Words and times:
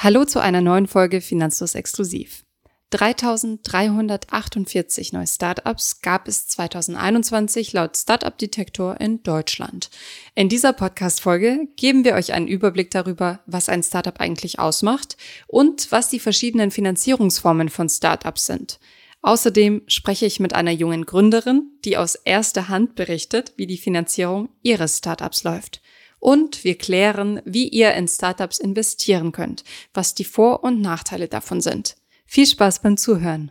Hallo 0.00 0.24
zu 0.24 0.38
einer 0.38 0.60
neuen 0.60 0.86
Folge 0.86 1.20
Finanzlos 1.20 1.74
Exklusiv. 1.74 2.44
3348 2.90 5.12
neue 5.12 5.26
Startups 5.26 6.02
gab 6.02 6.28
es 6.28 6.46
2021 6.46 7.72
laut 7.72 7.96
Startup 7.96 8.38
Detektor 8.38 9.00
in 9.00 9.24
Deutschland. 9.24 9.90
In 10.36 10.48
dieser 10.48 10.72
Podcast-Folge 10.72 11.66
geben 11.74 12.04
wir 12.04 12.14
euch 12.14 12.32
einen 12.32 12.46
Überblick 12.46 12.92
darüber, 12.92 13.40
was 13.46 13.68
ein 13.68 13.82
Startup 13.82 14.20
eigentlich 14.20 14.60
ausmacht 14.60 15.16
und 15.48 15.90
was 15.90 16.08
die 16.08 16.20
verschiedenen 16.20 16.70
Finanzierungsformen 16.70 17.68
von 17.68 17.88
Startups 17.88 18.46
sind. 18.46 18.78
Außerdem 19.22 19.82
spreche 19.88 20.26
ich 20.26 20.38
mit 20.38 20.54
einer 20.54 20.70
jungen 20.70 21.06
Gründerin, 21.06 21.72
die 21.84 21.96
aus 21.96 22.14
erster 22.14 22.68
Hand 22.68 22.94
berichtet, 22.94 23.54
wie 23.56 23.66
die 23.66 23.78
Finanzierung 23.78 24.50
ihres 24.62 24.98
Startups 24.98 25.42
läuft 25.42 25.82
und 26.18 26.64
wir 26.64 26.76
klären, 26.76 27.40
wie 27.44 27.68
ihr 27.68 27.94
in 27.94 28.08
Startups 28.08 28.58
investieren 28.58 29.32
könnt, 29.32 29.64
was 29.94 30.14
die 30.14 30.24
Vor- 30.24 30.64
und 30.64 30.80
Nachteile 30.80 31.28
davon 31.28 31.60
sind. 31.60 31.96
Viel 32.26 32.46
Spaß 32.46 32.80
beim 32.80 32.96
Zuhören. 32.96 33.50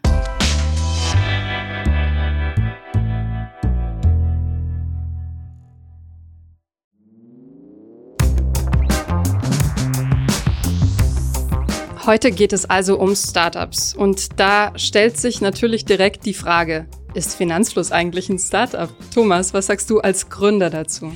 Heute 12.07 12.31
geht 12.31 12.53
es 12.53 12.63
also 12.63 12.97
um 12.97 13.17
Startups 13.17 13.93
und 13.93 14.39
da 14.39 14.71
stellt 14.77 15.17
sich 15.17 15.41
natürlich 15.41 15.83
direkt 15.83 16.25
die 16.25 16.33
Frage, 16.33 16.87
ist 17.13 17.35
Finanzfluss 17.35 17.91
eigentlich 17.91 18.29
ein 18.29 18.39
Startup? 18.39 18.89
Thomas, 19.13 19.53
was 19.53 19.65
sagst 19.65 19.89
du 19.89 19.99
als 19.99 20.29
Gründer 20.29 20.69
dazu? 20.69 21.11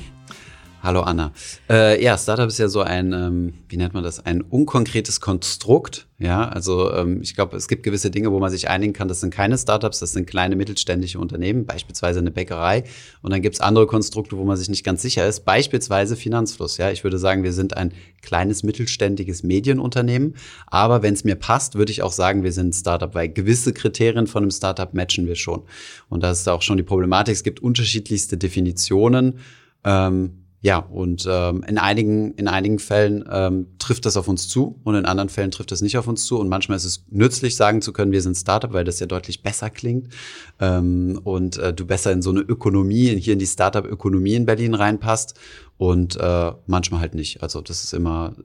Hallo 0.82 1.02
Anna. 1.02 1.32
Äh, 1.70 2.02
ja, 2.02 2.18
Startup 2.18 2.48
ist 2.48 2.58
ja 2.58 2.66
so 2.66 2.80
ein, 2.80 3.12
ähm, 3.12 3.54
wie 3.68 3.76
nennt 3.76 3.94
man 3.94 4.02
das, 4.02 4.26
ein 4.26 4.40
unkonkretes 4.40 5.20
Konstrukt. 5.20 6.08
Ja, 6.18 6.48
also 6.48 6.92
ähm, 6.92 7.22
ich 7.22 7.36
glaube, 7.36 7.56
es 7.56 7.68
gibt 7.68 7.84
gewisse 7.84 8.10
Dinge, 8.10 8.32
wo 8.32 8.40
man 8.40 8.50
sich 8.50 8.68
einigen 8.68 8.92
kann, 8.92 9.06
das 9.06 9.20
sind 9.20 9.32
keine 9.32 9.56
Startups, 9.56 10.00
das 10.00 10.10
sind 10.10 10.26
kleine 10.26 10.56
mittelständische 10.56 11.20
Unternehmen, 11.20 11.66
beispielsweise 11.66 12.18
eine 12.18 12.32
Bäckerei. 12.32 12.82
Und 13.22 13.32
dann 13.32 13.42
gibt 13.42 13.54
es 13.54 13.60
andere 13.60 13.86
Konstrukte, 13.86 14.36
wo 14.36 14.42
man 14.42 14.56
sich 14.56 14.68
nicht 14.68 14.82
ganz 14.82 15.02
sicher 15.02 15.24
ist, 15.24 15.44
beispielsweise 15.44 16.16
Finanzfluss. 16.16 16.78
Ja, 16.78 16.90
ich 16.90 17.04
würde 17.04 17.18
sagen, 17.18 17.44
wir 17.44 17.52
sind 17.52 17.76
ein 17.76 17.92
kleines 18.20 18.64
mittelständiges 18.64 19.44
Medienunternehmen. 19.44 20.34
Aber 20.66 21.04
wenn 21.04 21.14
es 21.14 21.22
mir 21.22 21.36
passt, 21.36 21.76
würde 21.76 21.92
ich 21.92 22.02
auch 22.02 22.12
sagen, 22.12 22.42
wir 22.42 22.50
sind 22.50 22.70
ein 22.70 22.72
Startup, 22.72 23.14
weil 23.14 23.28
gewisse 23.28 23.72
Kriterien 23.72 24.26
von 24.26 24.42
einem 24.42 24.50
Startup 24.50 24.92
matchen 24.94 25.28
wir 25.28 25.36
schon. 25.36 25.62
Und 26.08 26.24
das 26.24 26.40
ist 26.40 26.48
auch 26.48 26.62
schon 26.62 26.76
die 26.76 26.82
Problematik. 26.82 27.34
Es 27.34 27.44
gibt 27.44 27.60
unterschiedlichste 27.60 28.36
Definitionen. 28.36 29.38
Ähm, 29.84 30.41
ja, 30.64 30.78
und 30.78 31.26
ähm, 31.28 31.64
in, 31.66 31.76
einigen, 31.76 32.34
in 32.34 32.46
einigen 32.46 32.78
Fällen 32.78 33.24
ähm, 33.28 33.66
trifft 33.80 34.06
das 34.06 34.16
auf 34.16 34.28
uns 34.28 34.48
zu 34.48 34.78
und 34.84 34.94
in 34.94 35.04
anderen 35.06 35.28
Fällen 35.28 35.50
trifft 35.50 35.72
das 35.72 35.82
nicht 35.82 35.98
auf 35.98 36.06
uns 36.06 36.24
zu. 36.24 36.38
Und 36.38 36.48
manchmal 36.48 36.76
ist 36.76 36.84
es 36.84 37.04
nützlich, 37.10 37.56
sagen 37.56 37.82
zu 37.82 37.92
können, 37.92 38.12
wir 38.12 38.22
sind 38.22 38.36
Startup, 38.36 38.72
weil 38.72 38.84
das 38.84 39.00
ja 39.00 39.06
deutlich 39.06 39.42
besser 39.42 39.70
klingt 39.70 40.14
ähm, 40.60 41.20
und 41.24 41.58
äh, 41.58 41.74
du 41.74 41.84
besser 41.84 42.12
in 42.12 42.22
so 42.22 42.30
eine 42.30 42.40
Ökonomie, 42.40 43.16
hier 43.18 43.32
in 43.32 43.40
die 43.40 43.46
Startup-Ökonomie 43.46 44.34
in 44.34 44.46
Berlin 44.46 44.74
reinpasst 44.74 45.34
und 45.78 46.16
äh, 46.20 46.52
manchmal 46.66 47.00
halt 47.00 47.16
nicht. 47.16 47.42
Also 47.42 47.60
das 47.60 47.82
ist 47.82 47.92
immer, 47.92 48.36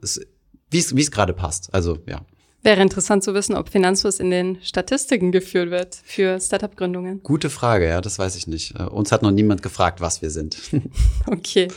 wie 0.70 0.78
es 0.78 1.10
gerade 1.12 1.34
passt. 1.34 1.72
Also 1.72 1.98
ja. 2.08 2.22
Wäre 2.62 2.82
interessant 2.82 3.22
zu 3.22 3.34
wissen, 3.34 3.54
ob 3.54 3.68
Finanzfluss 3.68 4.18
in 4.18 4.30
den 4.30 4.58
Statistiken 4.62 5.30
geführt 5.30 5.70
wird 5.70 5.96
für 6.04 6.40
Startup-Gründungen. 6.40 7.22
Gute 7.22 7.50
Frage, 7.50 7.86
ja, 7.86 8.00
das 8.00 8.18
weiß 8.18 8.34
ich 8.34 8.48
nicht. 8.48 8.74
Äh, 8.78 8.84
uns 8.84 9.12
hat 9.12 9.22
noch 9.22 9.30
niemand 9.30 9.62
gefragt, 9.62 10.00
was 10.00 10.22
wir 10.22 10.30
sind. 10.30 10.58
okay, 11.26 11.68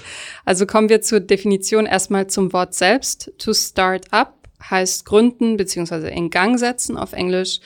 also 0.44 0.66
kommen 0.66 0.90
wir 0.90 1.02
zur 1.02 1.20
Definition 1.20 1.86
erstmal 1.86 2.28
zum 2.28 2.52
Wort 2.52 2.74
selbst. 2.74 3.32
To 3.38 3.54
start 3.54 4.12
up 4.12 4.36
heißt 4.70 5.06
gründen 5.06 5.58
bzw. 5.58 6.10
in 6.10 6.30
Gang 6.30 6.58
setzen 6.58 6.98
auf 6.98 7.14
Englisch. 7.14 7.60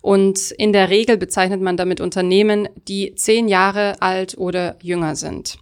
Und 0.00 0.50
in 0.52 0.72
der 0.72 0.90
Regel 0.90 1.16
bezeichnet 1.16 1.60
man 1.60 1.76
damit 1.76 2.00
Unternehmen, 2.00 2.68
die 2.88 3.14
zehn 3.14 3.48
Jahre 3.48 4.00
alt 4.00 4.36
oder 4.36 4.76
jünger 4.82 5.14
sind. 5.14 5.58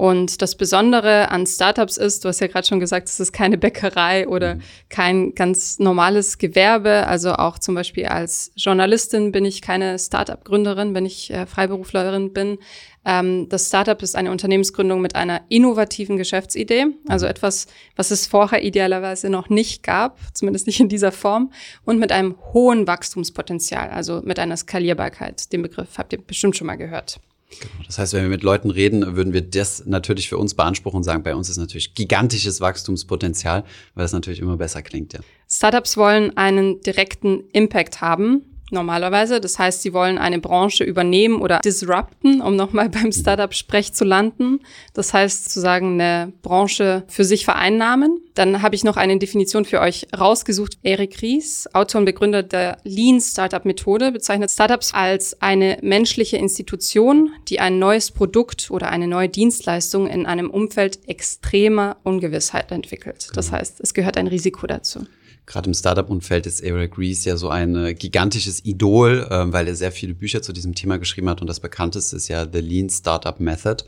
Und 0.00 0.40
das 0.40 0.54
Besondere 0.54 1.30
an 1.30 1.44
Startups 1.44 1.98
ist, 1.98 2.24
du 2.24 2.30
hast 2.30 2.40
ja 2.40 2.46
gerade 2.46 2.66
schon 2.66 2.80
gesagt, 2.80 3.06
es 3.10 3.20
ist 3.20 3.32
keine 3.32 3.58
Bäckerei 3.58 4.26
oder 4.26 4.54
mhm. 4.54 4.62
kein 4.88 5.34
ganz 5.34 5.78
normales 5.78 6.38
Gewerbe. 6.38 7.06
Also 7.06 7.34
auch 7.34 7.58
zum 7.58 7.74
Beispiel 7.74 8.06
als 8.06 8.50
Journalistin 8.56 9.30
bin 9.30 9.44
ich 9.44 9.60
keine 9.60 9.98
Startup-Gründerin, 9.98 10.94
wenn 10.94 11.04
ich 11.04 11.30
äh, 11.30 11.44
Freiberuflerin 11.44 12.32
bin. 12.32 12.56
Ähm, 13.04 13.50
das 13.50 13.66
Startup 13.66 14.00
ist 14.00 14.16
eine 14.16 14.30
Unternehmensgründung 14.30 15.02
mit 15.02 15.16
einer 15.16 15.42
innovativen 15.50 16.16
Geschäftsidee, 16.16 16.86
also 17.06 17.26
mhm. 17.26 17.32
etwas, 17.32 17.66
was 17.94 18.10
es 18.10 18.26
vorher 18.26 18.64
idealerweise 18.64 19.28
noch 19.28 19.50
nicht 19.50 19.82
gab, 19.82 20.16
zumindest 20.32 20.66
nicht 20.66 20.80
in 20.80 20.88
dieser 20.88 21.12
Form, 21.12 21.52
und 21.84 21.98
mit 21.98 22.10
einem 22.10 22.36
hohen 22.54 22.86
Wachstumspotenzial, 22.86 23.90
also 23.90 24.22
mit 24.24 24.38
einer 24.38 24.56
Skalierbarkeit. 24.56 25.52
Den 25.52 25.60
Begriff 25.60 25.98
habt 25.98 26.14
ihr 26.14 26.22
bestimmt 26.22 26.56
schon 26.56 26.68
mal 26.68 26.76
gehört. 26.76 27.20
Genau. 27.58 27.84
Das 27.86 27.98
heißt, 27.98 28.12
wenn 28.12 28.22
wir 28.22 28.28
mit 28.28 28.42
Leuten 28.42 28.70
reden, 28.70 29.16
würden 29.16 29.32
wir 29.32 29.42
das 29.42 29.84
natürlich 29.86 30.28
für 30.28 30.38
uns 30.38 30.54
beanspruchen 30.54 30.98
und 30.98 31.02
sagen, 31.02 31.22
bei 31.22 31.34
uns 31.34 31.48
ist 31.48 31.56
natürlich 31.56 31.94
gigantisches 31.94 32.60
Wachstumspotenzial, 32.60 33.64
weil 33.94 34.04
das 34.04 34.12
natürlich 34.12 34.40
immer 34.40 34.56
besser 34.56 34.82
klingt. 34.82 35.12
Ja. 35.14 35.20
Startups 35.48 35.96
wollen 35.96 36.36
einen 36.36 36.80
direkten 36.80 37.44
Impact 37.52 38.00
haben 38.00 38.49
normalerweise. 38.72 39.40
Das 39.40 39.58
heißt, 39.58 39.82
sie 39.82 39.92
wollen 39.92 40.18
eine 40.18 40.38
Branche 40.38 40.84
übernehmen 40.84 41.40
oder 41.40 41.60
disrupten, 41.60 42.40
um 42.40 42.56
nochmal 42.56 42.88
beim 42.90 43.12
Startup-Sprech 43.12 43.92
zu 43.92 44.04
landen. 44.04 44.60
Das 44.94 45.12
heißt, 45.12 45.44
sozusagen 45.44 46.00
eine 46.00 46.32
Branche 46.42 47.04
für 47.08 47.24
sich 47.24 47.44
vereinnahmen. 47.44 48.20
Dann 48.34 48.62
habe 48.62 48.74
ich 48.74 48.84
noch 48.84 48.96
eine 48.96 49.18
Definition 49.18 49.64
für 49.64 49.80
euch 49.80 50.06
rausgesucht. 50.18 50.78
Eric 50.82 51.20
Ries, 51.22 51.68
Autor 51.72 52.00
und 52.00 52.04
Begründer 52.04 52.42
der 52.42 52.78
Lean 52.84 53.20
Startup 53.20 53.64
Methode, 53.64 54.12
bezeichnet 54.12 54.50
Startups 54.50 54.94
als 54.94 55.40
eine 55.42 55.78
menschliche 55.82 56.36
Institution, 56.36 57.32
die 57.48 57.60
ein 57.60 57.78
neues 57.78 58.10
Produkt 58.10 58.70
oder 58.70 58.88
eine 58.88 59.08
neue 59.08 59.28
Dienstleistung 59.28 60.06
in 60.06 60.26
einem 60.26 60.50
Umfeld 60.50 61.00
extremer 61.08 61.96
Ungewissheit 62.02 62.70
entwickelt. 62.72 63.28
Das 63.34 63.46
genau. 63.46 63.58
heißt, 63.58 63.80
es 63.80 63.94
gehört 63.94 64.16
ein 64.16 64.26
Risiko 64.26 64.66
dazu 64.66 65.06
gerade 65.50 65.68
im 65.68 65.74
Startup-Umfeld 65.74 66.46
ist 66.46 66.60
Eric 66.60 66.96
Ries 66.96 67.24
ja 67.24 67.36
so 67.36 67.48
ein 67.48 67.74
äh, 67.74 67.94
gigantisches 67.94 68.64
Idol, 68.64 69.26
äh, 69.28 69.52
weil 69.52 69.66
er 69.66 69.74
sehr 69.74 69.90
viele 69.90 70.14
Bücher 70.14 70.42
zu 70.42 70.52
diesem 70.52 70.76
Thema 70.76 70.96
geschrieben 70.98 71.28
hat 71.28 71.40
und 71.40 71.48
das 71.48 71.58
bekannteste 71.58 72.16
ist 72.16 72.28
ja 72.28 72.46
The 72.50 72.60
Lean 72.60 72.88
Startup 72.88 73.38
Method. 73.40 73.84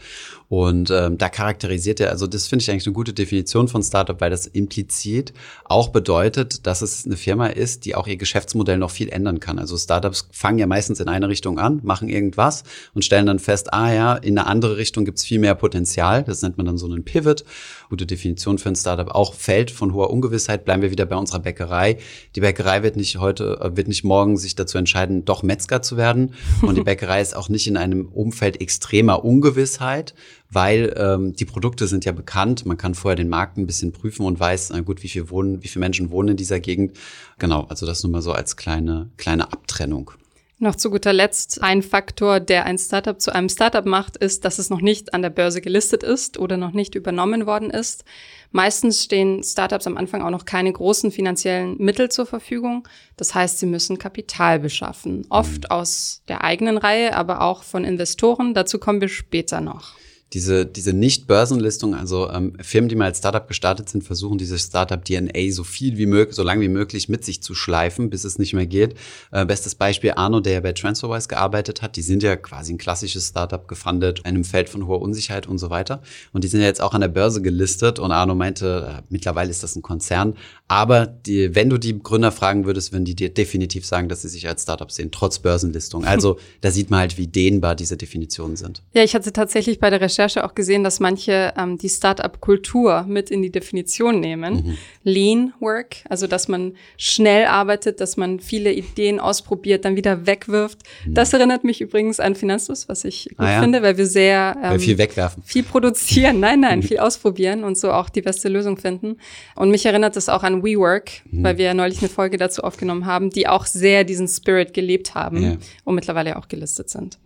Und 0.53 0.91
ähm, 0.91 1.17
da 1.17 1.31
charakterisiert 1.31 1.99
er, 1.99 2.11
also 2.11 2.27
das 2.27 2.47
finde 2.47 2.63
ich 2.63 2.71
eigentlich 2.71 2.87
eine 2.87 2.93
gute 2.93 3.15
Definition 3.15 3.69
von 3.69 3.83
Startup, 3.83 4.21
weil 4.21 4.29
das 4.29 4.47
implizit 4.47 5.33
auch 5.65 5.89
bedeutet, 5.89 6.67
dass 6.67 6.83
es 6.83 7.07
eine 7.07 7.17
Firma 7.17 7.47
ist, 7.47 7.87
die 7.87 7.95
auch 7.95 8.07
ihr 8.07 8.19
Geschäftsmodell 8.19 8.77
noch 8.77 8.91
viel 8.91 9.09
ändern 9.09 9.41
kann. 9.41 9.59
Also 9.59 9.79
Startups 9.79 10.29
fangen 10.31 10.59
ja 10.59 10.67
meistens 10.67 11.01
in 11.01 11.09
eine 11.09 11.31
Richtung 11.31 11.59
an, 11.59 11.81
machen 11.85 12.11
irgendwas 12.11 12.65
und 12.93 13.03
stellen 13.03 13.25
dann 13.25 13.39
fest, 13.39 13.73
ah 13.73 13.95
ja, 13.95 14.15
in 14.15 14.39
eine 14.39 14.47
andere 14.47 14.77
Richtung 14.77 15.07
gibt 15.07 15.17
es 15.17 15.25
viel 15.25 15.39
mehr 15.39 15.55
Potenzial. 15.55 16.23
Das 16.23 16.43
nennt 16.43 16.59
man 16.59 16.67
dann 16.67 16.77
so 16.77 16.85
einen 16.85 17.03
Pivot. 17.03 17.47
Gute 17.89 18.05
Definition 18.05 18.59
für 18.59 18.69
ein 18.69 18.77
Startup. 18.77 19.09
Auch 19.09 19.33
Feld 19.33 19.71
von 19.71 19.95
hoher 19.95 20.11
Ungewissheit. 20.11 20.67
Bleiben 20.67 20.83
wir 20.83 20.91
wieder 20.91 21.07
bei 21.07 21.17
unserer 21.17 21.39
Bäckerei. 21.39 21.97
Die 22.37 22.41
Bäckerei 22.41 22.83
wird 22.83 22.97
nicht 22.97 23.17
heute, 23.17 23.59
äh, 23.63 23.75
wird 23.75 23.89
nicht 23.89 24.05
morgen 24.05 24.37
sich 24.37 24.55
dazu 24.55 24.77
entscheiden, 24.77 25.25
doch 25.25 25.43
Metzger 25.43 25.81
zu 25.81 25.97
werden. 25.97 26.35
Und 26.61 26.77
die 26.77 26.83
Bäckerei 26.85 27.23
ist 27.23 27.35
auch 27.35 27.49
nicht 27.49 27.67
in 27.67 27.79
einem 27.79 28.09
Umfeld 28.09 28.61
extremer 28.61 29.25
Ungewissheit, 29.25 30.13
weil 30.53 30.95
ähm, 30.97 31.35
die 31.35 31.45
Produkte 31.45 31.87
sind 31.87 32.05
ja 32.05 32.13
bekannt. 32.13 32.67
Man 32.67 32.77
kann 32.77 32.95
vorher 32.95 33.17
den 33.17 33.29
Markt 33.29 33.57
ein 33.57 33.67
bisschen 33.67 33.93
prüfen 33.93 34.27
und 34.27 34.39
weiß, 34.39 34.71
na 34.71 34.81
gut, 34.81 35.03
wie 35.03 35.09
viel 35.09 35.31
wohnen, 35.31 35.63
wie 35.63 35.69
viele 35.69 35.81
Menschen 35.81 36.11
wohnen 36.11 36.31
in 36.31 36.37
dieser 36.37 36.61
Gegend. 36.61 36.97
Genau, 37.39 37.65
also 37.65 37.87
das 37.87 38.03
nur 38.03 38.13
mal 38.13 38.23
so 38.23 38.33
als 38.33 38.57
kleine, 38.57 39.11
kleine 39.17 39.53
Abtrennung. 39.53 40.13
Noch 40.59 40.77
zu 40.77 40.91
guter 40.91 41.13
Letzt, 41.13 41.61
ein 41.61 41.83
Faktor, 41.83 42.39
der 42.39 42.67
ein 42.67 42.79
Startup 42.79 43.21
zu 43.21 43.35
einem 43.35 43.49
Startup 43.49 43.85
macht, 43.85 44.17
ist, 44.17 44.45
dass 44.45 44.61
es 44.61 44.71
noch 44.71 44.81
nicht 44.81 45.13
an 45.13 45.21
der 45.21 45.31
Börse 45.31 45.61
gelistet 45.61 46.05
ist 46.05 46.39
oder 46.39 46.57
noch 46.57 46.71
nicht 46.71 46.95
übernommen 46.95 47.47
worden 47.47 47.69
ist. 47.69 48.05
Meistens 48.53 49.03
stehen 49.03 49.43
Startups 49.43 49.89
am 49.89 49.97
Anfang 49.97 50.23
auch 50.23 50.31
noch 50.31 50.45
keine 50.45 50.73
großen 50.73 51.11
finanziellen 51.11 51.79
Mittel 51.79 52.11
zur 52.11 52.27
Verfügung. 52.27 52.87
Das 53.17 53.35
heißt, 53.35 53.59
sie 53.59 53.67
müssen 53.67 53.99
Kapital 53.99 54.61
beschaffen. 54.61 55.27
Oft 55.31 55.73
aus 55.73 56.23
der 56.29 56.45
eigenen 56.45 56.79
Reihe, 56.79 57.17
aber 57.17 57.41
auch 57.41 57.65
von 57.65 57.83
Investoren. 57.85 58.55
Dazu 58.55 58.79
kommen 58.79 59.01
wir 59.01 59.09
später 59.09 59.61
noch 59.61 59.97
diese, 60.33 60.65
diese 60.65 60.95
Nicht-Börsenlistung, 60.95 61.95
also 61.95 62.31
ähm, 62.31 62.55
Firmen, 62.61 62.89
die 62.89 62.97
mal 62.97 63.05
als 63.05 63.19
Startup 63.19 63.47
gestartet 63.47 63.91
sind, 63.91 64.03
versuchen 64.03 64.39
diese 64.39 64.59
Startup-DNA 64.59 65.51
so 65.51 65.63
viel 65.63 65.99
wie 65.99 66.07
möglich, 66.07 66.35
so 66.35 66.43
lange 66.43 66.63
wie 66.63 66.69
möglich 66.69 67.11
mit 67.11 67.25
sich 67.25 67.43
zu 67.43 67.55
schleifen, 67.55 68.09
bis 68.09 68.25
es 68.25 68.39
nicht 68.39 68.55
mehr 68.55 68.67
geht. 68.67 68.95
Äh, 69.31 69.45
bestes 69.45 69.75
Beispiel 69.75 70.13
Arno, 70.17 70.41
der 70.41 70.55
ja 70.55 70.61
bei 70.61 70.73
TransferWise 70.73 71.29
gearbeitet 71.29 71.83
hat. 71.83 71.97
Die 71.97 72.03
sind 72.03 72.23
ja 72.23 72.37
quasi 72.37 72.73
ein 72.73 72.79
klassisches 72.79 73.29
Startup 73.29 73.69
gefundet, 73.69 74.21
in 74.21 74.25
einem 74.25 74.45
Feld 74.45 74.71
von 74.71 74.87
hoher 74.87 75.03
Unsicherheit 75.03 75.47
und 75.47 75.59
so 75.59 75.69
weiter. 75.69 76.01
Und 76.33 76.45
die 76.45 76.49
sind 76.49 76.61
ja 76.61 76.67
jetzt 76.67 76.81
auch 76.81 76.95
an 76.95 77.03
der 77.03 77.09
Börse 77.09 77.43
gelistet. 77.43 77.99
Und 77.99 78.11
Arno 78.11 78.35
meinte, 78.35 79.01
äh, 79.01 79.03
mittlerweile 79.11 79.51
ist 79.51 79.63
das 79.63 79.77
ein 79.77 79.83
Konzern. 79.83 80.35
Aber 80.67 81.05
die, 81.07 81.55
wenn 81.55 81.69
du 81.69 81.77
die 81.77 82.03
Gründer 82.03 82.33
fragen 82.33 82.65
würdest, 82.65 82.93
würden 82.93 83.05
die 83.05 83.15
dir 83.15 83.29
definitiv 83.29 83.85
sagen, 83.85 84.09
dass 84.09 84.23
sie 84.23 84.29
sich 84.29 84.49
als 84.49 84.63
Startup 84.63 84.91
sehen, 84.91 85.11
trotz 85.11 85.41
Börsenlistung. 85.41 86.07
Also 86.07 86.39
da 86.63 86.71
sieht 86.71 86.91
man 86.91 87.01
halt, 87.01 87.19
wie 87.19 87.27
dehnbar 87.27 87.75
diese 87.75 87.99
Definitionen 87.99 88.57
sind. 88.57 88.83
Ja, 88.95 89.03
ich 89.05 89.15
hatte 89.15 89.31
tatsächlich 89.33 89.79
bei 89.79 89.91
der 89.91 90.01
Recherche 90.01 90.22
Recherche 90.23 90.45
auch 90.45 90.55
gesehen, 90.55 90.85
dass 90.85 91.01
manche 91.01 91.53
ähm, 91.57 91.79
die 91.79 91.89
Startup-Kultur 91.89 93.05
mit 93.09 93.31
in 93.31 93.43
die 93.43 93.51
Definition 93.51 94.21
nehmen. 94.21 94.55
Mhm. 94.55 94.79
Lean 95.03 95.53
Work, 95.61 95.97
also 96.09 96.27
dass 96.27 96.49
man 96.49 96.75
schnell 96.97 97.47
arbeitet, 97.47 98.01
dass 98.01 98.17
man 98.17 98.39
viele 98.41 98.73
Ideen 98.73 99.19
ausprobiert, 99.19 99.85
dann 99.85 99.97
wieder 99.97 100.27
wegwirft. 100.27 100.79
Mhm. 101.05 101.15
Das 101.15 101.33
erinnert 101.33 101.65
mich 101.65 101.81
übrigens 101.81 102.21
an 102.21 102.35
Finanzfluss, 102.35 102.89
was 102.89 103.05
ich 103.05 103.29
gut 103.31 103.47
ah, 103.47 103.53
ja. 103.53 103.61
finde, 103.61 103.83
weil 103.83 103.97
wir 103.97 104.07
sehr 104.07 104.57
ähm, 104.63 104.71
weil 104.71 104.79
viel 104.79 104.99
wegwerfen, 104.99 105.43
viel 105.45 105.65
produzieren, 105.65 106.41
nein, 106.41 106.61
nein, 106.61 106.83
viel 106.83 106.99
ausprobieren 106.99 107.65
und 107.65 107.77
so 107.77 107.93
auch 107.93 108.09
die 108.09 108.23
beste 108.23 108.49
Lösung 108.49 108.77
finden. 108.77 109.17
Und 109.57 109.71
mich 109.71 109.85
erinnert 109.87 110.17
das 110.17 110.29
auch 110.29 110.43
an 110.43 110.63
WeWork, 110.63 111.11
mhm. 111.31 111.45
weil 111.45 111.59
wir 111.59 111.67
ja 111.67 111.75
neulich 111.75 111.99
eine 111.99 112.09
Folge 112.09 112.37
dazu 112.37 112.63
aufgenommen 112.63 113.07
haben, 113.07 113.31
die 113.31 113.49
auch 113.49 113.67
sehr 113.67 114.05
diesen 114.05 114.29
Spirit 114.29 114.73
gelebt 114.73 115.15
haben 115.15 115.43
ja. 115.43 115.57
und 115.85 115.95
mittlerweile 115.95 116.37
auch 116.37 116.49
gelistet 116.49 116.91
sind. 116.91 117.19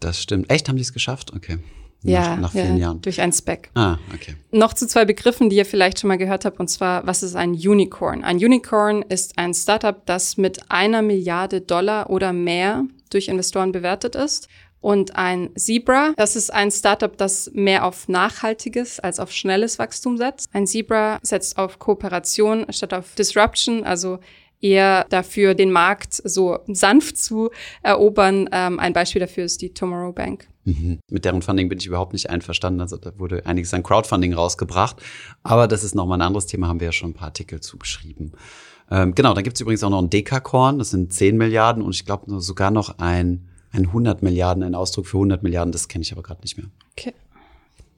Das 0.00 0.20
stimmt. 0.20 0.50
Echt, 0.50 0.68
haben 0.68 0.76
die 0.76 0.82
es 0.82 0.92
geschafft? 0.92 1.32
Okay. 1.34 1.58
Nach, 2.04 2.12
ja, 2.12 2.36
nach 2.36 2.52
vielen 2.52 2.76
ja, 2.76 2.86
Jahren. 2.86 3.00
Durch 3.00 3.20
ein 3.20 3.32
Spec. 3.32 3.70
Ah, 3.74 3.96
okay. 4.12 4.36
Noch 4.50 4.74
zu 4.74 4.86
zwei 4.86 5.04
Begriffen, 5.04 5.48
die 5.48 5.56
ihr 5.56 5.64
vielleicht 5.64 6.00
schon 6.00 6.08
mal 6.08 6.18
gehört 6.18 6.44
habt, 6.44 6.60
und 6.60 6.68
zwar, 6.68 7.06
was 7.06 7.22
ist 7.22 7.34
ein 7.34 7.52
Unicorn? 7.52 8.22
Ein 8.22 8.36
Unicorn 8.36 9.02
ist 9.02 9.38
ein 9.38 9.54
Startup, 9.54 10.04
das 10.04 10.36
mit 10.36 10.70
einer 10.70 11.00
Milliarde 11.00 11.62
Dollar 11.62 12.10
oder 12.10 12.32
mehr 12.32 12.84
durch 13.10 13.28
Investoren 13.28 13.72
bewertet 13.72 14.16
ist. 14.16 14.48
Und 14.80 15.16
ein 15.16 15.48
Zebra, 15.56 16.12
das 16.18 16.36
ist 16.36 16.52
ein 16.52 16.70
Startup, 16.70 17.16
das 17.16 17.50
mehr 17.54 17.86
auf 17.86 18.06
nachhaltiges 18.06 19.00
als 19.00 19.18
auf 19.18 19.32
schnelles 19.32 19.78
Wachstum 19.78 20.18
setzt. 20.18 20.50
Ein 20.52 20.66
Zebra 20.66 21.20
setzt 21.22 21.56
auf 21.56 21.78
Kooperation 21.78 22.66
statt 22.68 22.92
auf 22.92 23.14
Disruption, 23.14 23.84
also 23.84 24.18
eher 24.60 25.06
dafür, 25.08 25.54
den 25.54 25.70
Markt 25.70 26.12
so 26.12 26.58
sanft 26.66 27.16
zu 27.16 27.50
erobern. 27.82 28.48
Ähm, 28.52 28.78
ein 28.78 28.92
Beispiel 28.92 29.20
dafür 29.20 29.44
ist 29.44 29.62
die 29.62 29.72
Tomorrow 29.72 30.12
Bank. 30.12 30.48
Mhm. 30.64 30.98
Mit 31.10 31.24
deren 31.24 31.42
Funding 31.42 31.68
bin 31.68 31.78
ich 31.78 31.86
überhaupt 31.86 32.12
nicht 32.12 32.30
einverstanden. 32.30 32.80
Also 32.80 32.96
da 32.96 33.18
wurde 33.18 33.44
einiges 33.46 33.72
an 33.74 33.82
Crowdfunding 33.82 34.32
rausgebracht. 34.32 34.96
Aber 35.42 35.68
das 35.68 35.84
ist 35.84 35.94
nochmal 35.94 36.18
ein 36.18 36.26
anderes 36.26 36.46
Thema, 36.46 36.68
haben 36.68 36.80
wir 36.80 36.86
ja 36.86 36.92
schon 36.92 37.10
ein 37.10 37.14
paar 37.14 37.28
Artikel 37.28 37.60
zugeschrieben. 37.60 38.32
Ähm, 38.90 39.14
genau, 39.14 39.34
dann 39.34 39.44
gibt 39.44 39.56
es 39.56 39.60
übrigens 39.60 39.82
auch 39.82 39.90
noch 39.90 40.02
ein 40.02 40.10
Dekakorn, 40.10 40.78
das 40.78 40.90
sind 40.90 41.12
10 41.12 41.36
Milliarden 41.36 41.82
und 41.82 41.94
ich 41.94 42.04
glaube 42.04 42.40
sogar 42.40 42.70
noch 42.70 42.98
ein, 42.98 43.48
ein 43.72 43.86
100 43.86 44.22
Milliarden, 44.22 44.62
ein 44.62 44.74
Ausdruck 44.74 45.06
für 45.06 45.16
100 45.16 45.42
Milliarden, 45.42 45.72
das 45.72 45.88
kenne 45.88 46.02
ich 46.02 46.12
aber 46.12 46.22
gerade 46.22 46.42
nicht 46.42 46.58
mehr. 46.58 46.66
Okay. 46.92 47.14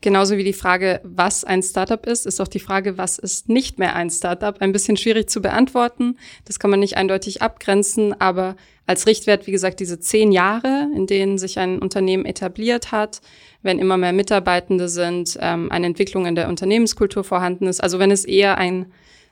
Genauso 0.02 0.36
wie 0.36 0.44
die 0.44 0.52
Frage, 0.52 1.00
was 1.04 1.44
ein 1.44 1.62
Startup 1.62 2.04
ist, 2.06 2.26
ist 2.26 2.40
auch 2.40 2.48
die 2.48 2.60
Frage, 2.60 2.98
was 2.98 3.18
ist 3.18 3.48
nicht 3.48 3.78
mehr 3.78 3.96
ein 3.96 4.10
Startup, 4.10 4.60
ein 4.60 4.72
bisschen 4.72 4.96
schwierig 4.96 5.28
zu 5.30 5.40
beantworten. 5.40 6.18
Das 6.44 6.58
kann 6.58 6.70
man 6.70 6.80
nicht 6.80 6.96
eindeutig 6.96 7.42
abgrenzen, 7.42 8.18
aber 8.20 8.56
als 8.86 9.06
Richtwert, 9.06 9.46
wie 9.46 9.52
gesagt, 9.52 9.80
diese 9.80 9.98
zehn 9.98 10.32
Jahre, 10.32 10.88
in 10.94 11.06
denen 11.06 11.38
sich 11.38 11.58
ein 11.58 11.80
Unternehmen 11.80 12.24
etabliert 12.24 12.92
hat, 12.92 13.20
wenn 13.62 13.78
immer 13.78 13.96
mehr 13.96 14.12
Mitarbeitende 14.12 14.88
sind, 14.88 15.38
ähm, 15.40 15.72
eine 15.72 15.86
Entwicklung 15.86 16.26
in 16.26 16.36
der 16.36 16.48
Unternehmenskultur 16.48 17.24
vorhanden 17.24 17.66
ist. 17.66 17.82
Also 17.82 17.98
wenn 17.98 18.10
es 18.10 18.24
eher 18.24 18.58
ein 18.58 18.86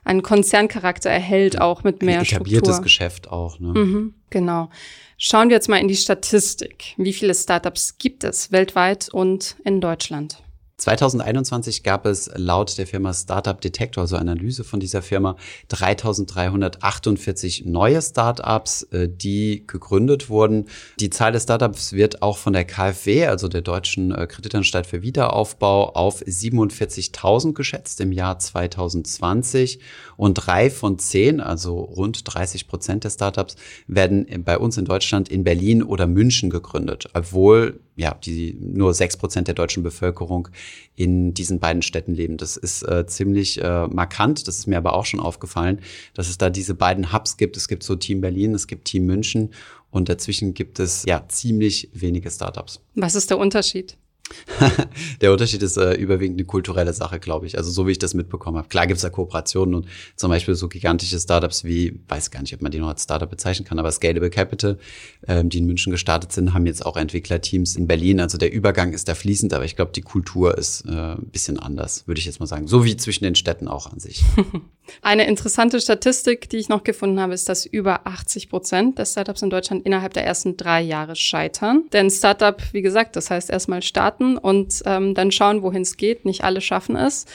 einen 0.05 0.21
Konzerncharakter 0.21 1.09
erhält, 1.09 1.59
auch 1.59 1.83
mit 1.83 2.03
mehr 2.03 2.19
ein 2.19 2.25
etabliertes 2.25 2.75
Struktur. 2.75 2.83
Geschäft 2.83 3.31
auch. 3.31 3.59
Ne? 3.59 3.69
Mhm, 3.69 4.13
genau. 4.29 4.69
Schauen 5.17 5.49
wir 5.49 5.55
jetzt 5.55 5.67
mal 5.67 5.77
in 5.77 5.87
die 5.87 5.95
Statistik. 5.95 6.93
Wie 6.97 7.11
viele 7.11 7.33
Startups 7.33 7.97
gibt 7.97 8.23
es 8.23 8.51
weltweit 8.51 9.09
und 9.11 9.55
in 9.63 9.81
Deutschland? 9.81 10.43
2021 10.77 11.83
gab 11.83 12.05
es 12.05 12.29
laut 12.35 12.77
der 12.77 12.85
Firma 12.85 13.13
Startup 13.13 13.59
Detector, 13.61 14.01
also 14.01 14.17
Analyse 14.17 14.65
von 14.65 14.81
dieser 14.81 15.01
Firma, 15.01 15.37
3348 15.69 17.63
neue 17.65 18.01
Startups, 18.01 18.83
äh, 18.91 19.07
die 19.07 19.65
gegründet 19.65 20.29
wurden. 20.29 20.65
Die 20.99 21.09
Zahl 21.09 21.31
der 21.31 21.39
Startups 21.39 21.93
wird 21.93 22.21
auch 22.21 22.37
von 22.37 22.51
der 22.51 22.65
KfW, 22.65 23.25
also 23.27 23.47
der 23.47 23.61
Deutschen 23.61 24.11
äh, 24.11 24.27
Kreditanstalt 24.27 24.85
für 24.85 25.01
Wiederaufbau, 25.01 25.93
auf 25.93 26.21
47.000 26.21 27.53
geschätzt 27.53 28.01
im 28.01 28.11
Jahr 28.11 28.37
2020. 28.37 29.79
Und 30.17 30.33
drei 30.33 30.69
von 30.69 30.99
zehn, 30.99 31.39
also 31.39 31.79
rund 31.79 32.21
30 32.25 32.67
Prozent 32.67 33.05
der 33.05 33.11
Startups, 33.11 33.55
werden 33.87 34.25
bei 34.43 34.57
uns 34.57 34.77
in 34.77 34.83
Deutschland 34.83 35.29
in 35.29 35.45
Berlin 35.45 35.83
oder 35.83 36.05
München 36.05 36.49
gegründet, 36.49 37.07
obwohl 37.13 37.79
ja, 37.95 38.13
die 38.13 38.57
nur 38.59 38.93
sechs 38.93 39.15
Prozent 39.15 39.47
der 39.47 39.55
deutschen 39.55 39.83
Bevölkerung 39.83 40.49
in 40.95 41.33
diesen 41.33 41.59
beiden 41.59 41.81
Städten 41.81 42.13
leben. 42.13 42.37
Das 42.37 42.57
ist 42.57 42.83
äh, 42.83 43.05
ziemlich 43.05 43.61
äh, 43.61 43.87
markant. 43.87 44.47
Das 44.47 44.57
ist 44.57 44.67
mir 44.67 44.77
aber 44.77 44.93
auch 44.93 45.05
schon 45.05 45.19
aufgefallen, 45.19 45.81
dass 46.13 46.29
es 46.29 46.37
da 46.37 46.49
diese 46.49 46.73
beiden 46.73 47.11
Hubs 47.11 47.37
gibt. 47.37 47.57
Es 47.57 47.67
gibt 47.67 47.83
so 47.83 47.95
Team 47.95 48.21
Berlin, 48.21 48.53
es 48.53 48.67
gibt 48.67 48.85
Team 48.85 49.05
München 49.05 49.51
und 49.91 50.09
dazwischen 50.09 50.53
gibt 50.53 50.79
es 50.79 51.05
ja 51.05 51.25
ziemlich 51.27 51.89
wenige 51.93 52.29
Startups. 52.29 52.81
Was 52.95 53.15
ist 53.15 53.29
der 53.29 53.37
Unterschied? 53.37 53.97
der 55.21 55.31
Unterschied 55.31 55.61
ist 55.61 55.77
äh, 55.77 55.93
überwiegend 55.93 56.39
eine 56.39 56.45
kulturelle 56.45 56.93
Sache, 56.93 57.19
glaube 57.19 57.45
ich. 57.45 57.57
Also 57.57 57.69
so 57.71 57.87
wie 57.87 57.91
ich 57.91 57.99
das 57.99 58.13
mitbekommen 58.13 58.57
habe. 58.57 58.67
Klar 58.67 58.87
gibt 58.87 58.97
es 58.97 59.03
da 59.03 59.09
Kooperationen 59.09 59.75
und 59.75 59.87
zum 60.15 60.29
Beispiel 60.29 60.55
so 60.55 60.67
gigantische 60.67 61.19
Startups 61.19 61.63
wie, 61.63 61.99
weiß 62.07 62.31
gar 62.31 62.41
nicht, 62.41 62.53
ob 62.53 62.61
man 62.61 62.71
die 62.71 62.79
noch 62.79 62.87
als 62.87 63.03
Startup 63.03 63.29
bezeichnen 63.29 63.65
kann, 63.65 63.77
aber 63.77 63.91
Scalable 63.91 64.29
Capital, 64.29 64.77
ähm, 65.27 65.49
die 65.49 65.59
in 65.59 65.65
München 65.65 65.91
gestartet 65.91 66.31
sind, 66.31 66.53
haben 66.53 66.65
jetzt 66.65 66.85
auch 66.85 66.97
Entwicklerteams 66.97 67.75
in 67.75 67.87
Berlin. 67.87 68.19
Also 68.19 68.37
der 68.37 68.51
Übergang 68.51 68.93
ist 68.93 69.07
da 69.07 69.15
fließend, 69.15 69.53
aber 69.53 69.65
ich 69.65 69.75
glaube, 69.75 69.91
die 69.91 70.01
Kultur 70.01 70.57
ist 70.57 70.85
äh, 70.87 70.91
ein 70.91 71.29
bisschen 71.31 71.59
anders, 71.59 72.07
würde 72.07 72.19
ich 72.19 72.25
jetzt 72.25 72.39
mal 72.39 72.47
sagen. 72.47 72.67
So 72.67 72.83
wie 72.83 72.97
zwischen 72.97 73.23
den 73.23 73.35
Städten 73.35 73.67
auch 73.67 73.91
an 73.91 73.99
sich. 73.99 74.23
Eine 75.01 75.27
interessante 75.27 75.79
Statistik, 75.79 76.49
die 76.49 76.57
ich 76.57 76.69
noch 76.69 76.83
gefunden 76.83 77.19
habe, 77.19 77.33
ist, 77.33 77.49
dass 77.49 77.65
über 77.65 78.05
80 78.05 78.49
Prozent 78.49 78.97
der 78.97 79.05
Startups 79.05 79.41
in 79.41 79.49
Deutschland 79.49 79.85
innerhalb 79.85 80.13
der 80.13 80.25
ersten 80.25 80.57
drei 80.57 80.81
Jahre 80.81 81.15
scheitern. 81.15 81.85
Denn 81.93 82.09
Startup, 82.09 82.61
wie 82.71 82.81
gesagt, 82.81 83.15
das 83.15 83.29
heißt 83.29 83.49
erstmal 83.49 83.81
starten 83.81 84.37
und 84.37 84.81
ähm, 84.85 85.13
dann 85.13 85.31
schauen, 85.31 85.61
wohin 85.61 85.83
es 85.83 85.97
geht. 85.97 86.25
Nicht 86.25 86.43
alle 86.43 86.61
schaffen 86.61 86.95
es. 86.95 87.25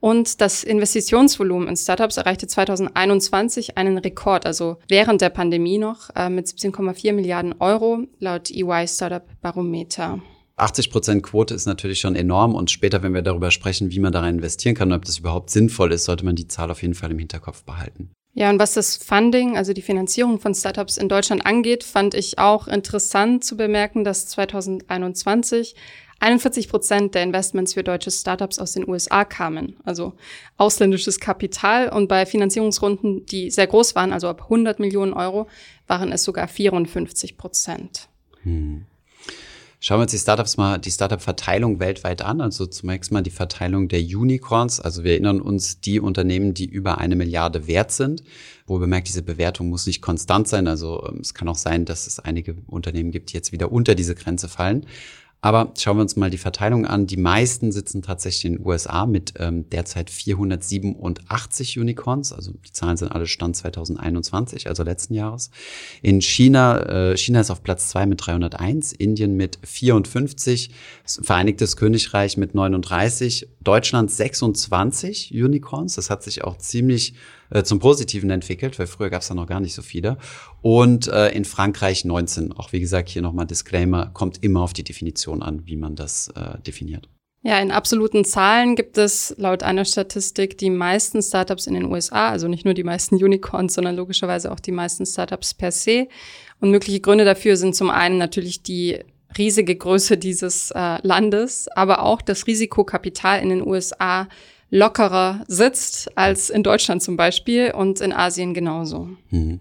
Und 0.00 0.40
das 0.40 0.64
Investitionsvolumen 0.64 1.68
in 1.68 1.76
Startups 1.76 2.16
erreichte 2.16 2.46
2021 2.46 3.76
einen 3.76 3.98
Rekord, 3.98 4.46
also 4.46 4.78
während 4.88 5.20
der 5.20 5.28
Pandemie 5.28 5.76
noch, 5.76 6.08
äh, 6.16 6.30
mit 6.30 6.46
17,4 6.46 7.12
Milliarden 7.12 7.54
Euro 7.60 8.06
laut 8.18 8.50
EY 8.50 8.88
Startup 8.88 9.24
Barometer. 9.42 10.20
80 10.60 10.90
Prozent 10.90 11.22
Quote 11.22 11.54
ist 11.54 11.66
natürlich 11.66 12.00
schon 12.00 12.16
enorm 12.16 12.54
und 12.54 12.70
später, 12.70 13.02
wenn 13.02 13.14
wir 13.14 13.22
darüber 13.22 13.50
sprechen, 13.50 13.90
wie 13.90 14.00
man 14.00 14.12
darin 14.12 14.36
investieren 14.36 14.74
kann 14.74 14.90
und 14.92 14.98
ob 14.98 15.04
das 15.04 15.18
überhaupt 15.18 15.50
sinnvoll 15.50 15.92
ist, 15.92 16.04
sollte 16.04 16.24
man 16.24 16.36
die 16.36 16.48
Zahl 16.48 16.70
auf 16.70 16.82
jeden 16.82 16.94
Fall 16.94 17.10
im 17.10 17.18
Hinterkopf 17.18 17.64
behalten. 17.64 18.10
Ja, 18.32 18.48
und 18.50 18.60
was 18.60 18.74
das 18.74 18.96
Funding, 18.96 19.56
also 19.56 19.72
die 19.72 19.82
Finanzierung 19.82 20.38
von 20.38 20.54
Startups 20.54 20.96
in 20.96 21.08
Deutschland 21.08 21.44
angeht, 21.44 21.82
fand 21.82 22.14
ich 22.14 22.38
auch 22.38 22.68
interessant 22.68 23.44
zu 23.44 23.56
bemerken, 23.56 24.04
dass 24.04 24.28
2021 24.28 25.74
41 26.20 26.68
Prozent 26.68 27.14
der 27.14 27.22
Investments 27.22 27.74
für 27.74 27.82
deutsche 27.82 28.10
Startups 28.10 28.58
aus 28.58 28.72
den 28.72 28.86
USA 28.86 29.24
kamen, 29.24 29.76
also 29.84 30.12
ausländisches 30.58 31.18
Kapital. 31.18 31.88
Und 31.88 32.08
bei 32.08 32.26
Finanzierungsrunden, 32.26 33.24
die 33.24 33.50
sehr 33.50 33.66
groß 33.66 33.94
waren, 33.94 34.12
also 34.12 34.28
ab 34.28 34.42
100 34.42 34.78
Millionen 34.80 35.14
Euro, 35.14 35.48
waren 35.86 36.12
es 36.12 36.22
sogar 36.22 36.46
54 36.46 37.38
Prozent. 37.38 38.08
Hm. 38.42 38.84
Schauen 39.82 39.98
wir 39.98 40.02
uns 40.02 40.10
die 40.10 40.18
Startups 40.18 40.58
mal, 40.58 40.78
die 40.78 40.90
Startup-Verteilung 40.90 41.80
weltweit 41.80 42.20
an. 42.20 42.42
Also 42.42 42.66
zunächst 42.66 43.12
mal 43.12 43.22
die 43.22 43.30
Verteilung 43.30 43.88
der 43.88 44.00
Unicorns. 44.00 44.78
Also 44.78 45.04
wir 45.04 45.12
erinnern 45.12 45.40
uns 45.40 45.80
die 45.80 46.00
Unternehmen, 46.00 46.52
die 46.52 46.66
über 46.66 46.98
eine 46.98 47.16
Milliarde 47.16 47.66
wert 47.66 47.90
sind. 47.90 48.22
Wo 48.66 48.78
bemerkt, 48.78 49.08
diese 49.08 49.22
Bewertung 49.22 49.70
muss 49.70 49.86
nicht 49.86 50.02
konstant 50.02 50.48
sein. 50.48 50.68
Also 50.68 51.08
ähm, 51.08 51.20
es 51.22 51.32
kann 51.32 51.48
auch 51.48 51.56
sein, 51.56 51.86
dass 51.86 52.06
es 52.06 52.20
einige 52.20 52.56
Unternehmen 52.66 53.10
gibt, 53.10 53.32
die 53.32 53.36
jetzt 53.36 53.52
wieder 53.52 53.72
unter 53.72 53.94
diese 53.94 54.14
Grenze 54.14 54.50
fallen. 54.50 54.84
Aber 55.42 55.72
schauen 55.78 55.96
wir 55.96 56.02
uns 56.02 56.16
mal 56.16 56.28
die 56.28 56.38
Verteilung 56.38 56.84
an. 56.84 57.06
Die 57.06 57.16
meisten 57.16 57.72
sitzen 57.72 58.02
tatsächlich 58.02 58.44
in 58.44 58.56
den 58.56 58.66
USA 58.66 59.06
mit 59.06 59.34
ähm, 59.38 59.68
derzeit 59.70 60.10
487 60.10 61.78
Unicorns. 61.78 62.32
Also 62.32 62.52
die 62.52 62.72
Zahlen 62.72 62.98
sind 62.98 63.10
alle 63.10 63.26
Stand 63.26 63.56
2021, 63.56 64.68
also 64.68 64.82
letzten 64.82 65.14
Jahres. 65.14 65.50
In 66.02 66.20
China, 66.20 66.80
äh, 66.80 67.16
China 67.16 67.40
ist 67.40 67.50
auf 67.50 67.62
Platz 67.62 67.88
zwei 67.88 68.04
mit 68.04 68.26
301, 68.26 68.92
Indien 68.92 69.36
mit 69.36 69.58
54, 69.64 70.70
Vereinigtes 71.22 71.76
Königreich 71.76 72.36
mit 72.36 72.54
39, 72.54 73.48
Deutschland 73.62 74.10
26 74.10 75.32
Unicorns. 75.32 75.94
Das 75.94 76.10
hat 76.10 76.22
sich 76.22 76.44
auch 76.44 76.56
ziemlich 76.56 77.14
äh, 77.50 77.62
zum 77.62 77.78
Positiven 77.78 78.30
entwickelt, 78.30 78.78
weil 78.78 78.86
früher 78.86 79.10
gab 79.10 79.22
es 79.22 79.28
da 79.28 79.34
noch 79.34 79.46
gar 79.46 79.60
nicht 79.60 79.74
so 79.74 79.82
viele. 79.82 80.16
Und 80.62 81.08
äh, 81.08 81.30
in 81.30 81.44
Frankreich 81.44 82.04
19. 82.04 82.52
Auch 82.52 82.72
wie 82.72 82.80
gesagt, 82.80 83.08
hier 83.08 83.22
nochmal 83.22 83.46
Disclaimer, 83.46 84.10
kommt 84.12 84.42
immer 84.42 84.62
auf 84.62 84.72
die 84.72 84.84
Definition 84.84 85.42
an, 85.42 85.66
wie 85.66 85.76
man 85.76 85.94
das 85.94 86.28
äh, 86.28 86.58
definiert. 86.60 87.08
Ja, 87.42 87.58
in 87.58 87.70
absoluten 87.70 88.26
Zahlen 88.26 88.76
gibt 88.76 88.98
es 88.98 89.34
laut 89.38 89.62
einer 89.62 89.86
Statistik 89.86 90.58
die 90.58 90.68
meisten 90.68 91.22
Startups 91.22 91.66
in 91.66 91.72
den 91.72 91.86
USA, 91.86 92.28
also 92.28 92.48
nicht 92.48 92.66
nur 92.66 92.74
die 92.74 92.84
meisten 92.84 93.14
Unicorns, 93.14 93.74
sondern 93.74 93.96
logischerweise 93.96 94.52
auch 94.52 94.60
die 94.60 94.72
meisten 94.72 95.06
Startups 95.06 95.54
per 95.54 95.72
se. 95.72 96.08
Und 96.60 96.70
mögliche 96.70 97.00
Gründe 97.00 97.24
dafür 97.24 97.56
sind 97.56 97.74
zum 97.74 97.88
einen 97.88 98.18
natürlich 98.18 98.62
die 98.62 98.98
riesige 99.36 99.76
Größe 99.76 100.18
dieses 100.18 100.70
äh, 100.70 100.98
Landes, 101.02 101.68
aber 101.68 102.02
auch 102.02 102.22
das 102.22 102.46
Risikokapital 102.46 103.40
in 103.40 103.48
den 103.50 103.66
USA 103.66 104.28
lockerer 104.70 105.44
sitzt 105.48 106.16
als 106.16 106.48
in 106.48 106.62
Deutschland 106.62 107.02
zum 107.02 107.16
Beispiel 107.16 107.72
und 107.72 108.00
in 108.00 108.12
Asien 108.12 108.54
genauso. 108.54 109.08
Mhm. 109.30 109.58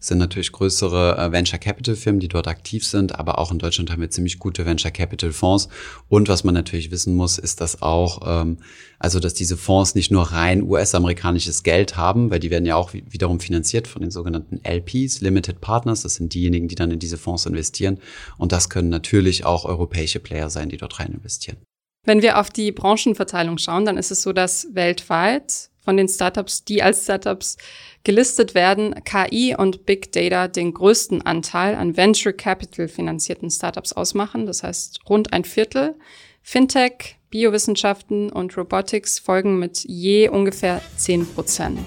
Es 0.00 0.08
sind 0.08 0.18
natürlich 0.18 0.50
größere 0.52 1.16
äh, 1.16 1.32
Venture 1.32 1.58
Capital 1.60 1.94
Firmen, 1.94 2.20
die 2.20 2.28
dort 2.28 2.48
aktiv 2.48 2.84
sind, 2.84 3.14
aber 3.18 3.38
auch 3.38 3.52
in 3.52 3.58
Deutschland 3.58 3.90
haben 3.90 4.00
wir 4.00 4.10
ziemlich 4.10 4.38
gute 4.38 4.66
Venture 4.66 4.90
Capital 4.90 5.32
Fonds. 5.32 5.68
Und 6.08 6.28
was 6.28 6.42
man 6.42 6.54
natürlich 6.54 6.90
wissen 6.90 7.14
muss, 7.14 7.38
ist, 7.38 7.60
dass 7.60 7.82
auch, 7.82 8.22
ähm, 8.26 8.58
also 8.98 9.20
dass 9.20 9.34
diese 9.34 9.56
Fonds 9.56 9.94
nicht 9.94 10.10
nur 10.10 10.24
rein 10.24 10.62
US-amerikanisches 10.62 11.62
Geld 11.62 11.96
haben, 11.96 12.30
weil 12.30 12.40
die 12.40 12.50
werden 12.50 12.66
ja 12.66 12.74
auch 12.74 12.92
wiederum 12.92 13.38
finanziert 13.38 13.86
von 13.86 14.02
den 14.02 14.10
sogenannten 14.10 14.60
LPs, 14.64 15.20
Limited 15.20 15.60
Partners. 15.60 16.02
Das 16.02 16.16
sind 16.16 16.34
diejenigen, 16.34 16.66
die 16.66 16.74
dann 16.74 16.90
in 16.90 16.98
diese 16.98 17.18
Fonds 17.18 17.46
investieren. 17.46 17.98
Und 18.38 18.50
das 18.50 18.68
können 18.68 18.88
natürlich 18.88 19.44
auch 19.44 19.64
europäische 19.64 20.18
Player 20.18 20.50
sein, 20.50 20.68
die 20.68 20.76
dort 20.76 20.98
rein 20.98 21.12
investieren. 21.12 21.58
Wenn 22.04 22.22
wir 22.22 22.38
auf 22.38 22.50
die 22.50 22.72
Branchenverteilung 22.72 23.58
schauen, 23.58 23.84
dann 23.84 23.98
ist 23.98 24.10
es 24.10 24.22
so, 24.22 24.32
dass 24.32 24.68
weltweit 24.74 25.70
von 25.84 25.96
den 25.96 26.08
Startups, 26.08 26.64
die 26.64 26.82
als 26.82 27.04
Startups 27.04 27.56
gelistet 28.04 28.54
werden, 28.54 28.94
KI 29.04 29.54
und 29.56 29.86
Big 29.86 30.12
Data 30.12 30.48
den 30.48 30.74
größten 30.74 31.22
Anteil 31.22 31.74
an 31.74 31.96
Venture 31.96 32.32
Capital 32.32 32.88
finanzierten 32.88 33.50
Startups 33.50 33.92
ausmachen. 33.92 34.46
Das 34.46 34.62
heißt 34.62 35.00
rund 35.08 35.32
ein 35.32 35.44
Viertel. 35.44 35.94
Fintech, 36.42 37.16
Biowissenschaften 37.30 38.30
und 38.30 38.56
Robotics 38.56 39.18
folgen 39.18 39.58
mit 39.58 39.84
je 39.84 40.28
ungefähr 40.28 40.80
10 40.96 41.26
Prozent. 41.34 41.86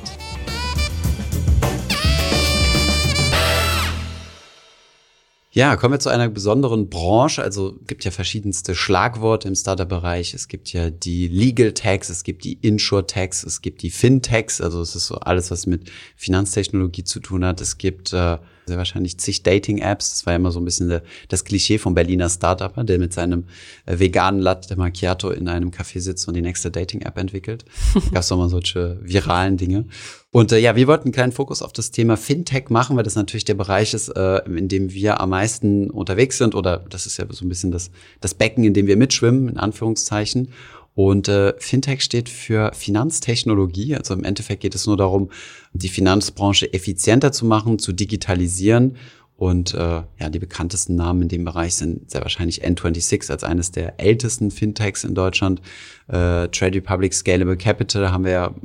Ja, 5.54 5.76
kommen 5.76 5.94
wir 5.94 6.00
zu 6.00 6.08
einer 6.08 6.30
besonderen 6.30 6.88
Branche. 6.88 7.44
Also 7.44 7.78
gibt 7.86 8.06
ja 8.06 8.12
verschiedenste 8.12 8.74
Schlagworte 8.74 9.50
im 9.50 9.56
Startup-Bereich. 9.56 10.34
Es 10.34 10.48
gibt 10.48 10.72
ja 10.72 10.90
die 10.90 11.28
Legal 11.28 11.74
Tax, 11.74 12.10
es 12.10 12.24
gibt 12.24 12.46
die 12.46 12.54
Insure 12.62 13.06
Tax, 13.06 13.44
es 13.44 13.62
gibt 13.62 13.82
die 13.82 13.90
Fintechs. 13.90 14.62
Also 14.62 14.80
es 14.80 14.96
ist 14.96 15.08
so 15.08 15.16
alles, 15.16 15.52
was 15.52 15.68
mit 15.68 15.92
Finanztechnologie 16.16 17.04
zu 17.04 17.20
tun 17.20 17.44
hat. 17.44 17.60
Es 17.60 17.78
gibt 17.78 18.14
äh, 18.14 18.38
sehr 18.66 18.78
wahrscheinlich 18.78 19.18
zig 19.18 19.44
Dating-Apps. 19.44 20.12
Das 20.12 20.26
war 20.26 20.32
ja 20.32 20.38
immer 20.38 20.54
so 20.54 20.62
ein 20.62 20.66
bisschen 20.66 20.88
der, 20.88 21.04
das 21.28 21.44
Klischee 21.44 21.80
vom 21.80 21.96
Berliner 21.96 22.30
Startupper, 22.30 22.86
der 22.86 22.98
mit 22.98 23.12
seinem 23.12 23.44
äh, 23.86 24.00
veganen 24.00 24.40
Latte 24.40 24.78
Macchiato 24.78 25.32
in 25.32 25.50
einem 25.50 25.72
Café 25.72 26.00
sitzt 26.00 26.30
und 26.30 26.36
die 26.36 26.42
nächste 26.42 26.72
Dating-App 26.72 27.18
entwickelt. 27.18 27.66
Gab 28.14 28.24
es 28.24 28.30
mal 28.30 28.48
solche 28.48 29.00
viralen 29.02 29.58
Dinge. 29.58 29.86
Und 30.34 30.54
äh, 30.54 30.60
ja, 30.60 30.78
wir 30.78 30.88
wollten 30.88 31.06
einen 31.06 31.14
kleinen 31.14 31.34
Fokus 31.34 31.62
auf 31.62 31.74
das 31.74 31.92
Thema 31.92 32.16
Fintech 32.16 32.70
machen, 32.70 32.96
weil 32.96 33.04
das 33.04 33.16
natürlich 33.16 33.44
der 33.44 33.54
Bereich 33.54 33.94
ist, 33.94 34.08
äh, 34.10 34.38
in 34.46 34.70
dem 34.70 34.92
wir 34.94 35.20
am 35.20 35.32
meisten 35.32 35.90
unterwegs 35.90 36.38
sind. 36.38 36.56
Oder 36.56 36.86
das 36.90 37.06
ist 37.06 37.18
ja 37.18 37.26
so 37.30 37.46
ein 37.46 37.50
bisschen 37.50 37.72
das, 37.72 37.92
das 38.22 38.34
Becken, 38.34 38.64
in 38.64 38.74
dem 38.74 38.88
wir 38.88 38.96
mitschwimmen, 38.96 39.50
in 39.50 39.58
Anführungszeichen. 39.58 40.54
Und 40.96 41.28
äh, 41.28 41.54
Fintech 41.58 42.02
steht 42.02 42.30
für 42.30 42.72
Finanztechnologie. 42.74 43.96
Also 43.96 44.14
im 44.14 44.24
Endeffekt 44.24 44.62
geht 44.62 44.76
es 44.76 44.88
nur 44.88 44.96
darum, 44.96 45.30
die 45.74 45.90
Finanzbranche 45.90 46.74
effizienter 46.74 47.34
zu 47.34 47.46
machen, 47.46 47.78
zu 47.78 47.92
digitalisieren. 47.92 48.96
Und 49.36 49.74
äh, 49.74 49.78
ja, 49.78 50.30
die 50.30 50.40
bekanntesten 50.40 50.96
Namen 50.96 51.24
in 51.24 51.28
dem 51.28 51.44
Bereich 51.44 51.76
sind 51.76 52.10
sehr 52.10 52.22
wahrscheinlich 52.22 52.64
N26 52.64 53.32
als 53.32 53.44
eines 53.44 53.72
der 53.72 54.00
ältesten 54.00 54.52
Fintechs 54.52 55.04
in 55.04 55.16
Deutschland. 55.16 55.62
Äh, 56.08 56.48
Trade 56.50 56.76
Republic 56.76 57.14
Scalable 57.14 57.58
Capital 57.58 58.12
haben 58.12 58.24
wir 58.24 58.32
ja 58.32 58.56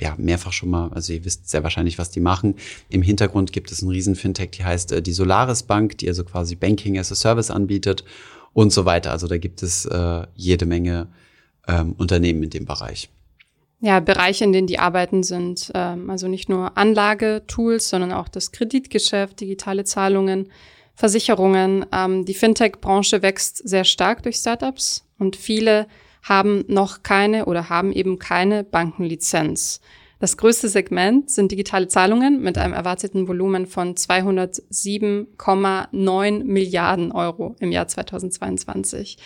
ja, 0.00 0.14
mehrfach 0.16 0.52
schon 0.52 0.70
mal, 0.70 0.90
also 0.92 1.12
ihr 1.12 1.24
wisst 1.24 1.48
sehr 1.48 1.62
wahrscheinlich, 1.62 1.98
was 1.98 2.10
die 2.10 2.20
machen. 2.20 2.54
Im 2.88 3.02
Hintergrund 3.02 3.52
gibt 3.52 3.72
es 3.72 3.82
einen 3.82 3.90
riesen 3.90 4.14
Fintech, 4.14 4.50
die 4.50 4.64
heißt 4.64 4.92
äh, 4.92 5.02
die 5.02 5.12
Solaris 5.12 5.64
Bank, 5.64 5.98
die 5.98 6.08
also 6.08 6.24
quasi 6.24 6.54
Banking 6.54 6.98
as 6.98 7.10
a 7.10 7.14
Service 7.14 7.50
anbietet 7.50 8.04
und 8.52 8.72
so 8.72 8.84
weiter. 8.84 9.10
Also 9.10 9.26
da 9.26 9.38
gibt 9.38 9.62
es 9.62 9.86
äh, 9.86 10.26
jede 10.34 10.66
Menge 10.66 11.08
ähm, 11.66 11.94
Unternehmen 11.98 12.44
in 12.44 12.50
dem 12.50 12.64
Bereich. 12.64 13.08
Ja, 13.80 14.00
Bereiche, 14.00 14.44
in 14.44 14.52
denen 14.52 14.66
die 14.66 14.80
arbeiten, 14.80 15.22
sind 15.22 15.70
ähm, 15.74 16.10
also 16.10 16.26
nicht 16.26 16.48
nur 16.48 16.76
Anlagetools, 16.76 17.88
sondern 17.88 18.12
auch 18.12 18.28
das 18.28 18.50
Kreditgeschäft, 18.50 19.40
digitale 19.40 19.84
Zahlungen, 19.84 20.48
Versicherungen. 20.94 21.86
Ähm, 21.92 22.24
die 22.24 22.34
Fintech-Branche 22.34 23.22
wächst 23.22 23.68
sehr 23.68 23.84
stark 23.84 24.24
durch 24.24 24.36
Startups 24.36 25.04
und 25.18 25.36
viele 25.36 25.86
haben 26.22 26.64
noch 26.68 27.02
keine 27.02 27.46
oder 27.46 27.68
haben 27.68 27.92
eben 27.92 28.18
keine 28.18 28.64
Bankenlizenz. 28.64 29.80
Das 30.20 30.36
größte 30.36 30.68
Segment 30.68 31.30
sind 31.30 31.52
digitale 31.52 31.86
Zahlungen 31.86 32.42
mit 32.42 32.58
einem 32.58 32.74
erwarteten 32.74 33.28
Volumen 33.28 33.66
von 33.66 33.94
207,9 33.94 36.44
Milliarden 36.44 37.12
Euro 37.12 37.54
im 37.60 37.70
Jahr 37.70 37.86
2022. 37.86 39.18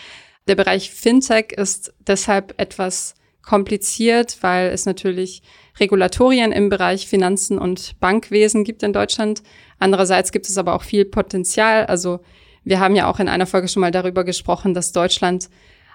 Der 0.49 0.55
Bereich 0.55 0.91
Fintech 0.91 1.53
ist 1.53 1.95
deshalb 2.07 2.61
etwas 2.61 3.15
kompliziert, 3.43 4.37
weil 4.43 4.69
es 4.69 4.85
natürlich 4.87 5.43
Regulatorien 5.81 6.53
im 6.53 6.69
Bereich 6.69 7.07
Finanzen 7.07 7.59
und 7.59 7.99
Bankwesen 7.99 8.65
gibt 8.65 8.83
in 8.83 8.93
Deutschland. 8.93 9.43
Andererseits 9.79 10.31
gibt 10.31 10.47
es 10.47 10.59
aber 10.59 10.75
auch 10.75 10.83
viel 10.83 11.07
Potenzial. 11.07 11.87
Also 11.87 12.21
wir 12.65 12.81
haben 12.81 12.95
ja 12.95 13.11
auch 13.11 13.19
in 13.19 13.29
einer 13.29 13.47
Folge 13.47 13.69
schon 13.69 13.81
mal 13.81 13.91
darüber 13.91 14.25
gesprochen, 14.25 14.75
dass 14.75 14.93
Deutschland 14.93 15.49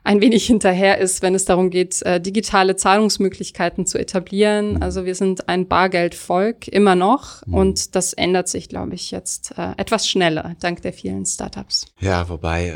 ein 0.04 0.22
wenig 0.22 0.46
hinterher 0.46 1.00
ist, 1.00 1.22
wenn 1.22 1.36
es 1.36 1.46
darum 1.46 1.70
geht, 1.70 2.02
äh, 2.04 2.22
digitale 2.22 2.76
Zahlungsmöglichkeiten 2.76 3.86
zu 3.86 3.98
etablieren. 3.98 4.76
Mhm. 4.76 4.84
Also 4.84 5.06
wir 5.06 5.16
sind 5.16 5.50
ein 5.50 5.68
Bargeldvolk 5.68 6.68
immer 6.68 6.96
noch 6.96 7.46
mhm. 7.46 7.54
und 7.54 7.96
das 7.96 8.14
ändert 8.14 8.48
sich, 8.48 8.70
glaube 8.70 8.96
ich, 8.96 9.12
jetzt 9.12 9.58
äh, 9.58 9.72
etwas 9.78 10.08
schneller 10.08 10.56
dank 10.60 10.82
der 10.82 10.94
vielen 10.94 11.26
Startups. 11.26 11.86
Ja, 12.00 12.30
wobei, 12.30 12.70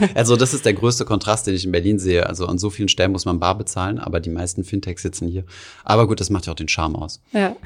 äh, 0.00 0.08
also 0.14 0.36
das 0.36 0.54
ist 0.54 0.64
der 0.64 0.74
größte 0.74 1.04
Kontrast, 1.04 1.46
den 1.46 1.54
ich 1.54 1.64
in 1.64 1.72
Berlin 1.72 1.98
sehe. 1.98 2.26
Also 2.26 2.46
an 2.46 2.58
so 2.58 2.70
vielen 2.70 2.88
Stellen 2.88 3.12
muss 3.12 3.24
man 3.24 3.40
bar 3.40 3.58
bezahlen, 3.58 3.98
aber 3.98 4.20
die 4.20 4.30
meisten 4.30 4.64
Fintechs 4.64 5.02
sitzen 5.02 5.28
hier. 5.28 5.44
Aber 5.84 6.06
gut, 6.06 6.20
das 6.20 6.30
macht 6.30 6.46
ja 6.46 6.52
auch 6.52 6.56
den 6.56 6.68
Charme 6.68 6.96
aus. 6.96 7.20
Ja. 7.32 7.56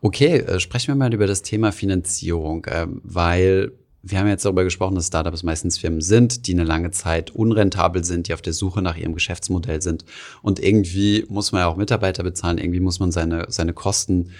Okay, 0.00 0.44
sprechen 0.60 0.88
wir 0.88 0.94
mal 0.94 1.12
über 1.12 1.26
das 1.26 1.42
Thema 1.42 1.72
Finanzierung, 1.72 2.64
äh, 2.66 2.86
weil 2.88 3.72
wir 4.02 4.18
haben 4.18 4.28
jetzt 4.28 4.44
darüber 4.44 4.64
gesprochen, 4.64 4.94
dass 4.94 5.08
Startups 5.08 5.42
meistens 5.42 5.78
Firmen 5.78 6.00
sind, 6.00 6.46
die 6.46 6.52
eine 6.52 6.64
lange 6.64 6.90
Zeit 6.90 7.30
unrentabel 7.30 8.04
sind, 8.04 8.28
die 8.28 8.34
auf 8.34 8.42
der 8.42 8.52
Suche 8.52 8.80
nach 8.80 8.96
ihrem 8.96 9.14
Geschäftsmodell 9.14 9.82
sind. 9.82 10.04
Und 10.42 10.60
irgendwie 10.60 11.24
muss 11.28 11.52
man 11.52 11.62
ja 11.62 11.66
auch 11.66 11.76
Mitarbeiter 11.76 12.22
bezahlen, 12.22 12.58
irgendwie 12.58 12.80
muss 12.80 13.00
man 13.00 13.10
seine, 13.10 13.46
seine 13.48 13.72
Kosten 13.72 14.30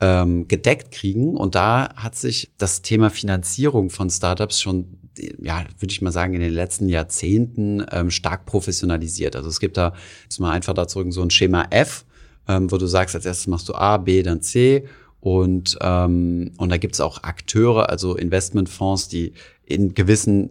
ähm, 0.00 0.48
gedeckt 0.48 0.92
kriegen. 0.92 1.36
Und 1.36 1.54
da 1.54 1.94
hat 1.94 2.16
sich 2.16 2.52
das 2.58 2.82
Thema 2.82 3.10
Finanzierung 3.10 3.90
von 3.90 4.10
Startups 4.10 4.60
schon 4.60 4.98
ja, 5.18 5.64
würde 5.78 5.92
ich 5.92 6.02
mal 6.02 6.10
sagen, 6.10 6.34
in 6.34 6.40
den 6.40 6.52
letzten 6.52 6.88
Jahrzehnten 6.88 7.84
ähm, 7.90 8.10
stark 8.10 8.46
professionalisiert. 8.46 9.36
Also 9.36 9.48
es 9.48 9.60
gibt 9.60 9.76
da, 9.76 9.92
jetzt 10.22 10.40
mal 10.40 10.52
einfach 10.52 10.74
dazu 10.74 11.04
so 11.10 11.22
ein 11.22 11.30
Schema 11.30 11.66
F, 11.70 12.04
ähm, 12.48 12.70
wo 12.70 12.78
du 12.78 12.86
sagst, 12.86 13.14
als 13.14 13.26
erstes 13.26 13.46
machst 13.46 13.68
du 13.68 13.74
A, 13.74 13.98
B, 13.98 14.22
dann 14.22 14.42
C 14.42 14.86
und, 15.22 15.78
ähm, 15.80 16.50
und 16.56 16.68
da 16.68 16.78
gibt 16.78 16.94
es 16.94 17.00
auch 17.00 17.22
Akteure, 17.22 17.88
also 17.88 18.16
Investmentfonds, 18.16 19.06
die 19.06 19.34
in 19.64 19.94
gewissen 19.94 20.50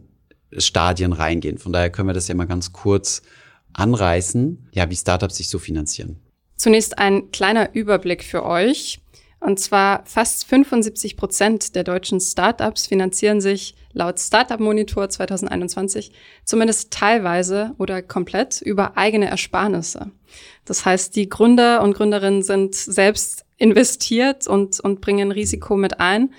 Stadien 0.57 1.11
reingehen. 1.11 1.57
Von 1.57 1.73
daher 1.73 1.89
können 1.89 2.07
wir 2.07 2.13
das 2.13 2.29
ja 2.29 2.35
mal 2.35 2.47
ganz 2.47 2.71
kurz 2.71 3.21
anreißen, 3.73 4.69
ja, 4.71 4.89
wie 4.89 4.95
Startups 4.95 5.35
sich 5.35 5.49
so 5.49 5.59
finanzieren. 5.59 6.21
Zunächst 6.55 6.97
ein 6.99 7.31
kleiner 7.31 7.75
Überblick 7.75 8.23
für 8.23 8.45
euch. 8.45 9.01
Und 9.41 9.59
zwar 9.59 10.05
fast 10.05 10.45
75 10.45 11.17
Prozent 11.17 11.75
der 11.75 11.83
deutschen 11.83 12.21
Startups 12.21 12.87
finanzieren 12.87 13.41
sich 13.41 13.75
laut 13.91 14.21
Startup 14.21 14.59
Monitor 14.59 15.09
2021 15.09 16.13
zumindest 16.45 16.91
teilweise 16.91 17.73
oder 17.77 18.01
komplett 18.01 18.61
über 18.61 18.97
eigene 18.97 19.27
Ersparnisse. 19.27 20.11
Das 20.63 20.85
heißt, 20.85 21.13
die 21.17 21.27
Gründer 21.27 21.81
und 21.81 21.93
Gründerinnen 21.93 22.43
sind 22.43 22.73
selbst 22.75 23.43
investiert 23.61 24.47
und, 24.47 24.79
und 24.79 25.01
bringen 25.01 25.31
Risiko 25.31 25.77
mit 25.77 25.99
ein. 25.99 26.33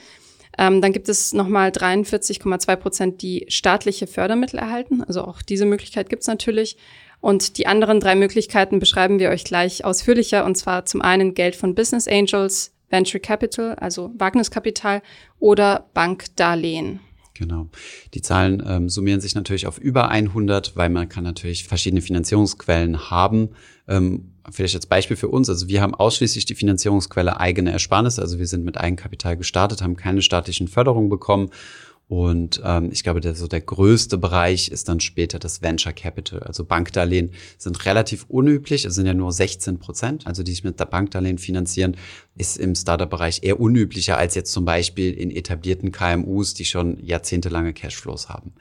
Ähm, 0.58 0.82
dann 0.82 0.92
gibt 0.92 1.08
es 1.08 1.32
nochmal 1.32 1.70
43,2 1.70 2.76
Prozent, 2.76 3.22
die 3.22 3.46
staatliche 3.48 4.06
Fördermittel 4.06 4.58
erhalten. 4.58 5.02
Also 5.02 5.22
auch 5.22 5.40
diese 5.40 5.64
Möglichkeit 5.64 6.10
gibt 6.10 6.22
es 6.22 6.28
natürlich. 6.28 6.76
Und 7.20 7.56
die 7.56 7.68
anderen 7.68 8.00
drei 8.00 8.16
Möglichkeiten 8.16 8.80
beschreiben 8.80 9.20
wir 9.20 9.30
euch 9.30 9.44
gleich 9.44 9.84
ausführlicher. 9.84 10.44
Und 10.44 10.56
zwar 10.56 10.84
zum 10.84 11.00
einen 11.00 11.34
Geld 11.34 11.54
von 11.54 11.74
Business 11.76 12.08
Angels, 12.08 12.72
Venture 12.90 13.20
Capital, 13.20 13.76
also 13.76 14.10
Wagniskapital 14.18 15.00
oder 15.38 15.88
Bankdarlehen. 15.94 17.00
Genau. 17.34 17.68
Die 18.12 18.20
Zahlen 18.20 18.62
ähm, 18.66 18.88
summieren 18.88 19.20
sich 19.20 19.34
natürlich 19.34 19.66
auf 19.66 19.78
über 19.78 20.10
100, 20.10 20.76
weil 20.76 20.90
man 20.90 21.08
kann 21.08 21.24
natürlich 21.24 21.64
verschiedene 21.64 22.02
Finanzierungsquellen 22.02 23.10
haben. 23.10 23.50
Ähm, 23.88 24.32
vielleicht 24.50 24.74
als 24.74 24.86
Beispiel 24.86 25.16
für 25.16 25.28
uns, 25.28 25.48
also 25.48 25.68
wir 25.68 25.80
haben 25.80 25.94
ausschließlich 25.94 26.44
die 26.44 26.54
Finanzierungsquelle 26.54 27.40
eigene 27.40 27.72
Ersparnisse, 27.72 28.20
also 28.20 28.38
wir 28.38 28.46
sind 28.46 28.64
mit 28.64 28.76
Eigenkapital 28.76 29.36
gestartet, 29.36 29.82
haben 29.82 29.96
keine 29.96 30.20
staatlichen 30.20 30.68
Förderungen 30.68 31.08
bekommen 31.08 31.50
und 32.12 32.60
ähm, 32.62 32.90
ich 32.92 33.04
glaube, 33.04 33.22
der, 33.22 33.34
so 33.34 33.46
der 33.46 33.62
größte 33.62 34.18
Bereich 34.18 34.68
ist 34.68 34.90
dann 34.90 35.00
später 35.00 35.38
das 35.38 35.62
Venture 35.62 35.94
Capital. 35.94 36.40
Also 36.40 36.62
Bankdarlehen 36.62 37.30
sind 37.56 37.86
relativ 37.86 38.26
unüblich, 38.28 38.84
es 38.84 38.96
sind 38.96 39.06
ja 39.06 39.14
nur 39.14 39.32
16 39.32 39.78
Prozent, 39.78 40.26
also 40.26 40.42
die 40.42 40.50
sich 40.50 40.62
mit 40.62 40.78
der 40.78 40.84
Bankdarlehen 40.84 41.38
finanzieren, 41.38 41.96
ist 42.36 42.58
im 42.58 42.74
Startup-Bereich 42.74 43.44
eher 43.44 43.58
unüblicher 43.58 44.18
als 44.18 44.34
jetzt 44.34 44.52
zum 44.52 44.66
Beispiel 44.66 45.14
in 45.14 45.30
etablierten 45.30 45.90
KMUs, 45.90 46.52
die 46.52 46.66
schon 46.66 47.02
jahrzehntelange 47.02 47.72
Cashflows 47.72 48.28
haben. 48.28 48.52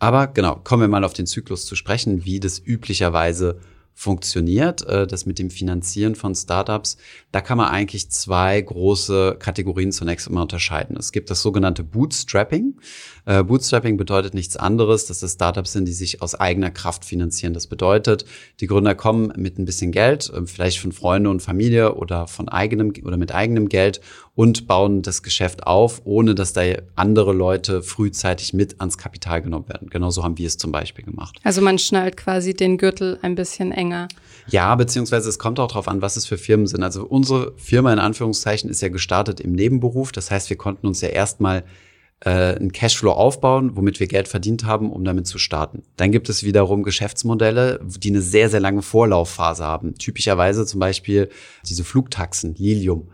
Aber 0.00 0.26
genau, 0.26 0.56
kommen 0.56 0.82
wir 0.82 0.88
mal 0.88 1.04
auf 1.04 1.12
den 1.12 1.26
Zyklus 1.26 1.66
zu 1.66 1.76
sprechen, 1.76 2.24
wie 2.24 2.40
das 2.40 2.58
üblicherweise 2.58 3.60
funktioniert, 3.98 4.86
äh, 4.86 5.08
das 5.08 5.26
mit 5.26 5.40
dem 5.40 5.50
Finanzieren 5.50 6.14
von 6.14 6.32
Startups, 6.32 6.98
da 7.32 7.40
kann 7.40 7.58
man 7.58 7.66
eigentlich 7.66 8.12
zwei 8.12 8.60
große 8.60 9.34
Kategorien 9.40 9.90
zunächst 9.90 10.28
einmal 10.28 10.44
unterscheiden. 10.44 10.96
Es 10.96 11.10
gibt 11.10 11.30
das 11.30 11.42
sogenannte 11.42 11.82
Bootstrapping. 11.82 12.76
Äh, 13.24 13.42
Bootstrapping 13.42 13.96
bedeutet 13.96 14.34
nichts 14.34 14.56
anderes, 14.56 15.06
dass 15.06 15.18
das 15.18 15.32
Startups 15.32 15.72
sind, 15.72 15.88
die 15.88 15.92
sich 15.92 16.22
aus 16.22 16.36
eigener 16.36 16.70
Kraft 16.70 17.04
finanzieren. 17.04 17.54
Das 17.54 17.66
bedeutet, 17.66 18.24
die 18.60 18.68
Gründer 18.68 18.94
kommen 18.94 19.32
mit 19.36 19.58
ein 19.58 19.64
bisschen 19.64 19.90
Geld, 19.90 20.30
äh, 20.32 20.46
vielleicht 20.46 20.78
von 20.78 20.92
Freunden 20.92 21.26
und 21.26 21.42
Familie 21.42 21.96
oder 21.96 22.28
von 22.28 22.48
eigenem 22.48 22.92
oder 23.04 23.16
mit 23.16 23.34
eigenem 23.34 23.68
Geld 23.68 24.00
und 24.38 24.68
bauen 24.68 25.02
das 25.02 25.24
Geschäft 25.24 25.66
auf, 25.66 26.02
ohne 26.04 26.36
dass 26.36 26.52
da 26.52 26.62
andere 26.94 27.32
Leute 27.32 27.82
frühzeitig 27.82 28.52
mit 28.52 28.80
ans 28.80 28.96
Kapital 28.96 29.42
genommen 29.42 29.68
werden. 29.68 29.90
Genauso 29.90 30.22
haben 30.22 30.38
wir 30.38 30.46
es 30.46 30.56
zum 30.56 30.70
Beispiel 30.70 31.04
gemacht. 31.04 31.40
Also 31.42 31.60
man 31.60 31.76
schnallt 31.76 32.16
quasi 32.16 32.54
den 32.54 32.78
Gürtel 32.78 33.18
ein 33.22 33.34
bisschen 33.34 33.72
enger. 33.72 34.06
Ja, 34.46 34.76
beziehungsweise 34.76 35.28
es 35.28 35.40
kommt 35.40 35.58
auch 35.58 35.66
darauf 35.66 35.88
an, 35.88 36.02
was 36.02 36.16
es 36.16 36.24
für 36.24 36.38
Firmen 36.38 36.68
sind. 36.68 36.84
Also 36.84 37.04
unsere 37.04 37.52
Firma 37.56 37.92
in 37.92 37.98
Anführungszeichen 37.98 38.70
ist 38.70 38.80
ja 38.80 38.90
gestartet 38.90 39.40
im 39.40 39.54
Nebenberuf. 39.54 40.12
Das 40.12 40.30
heißt, 40.30 40.50
wir 40.50 40.56
konnten 40.56 40.86
uns 40.86 41.00
ja 41.00 41.08
erstmal 41.08 41.64
äh, 42.20 42.30
einen 42.30 42.70
Cashflow 42.70 43.10
aufbauen, 43.10 43.72
womit 43.74 43.98
wir 43.98 44.06
Geld 44.06 44.28
verdient 44.28 44.64
haben, 44.64 44.92
um 44.92 45.04
damit 45.04 45.26
zu 45.26 45.38
starten. 45.38 45.82
Dann 45.96 46.12
gibt 46.12 46.28
es 46.28 46.44
wiederum 46.44 46.84
Geschäftsmodelle, 46.84 47.80
die 47.84 48.10
eine 48.10 48.22
sehr, 48.22 48.48
sehr 48.48 48.60
lange 48.60 48.82
Vorlaufphase 48.82 49.64
haben. 49.64 49.96
Typischerweise 49.98 50.64
zum 50.64 50.78
Beispiel 50.78 51.28
diese 51.68 51.82
Flugtaxen, 51.82 52.54
Lilium 52.54 53.08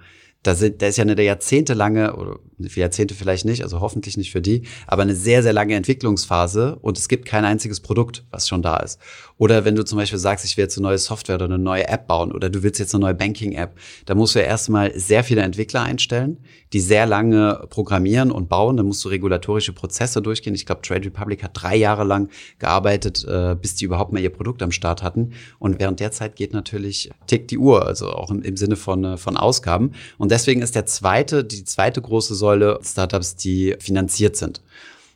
da, 0.45 0.55
sind, 0.55 0.83
da 0.83 0.87
ist 0.87 0.99
ja 0.99 1.03
eine 1.03 1.21
jahrzehntelange, 1.21 2.15
oder 2.17 2.39
Jahrzehnte 2.59 3.15
vielleicht 3.15 3.45
nicht, 3.45 3.63
also 3.63 3.81
hoffentlich 3.81 4.17
nicht 4.17 4.31
für 4.31 4.43
die, 4.43 4.63
aber 4.87 5.03
eine 5.03 5.15
sehr, 5.15 5.43
sehr 5.43 5.53
lange 5.53 5.75
Entwicklungsphase 5.75 6.77
und 6.77 6.99
es 6.99 7.09
gibt 7.09 7.27
kein 7.27 7.45
einziges 7.45 7.81
Produkt, 7.81 8.25
was 8.31 8.47
schon 8.47 8.63
da 8.63 8.77
ist. 8.77 9.01
Oder 9.37 9.65
wenn 9.65 9.75
du 9.75 9.85
zum 9.85 9.99
Beispiel 9.99 10.19
sagst, 10.19 10.45
ich 10.45 10.57
will 10.57 10.65
jetzt 10.65 10.77
eine 10.79 10.87
neue 10.87 10.99
Software 10.99 11.35
oder 11.35 11.47
eine 11.47 11.59
neue 11.59 11.89
App 11.89 12.07
bauen 12.07 12.31
oder 12.31 12.51
du 12.51 12.63
willst 12.63 12.79
jetzt 12.79 12.95
eine 12.95 13.03
neue 13.03 13.15
Banking-App, 13.15 13.77
da 14.07 14.15
musst 14.15 14.35
du 14.35 14.39
ja 14.39 14.45
erstmal 14.45 14.97
sehr 14.99 15.25
viele 15.25 15.43
Entwickler 15.43 15.83
einstellen, 15.83 16.39
die 16.73 16.79
sehr 16.79 17.07
lange 17.07 17.67
programmieren 17.69 18.31
und 18.31 18.49
bauen. 18.49 18.77
Da 18.77 18.85
musst 18.85 19.05
du 19.05 19.09
regulatorische 19.09 19.73
Prozesse 19.73 20.23
durchgehen. 20.23 20.55
Ich 20.55 20.67
glaube, 20.67 20.83
Trade 20.83 21.07
Republic 21.07 21.43
hat 21.43 21.51
drei 21.55 21.75
Jahre 21.75 22.05
lang 22.05 22.31
gearbeitet, 22.61 23.25
äh, 23.25 23.57
bis 23.61 23.75
die 23.75 23.87
überhaupt 23.87 24.13
mal 24.13 24.23
ihr 24.23 24.31
Produkt 24.31 24.63
am 24.63 24.71
Start 24.71 25.03
hatten. 25.03 25.33
Und 25.59 25.81
während 25.81 25.99
der 25.99 26.13
Zeit 26.13 26.37
geht 26.37 26.53
natürlich, 26.53 27.11
tickt 27.27 27.51
die 27.51 27.59
Uhr, 27.59 27.85
also 27.87 28.11
auch 28.11 28.31
im, 28.31 28.43
im 28.43 28.57
Sinne 28.57 28.77
von, 28.77 29.05
äh, 29.05 29.17
von 29.17 29.37
Ausgaben. 29.37 29.93
Und 30.17 30.31
deswegen 30.31 30.63
ist 30.63 30.77
der 30.77 30.87
zweite, 30.87 31.45
die 31.45 31.65
zweite 31.65 32.01
große 32.01 32.37
Säule 32.37 32.79
Startups, 32.83 33.35
die 33.35 33.75
finanziert 33.81 34.37
sind. 34.37 34.63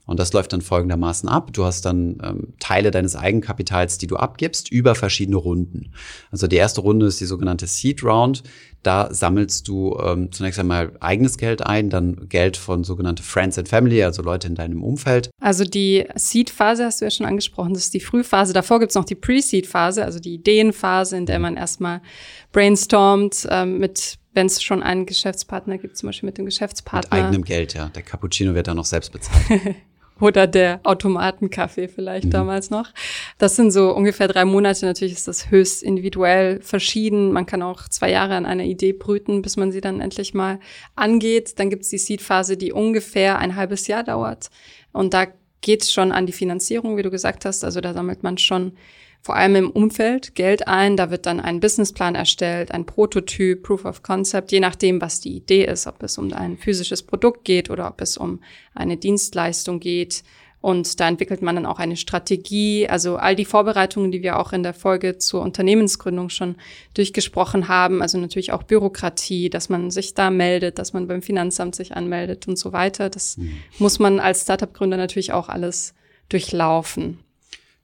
Und 0.09 0.19
das 0.19 0.33
läuft 0.33 0.55
dann 0.55 0.63
folgendermaßen 0.63 1.29
ab. 1.29 1.53
Du 1.53 1.67
hast 1.67 1.85
dann 1.85 2.17
ähm, 2.25 2.55
Teile 2.59 2.91
deines 2.91 3.15
Eigenkapitals, 3.15 3.99
die 3.99 4.07
du 4.07 4.17
abgibst, 4.17 4.73
über 4.73 4.95
verschiedene 4.95 5.37
Runden. 5.37 5.93
Also 6.31 6.47
die 6.47 6.57
erste 6.57 6.81
Runde 6.81 7.05
ist 7.05 7.21
die 7.21 7.27
sogenannte 7.27 7.67
Seed 7.67 8.03
Round. 8.03 8.43
Da 8.83 9.13
sammelst 9.13 9.69
du 9.69 9.99
ähm, 10.03 10.33
zunächst 10.33 10.59
einmal 10.59 10.93
eigenes 11.01 11.37
Geld 11.37 11.67
ein, 11.67 11.91
dann 11.91 12.27
Geld 12.31 12.57
von 12.57 12.85
sogenannte 12.85 13.23
Friends 13.23 13.59
and 13.59 13.69
Family, 13.69 14.03
also 14.03 14.23
Leute 14.23 14.49
in 14.49 14.55
deinem 14.55 14.83
Umfeld. 14.83 15.29
Also 15.43 15.65
die 15.65 16.07
Seed-Phase 16.15 16.87
hast 16.87 17.03
du 17.03 17.05
ja 17.05 17.11
schon 17.11 17.27
angesprochen, 17.27 17.75
das 17.75 17.83
ist 17.83 17.95
die 17.95 18.01
Frühphase. 18.01 18.55
Davor 18.55 18.81
gibt's 18.81 18.95
noch 18.95 19.05
die 19.05 19.15
Pre-Seed-Phase, 19.15 20.07
also 20.07 20.21
die 20.21 20.35
Ideenphase, 20.35 21.19
in 21.19 21.27
der 21.27 21.39
man 21.39 21.59
erstmal 21.59 22.01
brainstormt 22.53 23.47
ähm, 23.51 23.79
mit 23.79 24.19
wenn 24.35 24.47
es 24.47 24.63
schon 24.63 24.85
einen 24.85 25.05
Geschäftspartner 25.05 25.79
gibt, 25.79 25.97
zum 25.97 26.11
Beispiel 26.11 26.29
mit 26.29 26.39
dem 26.39 26.45
Geschäftspartner. 26.45 27.17
Mit 27.17 27.25
eigenem 27.25 27.45
Geld, 27.45 27.75
ja. 27.75 27.89
Der 27.89 28.03
Cappuccino 28.03 28.55
wird 28.55 28.69
dann 28.69 28.77
noch 28.77 28.85
selbst 28.85 29.11
bezahlt. 29.11 29.75
oder 30.21 30.47
der 30.47 30.81
Automatenkaffee 30.85 31.89
vielleicht 31.89 32.27
mhm. 32.27 32.31
damals 32.31 32.71
noch. 32.71 32.91
Das 33.39 33.57
sind 33.57 33.71
so 33.71 33.95
ungefähr 33.95 34.29
drei 34.29 34.45
Monate. 34.45 34.87
Natürlich 34.87 35.15
ist 35.15 35.29
das 35.29 35.51
höchst 35.51 35.83
individuell 35.83 36.61
verschieden. 36.61 37.33
Man 37.33 37.47
kann 37.47 37.63
auch 37.63 37.89
zwei 37.89 38.11
Jahre 38.11 38.35
an 38.35 38.47
einer 38.47 38.65
Idee 38.65 38.93
brüten, 38.93 39.43
bis 39.43 39.57
man 39.57 39.73
sie 39.73 39.81
dann 39.81 40.01
endlich 40.01 40.35
mal 40.35 40.61
angeht. 40.97 41.59
Dann 41.59 41.71
gibt 41.71 41.85
es 41.85 41.91
die 41.91 41.99
Seed-Phase, 41.99 42.57
die 42.57 42.73
ungefähr 42.73 43.39
ein 43.39 43.57
halbes 43.57 43.87
Jahr 43.87 44.05
dauert. 44.05 44.51
Und 44.93 45.15
da 45.15 45.27
geht 45.61 45.83
es 45.83 45.93
schon 45.93 46.13
an 46.13 46.27
die 46.27 46.33
Finanzierung, 46.33 46.97
wie 46.97 47.03
du 47.03 47.11
gesagt 47.11 47.45
hast. 47.45 47.65
Also 47.65 47.81
da 47.81 47.93
sammelt 47.93 48.23
man 48.23 48.39
schon 48.39 48.73
vor 49.29 49.37
allem 49.37 49.57
im 49.57 49.71
Umfeld 49.71 50.35
Geld 50.35 50.69
ein. 50.69 50.97
Da 50.97 51.11
wird 51.11 51.27
dann 51.27 51.39
ein 51.39 51.61
Businessplan 51.61 52.15
erstellt, 52.15 52.73
ein 52.73 52.87
Prototyp, 52.87 53.63
Proof 53.63 53.85
of 53.85 54.03
Concept, 54.03 54.53
je 54.53 54.61
nachdem, 54.61 55.03
was 55.03 55.21
die 55.21 55.37
Idee 55.37 55.67
ist, 55.67 55.87
ob 55.87 56.03
es 56.03 56.17
um 56.17 56.33
ein 56.33 56.57
physisches 56.57 57.03
Produkt 57.03 57.45
geht 57.45 57.69
oder 57.69 57.89
ob 57.89 58.01
es 58.01 58.17
um 58.17 58.41
eine 58.75 58.97
Dienstleistung 58.97 59.81
geht. 59.81 60.23
Und 60.63 60.99
da 60.99 61.09
entwickelt 61.09 61.43
man 61.43 61.57
dann 61.57 61.67
auch 61.67 61.79
eine 61.79 61.99
Strategie. 61.99 62.89
Also 62.89 63.17
all 63.17 63.37
die 63.37 63.45
Vorbereitungen, 63.45 64.13
die 64.13 64.23
wir 64.23 64.39
auch 64.39 64.55
in 64.55 64.63
der 64.63 64.73
Folge 64.73 65.19
zur 65.19 65.43
Unternehmensgründung 65.43 66.31
schon 66.31 66.57
durchgesprochen 66.95 67.69
haben. 67.69 68.01
Also 68.01 68.17
natürlich 68.17 68.53
auch 68.53 68.63
Bürokratie, 68.63 69.51
dass 69.51 69.69
man 69.69 69.91
sich 69.91 70.15
da 70.15 70.31
meldet, 70.31 70.79
dass 70.79 70.95
man 70.95 71.07
beim 71.07 71.21
Finanzamt 71.21 71.75
sich 71.75 71.95
anmeldet 71.95 72.49
und 72.49 72.59
so 72.59 72.73
weiter. 72.73 73.11
Das 73.11 73.37
mhm. 73.37 73.59
muss 73.79 73.99
man 73.99 74.21
als 74.21 74.41
Startup-Gründer 74.41 74.97
natürlich 74.97 75.35
auch 75.35 75.51
alles 75.51 75.93
durchlaufen. 76.31 77.19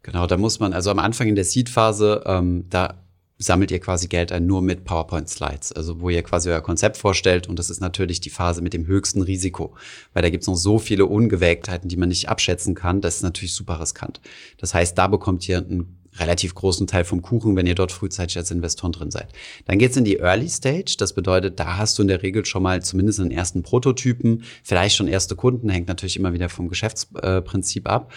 Genau, 0.04 0.26
da 0.26 0.36
muss 0.36 0.60
man, 0.60 0.74
also 0.74 0.90
am 0.90 0.98
Anfang 0.98 1.28
in 1.28 1.34
der 1.34 1.44
Seed-Phase, 1.44 2.22
ähm, 2.26 2.66
da 2.68 3.02
sammelt 3.38 3.70
ihr 3.70 3.80
quasi 3.80 4.06
Geld 4.06 4.32
ein 4.32 4.46
nur 4.46 4.62
mit 4.62 4.84
PowerPoint-Slides, 4.84 5.72
also 5.72 6.00
wo 6.00 6.10
ihr 6.10 6.22
quasi 6.22 6.50
euer 6.50 6.60
Konzept 6.60 6.98
vorstellt 6.98 7.48
und 7.48 7.58
das 7.58 7.70
ist 7.70 7.80
natürlich 7.80 8.20
die 8.20 8.30
Phase 8.30 8.62
mit 8.62 8.74
dem 8.74 8.86
höchsten 8.86 9.22
Risiko, 9.22 9.74
weil 10.12 10.22
da 10.22 10.28
gibt's 10.28 10.46
noch 10.46 10.56
so 10.56 10.78
viele 10.78 11.06
Ungewägtheiten, 11.06 11.88
die 11.88 11.96
man 11.96 12.10
nicht 12.10 12.28
abschätzen 12.28 12.74
kann, 12.74 13.00
das 13.00 13.16
ist 13.16 13.22
natürlich 13.22 13.54
super 13.54 13.80
riskant. 13.80 14.20
Das 14.58 14.74
heißt, 14.74 14.96
da 14.96 15.08
bekommt 15.08 15.48
ihr 15.48 15.58
einen 15.58 15.98
relativ 16.18 16.54
großen 16.54 16.86
Teil 16.86 17.04
vom 17.04 17.22
Kuchen, 17.22 17.56
wenn 17.56 17.66
ihr 17.66 17.74
dort 17.74 17.90
frühzeitig 17.90 18.36
als 18.36 18.50
Investoren 18.50 18.92
drin 18.92 19.10
seid. 19.10 19.28
Dann 19.64 19.78
geht's 19.78 19.96
in 19.96 20.04
die 20.04 20.18
Early 20.18 20.48
Stage, 20.48 20.96
das 20.98 21.12
bedeutet, 21.12 21.58
da 21.58 21.76
hast 21.76 21.98
du 21.98 22.02
in 22.02 22.08
der 22.08 22.22
Regel 22.22 22.44
schon 22.44 22.62
mal 22.62 22.82
zumindest 22.82 23.20
einen 23.20 23.30
ersten 23.30 23.62
Prototypen, 23.62 24.44
vielleicht 24.62 24.96
schon 24.96 25.08
erste 25.08 25.34
Kunden, 25.34 25.68
hängt 25.70 25.88
natürlich 25.88 26.16
immer 26.16 26.32
wieder 26.32 26.48
vom 26.48 26.68
Geschäftsprinzip 26.68 27.88
ab. 27.88 28.12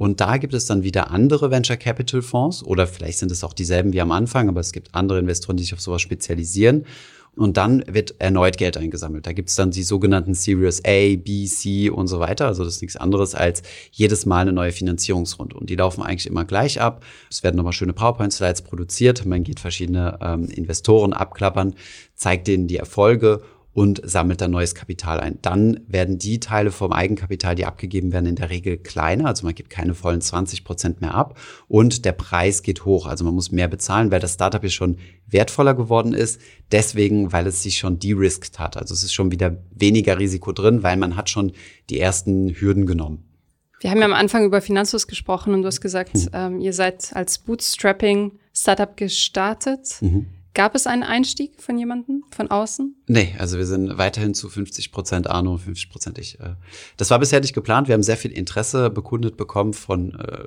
Und 0.00 0.22
da 0.22 0.38
gibt 0.38 0.54
es 0.54 0.64
dann 0.64 0.82
wieder 0.82 1.10
andere 1.10 1.50
Venture 1.50 1.76
Capital 1.76 2.22
Fonds 2.22 2.62
oder 2.64 2.86
vielleicht 2.86 3.18
sind 3.18 3.30
es 3.30 3.44
auch 3.44 3.52
dieselben 3.52 3.92
wie 3.92 4.00
am 4.00 4.12
Anfang, 4.12 4.48
aber 4.48 4.58
es 4.60 4.72
gibt 4.72 4.94
andere 4.94 5.18
Investoren, 5.18 5.58
die 5.58 5.62
sich 5.62 5.74
auf 5.74 5.82
sowas 5.82 6.00
spezialisieren. 6.00 6.86
Und 7.36 7.58
dann 7.58 7.84
wird 7.86 8.14
erneut 8.18 8.56
Geld 8.56 8.78
eingesammelt. 8.78 9.26
Da 9.26 9.34
gibt 9.34 9.50
es 9.50 9.56
dann 9.56 9.72
die 9.72 9.82
sogenannten 9.82 10.32
Series 10.32 10.82
A, 10.86 11.16
B, 11.16 11.44
C 11.44 11.90
und 11.90 12.08
so 12.08 12.18
weiter. 12.18 12.46
Also 12.46 12.64
das 12.64 12.76
ist 12.76 12.80
nichts 12.80 12.96
anderes 12.96 13.34
als 13.34 13.62
jedes 13.92 14.24
Mal 14.24 14.40
eine 14.40 14.54
neue 14.54 14.72
Finanzierungsrunde. 14.72 15.54
Und 15.54 15.68
die 15.68 15.76
laufen 15.76 16.02
eigentlich 16.02 16.26
immer 16.26 16.46
gleich 16.46 16.80
ab. 16.80 17.04
Es 17.30 17.42
werden 17.42 17.56
nochmal 17.56 17.74
schöne 17.74 17.92
PowerPoint-Slides 17.92 18.62
produziert. 18.62 19.26
Man 19.26 19.44
geht 19.44 19.60
verschiedene 19.60 20.18
ähm, 20.22 20.46
Investoren 20.46 21.12
abklappern, 21.12 21.74
zeigt 22.14 22.46
denen 22.46 22.68
die 22.68 22.78
Erfolge 22.78 23.42
und 23.72 24.00
sammelt 24.04 24.40
dann 24.40 24.50
neues 24.50 24.74
Kapital 24.74 25.20
ein. 25.20 25.38
Dann 25.42 25.80
werden 25.86 26.18
die 26.18 26.40
Teile 26.40 26.72
vom 26.72 26.92
Eigenkapital, 26.92 27.54
die 27.54 27.66
abgegeben 27.66 28.12
werden, 28.12 28.26
in 28.26 28.36
der 28.36 28.50
Regel 28.50 28.76
kleiner. 28.76 29.26
Also 29.26 29.44
man 29.44 29.54
gibt 29.54 29.70
keine 29.70 29.94
vollen 29.94 30.20
20 30.20 30.64
Prozent 30.64 31.00
mehr 31.00 31.14
ab 31.14 31.38
und 31.68 32.04
der 32.04 32.12
Preis 32.12 32.62
geht 32.62 32.84
hoch. 32.84 33.06
Also 33.06 33.24
man 33.24 33.34
muss 33.34 33.52
mehr 33.52 33.68
bezahlen, 33.68 34.10
weil 34.10 34.20
das 34.20 34.34
Startup 34.34 34.60
hier 34.60 34.70
schon 34.70 34.98
wertvoller 35.26 35.74
geworden 35.74 36.12
ist. 36.12 36.40
Deswegen, 36.72 37.32
weil 37.32 37.46
es 37.46 37.62
sich 37.62 37.78
schon 37.78 37.98
de-risked 37.98 38.58
hat. 38.58 38.76
Also 38.76 38.92
es 38.92 39.04
ist 39.04 39.12
schon 39.12 39.30
wieder 39.30 39.56
weniger 39.70 40.18
Risiko 40.18 40.52
drin, 40.52 40.82
weil 40.82 40.96
man 40.96 41.16
hat 41.16 41.30
schon 41.30 41.52
die 41.90 42.00
ersten 42.00 42.50
Hürden 42.50 42.86
genommen. 42.86 43.24
Wir 43.80 43.90
haben 43.90 43.98
ja 43.98 44.04
am 44.04 44.12
Anfang 44.12 44.44
über 44.44 44.60
Finanzfluss 44.60 45.06
gesprochen 45.06 45.54
und 45.54 45.62
du 45.62 45.68
hast 45.68 45.80
gesagt, 45.80 46.14
mhm. 46.14 46.28
ähm, 46.32 46.60
ihr 46.60 46.74
seid 46.74 47.14
als 47.14 47.38
Bootstrapping 47.38 48.32
Startup 48.52 48.94
gestartet. 48.94 49.96
Mhm. 50.00 50.26
Gab 50.52 50.74
es 50.74 50.86
einen 50.86 51.04
Einstieg 51.04 51.60
von 51.60 51.78
jemandem 51.78 52.24
von 52.30 52.50
außen? 52.50 52.96
Nee, 53.06 53.34
also 53.38 53.56
wir 53.56 53.66
sind 53.66 53.98
weiterhin 53.98 54.34
zu 54.34 54.48
50 54.48 54.90
Prozent 54.90 55.30
Arno, 55.30 55.56
50 55.56 55.90
Prozent 55.90 56.18
ich. 56.18 56.40
Äh. 56.40 56.54
Das 56.96 57.10
war 57.10 57.20
bisher 57.20 57.40
nicht 57.40 57.54
geplant. 57.54 57.86
Wir 57.86 57.94
haben 57.94 58.02
sehr 58.02 58.16
viel 58.16 58.32
Interesse 58.32 58.90
bekundet 58.90 59.36
bekommen 59.36 59.74
von 59.74 60.18
äh, 60.18 60.46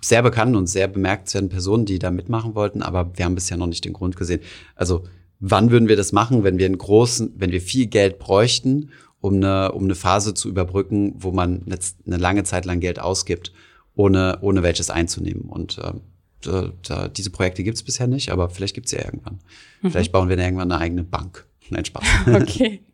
sehr 0.00 0.22
bekannten 0.22 0.56
und 0.56 0.68
sehr 0.68 0.88
bemerkenswerten 0.88 1.50
Personen, 1.50 1.84
die 1.84 1.98
da 1.98 2.10
mitmachen 2.10 2.54
wollten, 2.54 2.82
aber 2.82 3.12
wir 3.16 3.24
haben 3.24 3.34
bisher 3.34 3.56
noch 3.56 3.66
nicht 3.66 3.84
den 3.84 3.92
Grund 3.92 4.16
gesehen. 4.16 4.40
Also 4.74 5.04
wann 5.38 5.70
würden 5.70 5.88
wir 5.88 5.96
das 5.96 6.12
machen, 6.12 6.42
wenn 6.42 6.58
wir 6.58 6.66
einen 6.66 6.78
großen, 6.78 7.34
wenn 7.36 7.52
wir 7.52 7.60
viel 7.60 7.86
Geld 7.86 8.18
bräuchten, 8.18 8.90
um 9.20 9.34
eine, 9.34 9.72
um 9.72 9.84
eine 9.84 9.94
Phase 9.94 10.32
zu 10.34 10.48
überbrücken, 10.48 11.14
wo 11.18 11.30
man 11.30 11.64
eine 11.66 12.16
lange 12.16 12.44
Zeit 12.44 12.64
lang 12.64 12.80
Geld 12.80 12.98
ausgibt, 12.98 13.52
ohne, 13.94 14.38
ohne 14.40 14.62
welches 14.62 14.88
einzunehmen. 14.88 15.42
Und 15.42 15.78
ähm, 15.82 16.00
da, 16.42 16.72
da, 16.82 17.08
diese 17.08 17.30
Projekte 17.30 17.62
gibt 17.62 17.76
es 17.76 17.82
bisher 17.82 18.06
nicht, 18.06 18.30
aber 18.30 18.50
vielleicht 18.50 18.74
gibt 18.74 18.86
es 18.86 18.92
ja 18.92 19.04
irgendwann. 19.04 19.40
Mhm. 19.82 19.90
Vielleicht 19.90 20.12
bauen 20.12 20.28
wir 20.28 20.38
irgendwann 20.38 20.70
eine 20.70 20.80
eigene 20.80 21.04
Bank. 21.04 21.46
Nein, 21.70 21.84
Spaß. 21.84 22.04
Okay. 22.26 22.82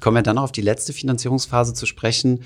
Kommen 0.00 0.16
wir 0.16 0.22
dann 0.22 0.36
noch 0.36 0.44
auf 0.44 0.52
die 0.52 0.62
letzte 0.62 0.92
Finanzierungsphase 0.92 1.74
zu 1.74 1.86
sprechen. 1.86 2.40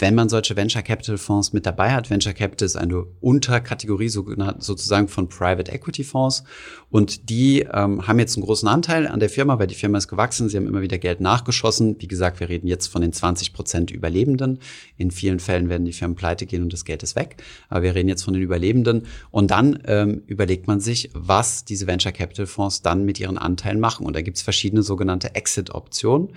Wenn 0.00 0.16
man 0.16 0.28
solche 0.28 0.56
Venture 0.56 0.82
Capital 0.82 1.18
Fonds 1.18 1.52
mit 1.52 1.64
dabei 1.64 1.92
hat, 1.92 2.10
Venture 2.10 2.32
Capital 2.32 2.66
ist 2.66 2.76
eine 2.76 3.04
Unterkategorie 3.20 4.08
sozusagen 4.08 5.06
von 5.06 5.28
Private 5.28 5.70
Equity 5.70 6.02
Fonds 6.02 6.42
und 6.90 7.30
die 7.30 7.60
ähm, 7.60 8.06
haben 8.06 8.18
jetzt 8.18 8.36
einen 8.36 8.44
großen 8.44 8.68
Anteil 8.68 9.06
an 9.06 9.20
der 9.20 9.30
Firma, 9.30 9.58
weil 9.58 9.68
die 9.68 9.76
Firma 9.76 9.98
ist 9.98 10.08
gewachsen, 10.08 10.48
sie 10.48 10.56
haben 10.56 10.66
immer 10.66 10.82
wieder 10.82 10.98
Geld 10.98 11.20
nachgeschossen. 11.20 11.96
Wie 12.00 12.08
gesagt, 12.08 12.40
wir 12.40 12.48
reden 12.48 12.66
jetzt 12.66 12.88
von 12.88 13.00
den 13.00 13.12
20 13.12 13.52
Prozent 13.52 13.90
Überlebenden. 13.92 14.58
In 14.96 15.12
vielen 15.12 15.38
Fällen 15.38 15.68
werden 15.68 15.84
die 15.84 15.92
Firmen 15.92 16.16
pleite 16.16 16.46
gehen 16.46 16.62
und 16.62 16.72
das 16.72 16.84
Geld 16.84 17.04
ist 17.04 17.14
weg, 17.14 17.36
aber 17.68 17.82
wir 17.82 17.94
reden 17.94 18.08
jetzt 18.08 18.24
von 18.24 18.34
den 18.34 18.42
Überlebenden 18.42 19.06
und 19.30 19.52
dann 19.52 19.78
ähm, 19.86 20.22
überlegt 20.26 20.66
man 20.66 20.80
sich, 20.80 21.10
was 21.14 21.64
diese 21.64 21.86
Venture 21.86 22.12
Capital 22.12 22.46
Fonds 22.46 22.82
dann 22.82 23.04
mit 23.04 23.20
ihren 23.20 23.38
Anteilen 23.38 23.78
machen 23.78 24.04
und 24.04 24.16
da 24.16 24.22
gibt 24.22 24.36
es 24.36 24.42
verschiedene 24.42 24.82
sogenannte 24.82 25.36
Exit-Optionen. 25.36 26.30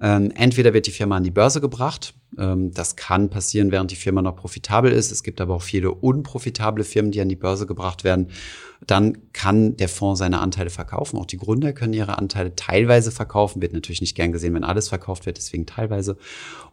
Ähm, 0.00 0.30
entweder 0.34 0.72
wird 0.72 0.86
die 0.86 0.92
Firma 0.92 1.16
an 1.16 1.24
die 1.24 1.30
Börse 1.30 1.60
gebracht. 1.60 2.14
Ähm, 2.38 2.72
das 2.72 2.96
kann 2.96 3.30
passieren, 3.30 3.72
während 3.72 3.90
die 3.90 3.96
Firma 3.96 4.22
noch 4.22 4.36
profitabel 4.36 4.92
ist. 4.92 5.10
Es 5.12 5.22
gibt 5.22 5.40
aber 5.40 5.54
auch 5.54 5.62
viele 5.62 5.90
unprofitable 5.90 6.84
Firmen, 6.84 7.12
die 7.12 7.20
an 7.20 7.28
die 7.28 7.36
Börse 7.36 7.66
gebracht 7.66 8.04
werden. 8.04 8.28
Dann 8.86 9.18
kann 9.34 9.76
der 9.76 9.90
Fonds 9.90 10.20
seine 10.20 10.40
Anteile 10.40 10.70
verkaufen. 10.70 11.18
Auch 11.18 11.26
die 11.26 11.36
Gründer 11.36 11.74
können 11.74 11.92
ihre 11.92 12.16
Anteile 12.16 12.56
teilweise 12.56 13.10
verkaufen. 13.10 13.60
Wird 13.60 13.74
natürlich 13.74 14.00
nicht 14.00 14.14
gern 14.14 14.32
gesehen, 14.32 14.54
wenn 14.54 14.64
alles 14.64 14.88
verkauft 14.88 15.26
wird, 15.26 15.36
deswegen 15.36 15.66
teilweise. 15.66 16.16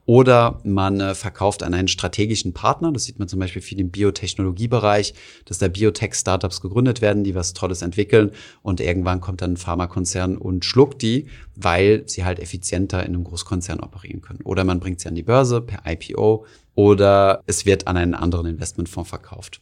Oder 0.05 0.61
man 0.63 1.01
äh, 1.01 1.15
verkauft 1.15 1.63
an 1.63 1.73
einen 1.73 1.89
strategischen 1.89 2.53
Partner. 2.53 2.93
Das 2.93 3.03
sieht 3.03 3.19
man 3.19 3.27
zum 3.27 3.39
Beispiel 3.39 3.61
viel 3.61 3.79
im 3.81 3.89
Biotechnologiebereich, 3.89 5.13
dass 5.43 5.57
da 5.57 5.67
Biotech-Startups 5.67 6.61
gegründet 6.61 7.01
werden, 7.01 7.25
die 7.25 7.35
was 7.35 7.51
Tolles 7.53 7.81
entwickeln. 7.81 8.31
Und 8.61 8.79
irgendwann 8.79 9.19
kommt 9.19 9.41
dann 9.41 9.53
ein 9.53 9.57
Pharmakonzern 9.57 10.37
und 10.37 10.63
schluckt 10.63 11.01
die, 11.01 11.27
weil 11.55 12.03
sie 12.05 12.23
halt 12.23 12.39
effizienter 12.39 13.01
in 13.01 13.15
einem 13.15 13.25
Großkonzern 13.25 13.81
operieren 13.81 14.21
können. 14.21 14.39
Oder 14.45 14.63
man 14.63 14.79
bringt 14.79 15.01
sie 15.01 15.09
an 15.09 15.15
die 15.15 15.23
Börse 15.23 15.46
per 15.61 15.81
IPO 15.85 16.45
oder 16.75 17.43
es 17.47 17.65
wird 17.65 17.87
an 17.87 17.97
einen 17.97 18.13
anderen 18.13 18.45
Investmentfonds 18.45 19.09
verkauft. 19.09 19.61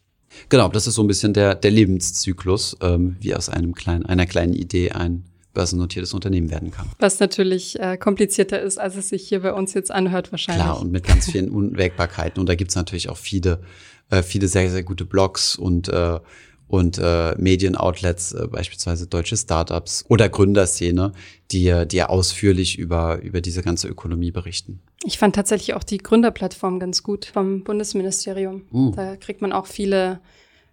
Genau, 0.50 0.68
das 0.68 0.86
ist 0.88 0.96
so 0.96 1.04
ein 1.04 1.08
bisschen 1.08 1.34
der, 1.34 1.56
der 1.56 1.72
Lebenszyklus, 1.72 2.78
ähm, 2.82 3.16
wie 3.20 3.34
aus 3.36 3.50
einem 3.50 3.74
kleinen, 3.74 4.06
einer 4.06 4.26
kleinen 4.26 4.54
Idee 4.54 4.92
ein 4.92 5.24
börsennotiertes 5.54 6.14
Unternehmen 6.14 6.52
werden 6.52 6.70
kann. 6.70 6.92
Was 7.00 7.20
natürlich 7.20 7.80
äh, 7.80 7.98
komplizierter 7.98 8.62
ist, 8.62 8.78
als 8.78 8.96
es 8.98 9.10
sich 9.10 9.28
hier 9.28 9.40
bei 9.40 9.54
uns 9.54 9.74
jetzt 9.74 9.90
anhört 9.92 10.32
wahrscheinlich. 10.32 10.66
Klar, 10.66 10.82
und 10.82 10.92
mit 10.92 11.06
ganz 11.06 11.32
vielen 11.32 11.50
Unwägbarkeiten. 11.50 12.40
Und 12.40 12.48
da 12.48 12.56
gibt's 12.56 12.76
natürlich 12.76 13.10
auch 13.10 13.18
viele, 13.18 13.62
äh, 14.10 14.22
viele 14.22 14.48
sehr, 14.48 14.70
sehr 14.70 14.84
gute 14.84 15.06
Blogs 15.06 15.56
und 15.56 15.88
äh, 15.88 16.20
und 16.68 16.98
äh, 16.98 17.36
Medienoutlets, 17.38 18.34
äh, 18.34 18.48
beispielsweise 18.48 19.08
deutsche 19.08 19.38
Startups 19.38 20.06
oder 20.08 20.30
Gründerszene, 20.30 21.14
die, 21.52 21.86
die 21.88 22.04
ausführlich 22.04 22.78
über, 22.78 23.22
über 23.22 23.42
diese 23.42 23.62
ganze 23.62 23.88
Ökonomie 23.88 24.32
berichten. 24.32 24.82
Ich 25.04 25.18
fand 25.18 25.36
tatsächlich 25.36 25.76
auch 25.76 25.84
die 25.84 26.00
Gründerplattform 26.00 26.80
ganz 26.80 27.04
gut 27.04 27.26
vom 27.26 27.64
Bundesministerium. 27.64 28.64
Uh. 28.72 28.92
Da 28.96 29.16
kriegt 29.16 29.42
man 29.42 29.52
auch 29.52 29.68
viele 29.68 30.20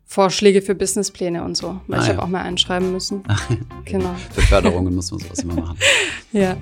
Vorschläge 0.05 0.63
für 0.63 0.75
Businesspläne 0.75 1.45
und 1.45 1.57
so, 1.57 1.81
weil 1.87 1.99
ah, 1.99 2.03
ich 2.03 2.09
ja. 2.09 2.15
habe 2.15 2.23
auch 2.23 2.29
mal 2.29 2.43
einschreiben 2.43 2.93
müssen. 2.93 3.23
genau. 3.85 4.15
Für 4.33 4.43
Förderungen 4.43 4.95
muss 4.95 5.11
man 5.11 5.21
sowas 5.21 5.39
immer 5.41 5.55
machen. 5.55 5.79
ja. 6.33 6.57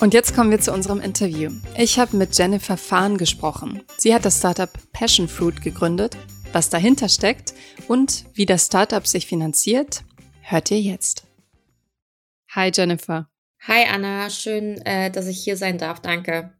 Und 0.00 0.14
jetzt 0.14 0.34
kommen 0.34 0.50
wir 0.50 0.58
zu 0.58 0.72
unserem 0.72 1.02
Interview. 1.02 1.50
Ich 1.76 1.98
habe 1.98 2.16
mit 2.16 2.36
Jennifer 2.36 2.78
Fahn 2.78 3.18
gesprochen. 3.18 3.82
Sie 3.98 4.14
hat 4.14 4.24
das 4.24 4.38
Startup 4.38 4.70
Passion 4.92 5.28
Fruit 5.28 5.60
gegründet. 5.60 6.16
Was 6.54 6.70
dahinter 6.70 7.10
steckt 7.10 7.52
und 7.86 8.24
wie 8.32 8.46
das 8.46 8.66
Startup 8.66 9.06
sich 9.06 9.26
finanziert, 9.26 10.02
hört 10.40 10.70
ihr 10.70 10.80
jetzt. 10.80 11.24
Hi 12.48 12.70
Jennifer. 12.74 13.28
Hi 13.68 13.84
Anna, 13.92 14.30
schön, 14.30 14.78
äh, 14.86 15.10
dass 15.10 15.26
ich 15.26 15.44
hier 15.44 15.58
sein 15.58 15.76
darf. 15.76 16.00
Danke. 16.00 16.54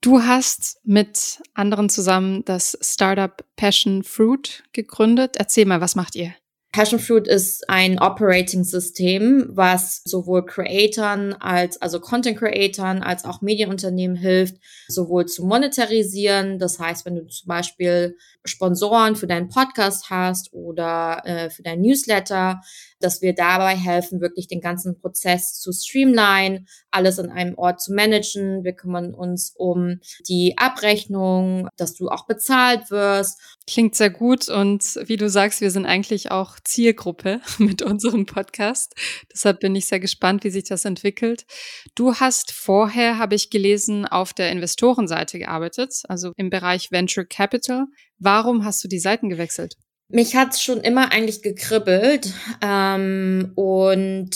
Du 0.00 0.22
hast 0.22 0.80
mit 0.82 1.42
anderen 1.52 1.90
zusammen 1.90 2.42
das 2.46 2.78
Startup 2.80 3.44
Passion 3.56 4.02
Fruit 4.02 4.64
gegründet. 4.72 5.36
Erzähl 5.36 5.66
mal, 5.66 5.82
was 5.82 5.94
macht 5.94 6.16
ihr? 6.16 6.34
Passion 6.72 7.00
Fruit 7.00 7.26
ist 7.26 7.68
ein 7.68 7.98
Operating 7.98 8.62
System, 8.62 9.48
was 9.48 10.02
sowohl 10.04 10.46
Creatoren 10.46 11.32
als, 11.34 11.82
also 11.82 11.98
Content 11.98 12.38
Creatoren 12.38 13.02
als 13.02 13.24
auch 13.24 13.40
Medienunternehmen 13.40 14.16
hilft, 14.16 14.56
sowohl 14.86 15.26
zu 15.26 15.44
monetarisieren. 15.44 16.60
Das 16.60 16.78
heißt, 16.78 17.04
wenn 17.06 17.16
du 17.16 17.26
zum 17.26 17.48
Beispiel 17.48 18.16
Sponsoren 18.44 19.16
für 19.16 19.26
deinen 19.26 19.48
Podcast 19.48 20.10
hast 20.10 20.52
oder 20.52 21.22
äh, 21.24 21.50
für 21.50 21.64
dein 21.64 21.80
Newsletter, 21.80 22.60
dass 23.00 23.22
wir 23.22 23.34
dabei 23.34 23.74
helfen, 23.76 24.20
wirklich 24.20 24.46
den 24.46 24.60
ganzen 24.60 24.98
Prozess 24.98 25.54
zu 25.54 25.72
streamline, 25.72 26.66
alles 26.90 27.18
an 27.18 27.30
einem 27.30 27.56
Ort 27.56 27.80
zu 27.80 27.92
managen. 27.92 28.64
Wir 28.64 28.72
kümmern 28.72 29.14
uns 29.14 29.52
um 29.56 30.00
die 30.28 30.54
Abrechnung, 30.56 31.68
dass 31.76 31.94
du 31.94 32.08
auch 32.08 32.26
bezahlt 32.26 32.90
wirst. 32.90 33.40
Klingt 33.66 33.94
sehr 33.94 34.10
gut 34.10 34.48
und 34.48 34.98
wie 35.04 35.16
du 35.16 35.28
sagst, 35.28 35.60
wir 35.60 35.70
sind 35.70 35.86
eigentlich 35.86 36.30
auch 36.30 36.58
Zielgruppe 36.64 37.40
mit 37.58 37.82
unserem 37.82 38.26
Podcast. 38.26 38.94
Deshalb 39.32 39.60
bin 39.60 39.74
ich 39.74 39.86
sehr 39.86 40.00
gespannt, 40.00 40.44
wie 40.44 40.50
sich 40.50 40.64
das 40.64 40.84
entwickelt. 40.84 41.46
Du 41.94 42.14
hast 42.14 42.52
vorher, 42.52 43.18
habe 43.18 43.34
ich 43.34 43.50
gelesen, 43.50 44.06
auf 44.06 44.32
der 44.32 44.50
Investorenseite 44.50 45.38
gearbeitet, 45.38 46.02
also 46.08 46.32
im 46.36 46.50
Bereich 46.50 46.90
Venture 46.90 47.24
Capital. 47.24 47.86
Warum 48.18 48.64
hast 48.64 48.84
du 48.84 48.88
die 48.88 48.98
Seiten 48.98 49.28
gewechselt? 49.30 49.76
Mich 50.12 50.34
hat's 50.34 50.60
schon 50.60 50.80
immer 50.80 51.12
eigentlich 51.12 51.40
gekribbelt 51.40 52.32
ähm, 52.62 53.52
und 53.54 54.30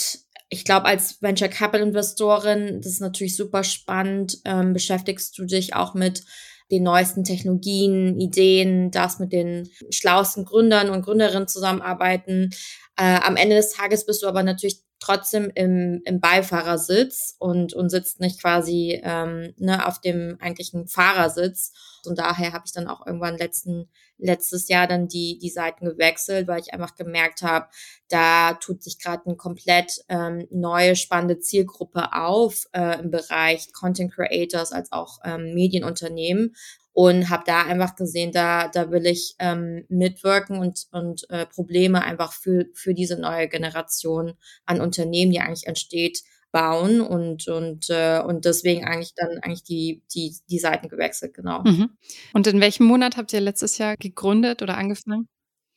ich 0.48 0.64
glaube, 0.64 0.86
als 0.86 1.20
Venture 1.20 1.48
Capital 1.48 1.86
Investorin, 1.88 2.80
das 2.80 2.92
ist 2.92 3.00
natürlich 3.00 3.34
super 3.34 3.64
spannend, 3.64 4.38
ähm, 4.44 4.72
beschäftigst 4.72 5.36
du 5.36 5.44
dich 5.44 5.74
auch 5.74 5.94
mit 5.94 6.22
den 6.70 6.84
neuesten 6.84 7.24
Technologien, 7.24 8.20
Ideen, 8.20 8.92
darfst 8.92 9.18
mit 9.18 9.32
den 9.32 9.68
schlauesten 9.90 10.44
Gründern 10.44 10.90
und 10.90 11.02
Gründerinnen 11.02 11.48
zusammenarbeiten. 11.48 12.50
Äh, 12.96 13.18
am 13.22 13.36
Ende 13.36 13.56
des 13.56 13.70
Tages 13.70 14.06
bist 14.06 14.22
du 14.22 14.28
aber 14.28 14.44
natürlich 14.44 14.80
trotzdem 15.04 15.50
im, 15.54 16.00
im 16.04 16.20
Beifahrersitz 16.20 17.36
und, 17.38 17.74
und 17.74 17.90
sitzt 17.90 18.20
nicht 18.20 18.40
quasi 18.40 19.00
ähm, 19.04 19.52
ne, 19.58 19.86
auf 19.86 20.00
dem 20.00 20.38
eigentlichen 20.40 20.88
Fahrersitz. 20.88 21.72
Und 22.06 22.18
daher 22.18 22.52
habe 22.52 22.64
ich 22.66 22.72
dann 22.72 22.88
auch 22.88 23.06
irgendwann 23.06 23.36
letzten, 23.36 23.90
letztes 24.16 24.68
Jahr 24.68 24.86
dann 24.86 25.06
die, 25.06 25.38
die 25.38 25.50
Seiten 25.50 25.84
gewechselt, 25.84 26.48
weil 26.48 26.60
ich 26.60 26.72
einfach 26.72 26.94
gemerkt 26.94 27.42
habe, 27.42 27.66
da 28.08 28.54
tut 28.54 28.82
sich 28.82 28.98
gerade 28.98 29.26
eine 29.26 29.36
komplett 29.36 30.04
ähm, 30.08 30.46
neue, 30.50 30.96
spannende 30.96 31.38
Zielgruppe 31.38 32.14
auf 32.14 32.64
äh, 32.72 32.98
im 33.00 33.10
Bereich 33.10 33.72
Content 33.72 34.12
Creators 34.14 34.72
als 34.72 34.90
auch 34.90 35.18
ähm, 35.24 35.52
Medienunternehmen 35.54 36.54
und 36.94 37.28
habe 37.28 37.42
da 37.44 37.62
einfach 37.62 37.96
gesehen, 37.96 38.32
da 38.32 38.68
da 38.68 38.90
will 38.90 39.04
ich 39.04 39.34
ähm, 39.40 39.84
mitwirken 39.88 40.58
und 40.58 40.86
und 40.92 41.28
äh, 41.28 41.44
Probleme 41.44 42.02
einfach 42.02 42.32
für 42.32 42.66
für 42.72 42.94
diese 42.94 43.20
neue 43.20 43.48
Generation 43.48 44.34
an 44.64 44.80
Unternehmen, 44.80 45.32
die 45.32 45.40
eigentlich 45.40 45.66
entsteht, 45.66 46.22
bauen 46.52 47.00
und 47.00 47.48
und 47.48 47.90
äh, 47.90 48.20
und 48.24 48.44
deswegen 48.44 48.84
eigentlich 48.84 49.12
dann 49.16 49.38
eigentlich 49.42 49.64
die 49.64 50.02
die 50.14 50.36
die 50.48 50.58
Seiten 50.60 50.88
gewechselt 50.88 51.34
genau. 51.34 51.64
Mhm. 51.64 51.90
Und 52.32 52.46
in 52.46 52.60
welchem 52.60 52.86
Monat 52.86 53.16
habt 53.16 53.32
ihr 53.32 53.40
letztes 53.40 53.76
Jahr 53.76 53.96
gegründet 53.96 54.62
oder 54.62 54.78
angefangen? 54.78 55.28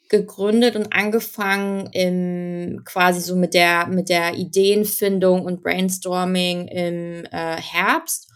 gegründet 0.10 0.78
und 0.78 0.94
angefangen 0.94 1.88
im 1.92 2.82
quasi 2.86 3.20
so 3.20 3.36
mit 3.36 3.54
der 3.54 3.88
mit 3.88 4.08
der 4.08 4.36
Ideenfindung 4.36 5.44
und 5.44 5.62
Brainstorming 5.62 6.68
im 6.68 7.26
äh, 7.26 7.58
Herbst 7.58 8.27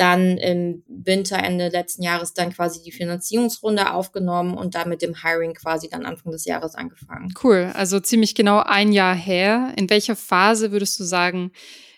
dann 0.00 0.38
im 0.38 0.82
Winter, 0.88 1.38
Ende 1.38 1.68
letzten 1.68 2.02
Jahres 2.02 2.32
dann 2.32 2.52
quasi 2.52 2.82
die 2.82 2.92
Finanzierungsrunde 2.92 3.92
aufgenommen 3.92 4.56
und 4.56 4.74
dann 4.74 4.88
mit 4.88 5.02
dem 5.02 5.22
Hiring 5.22 5.54
quasi 5.54 5.88
dann 5.90 6.06
Anfang 6.06 6.32
des 6.32 6.46
Jahres 6.46 6.74
angefangen. 6.74 7.34
Cool, 7.42 7.70
also 7.74 8.00
ziemlich 8.00 8.34
genau 8.34 8.60
ein 8.60 8.92
Jahr 8.92 9.14
her. 9.14 9.74
In 9.76 9.90
welcher 9.90 10.16
Phase 10.16 10.72
würdest 10.72 10.98
du 10.98 11.04
sagen, 11.04 11.52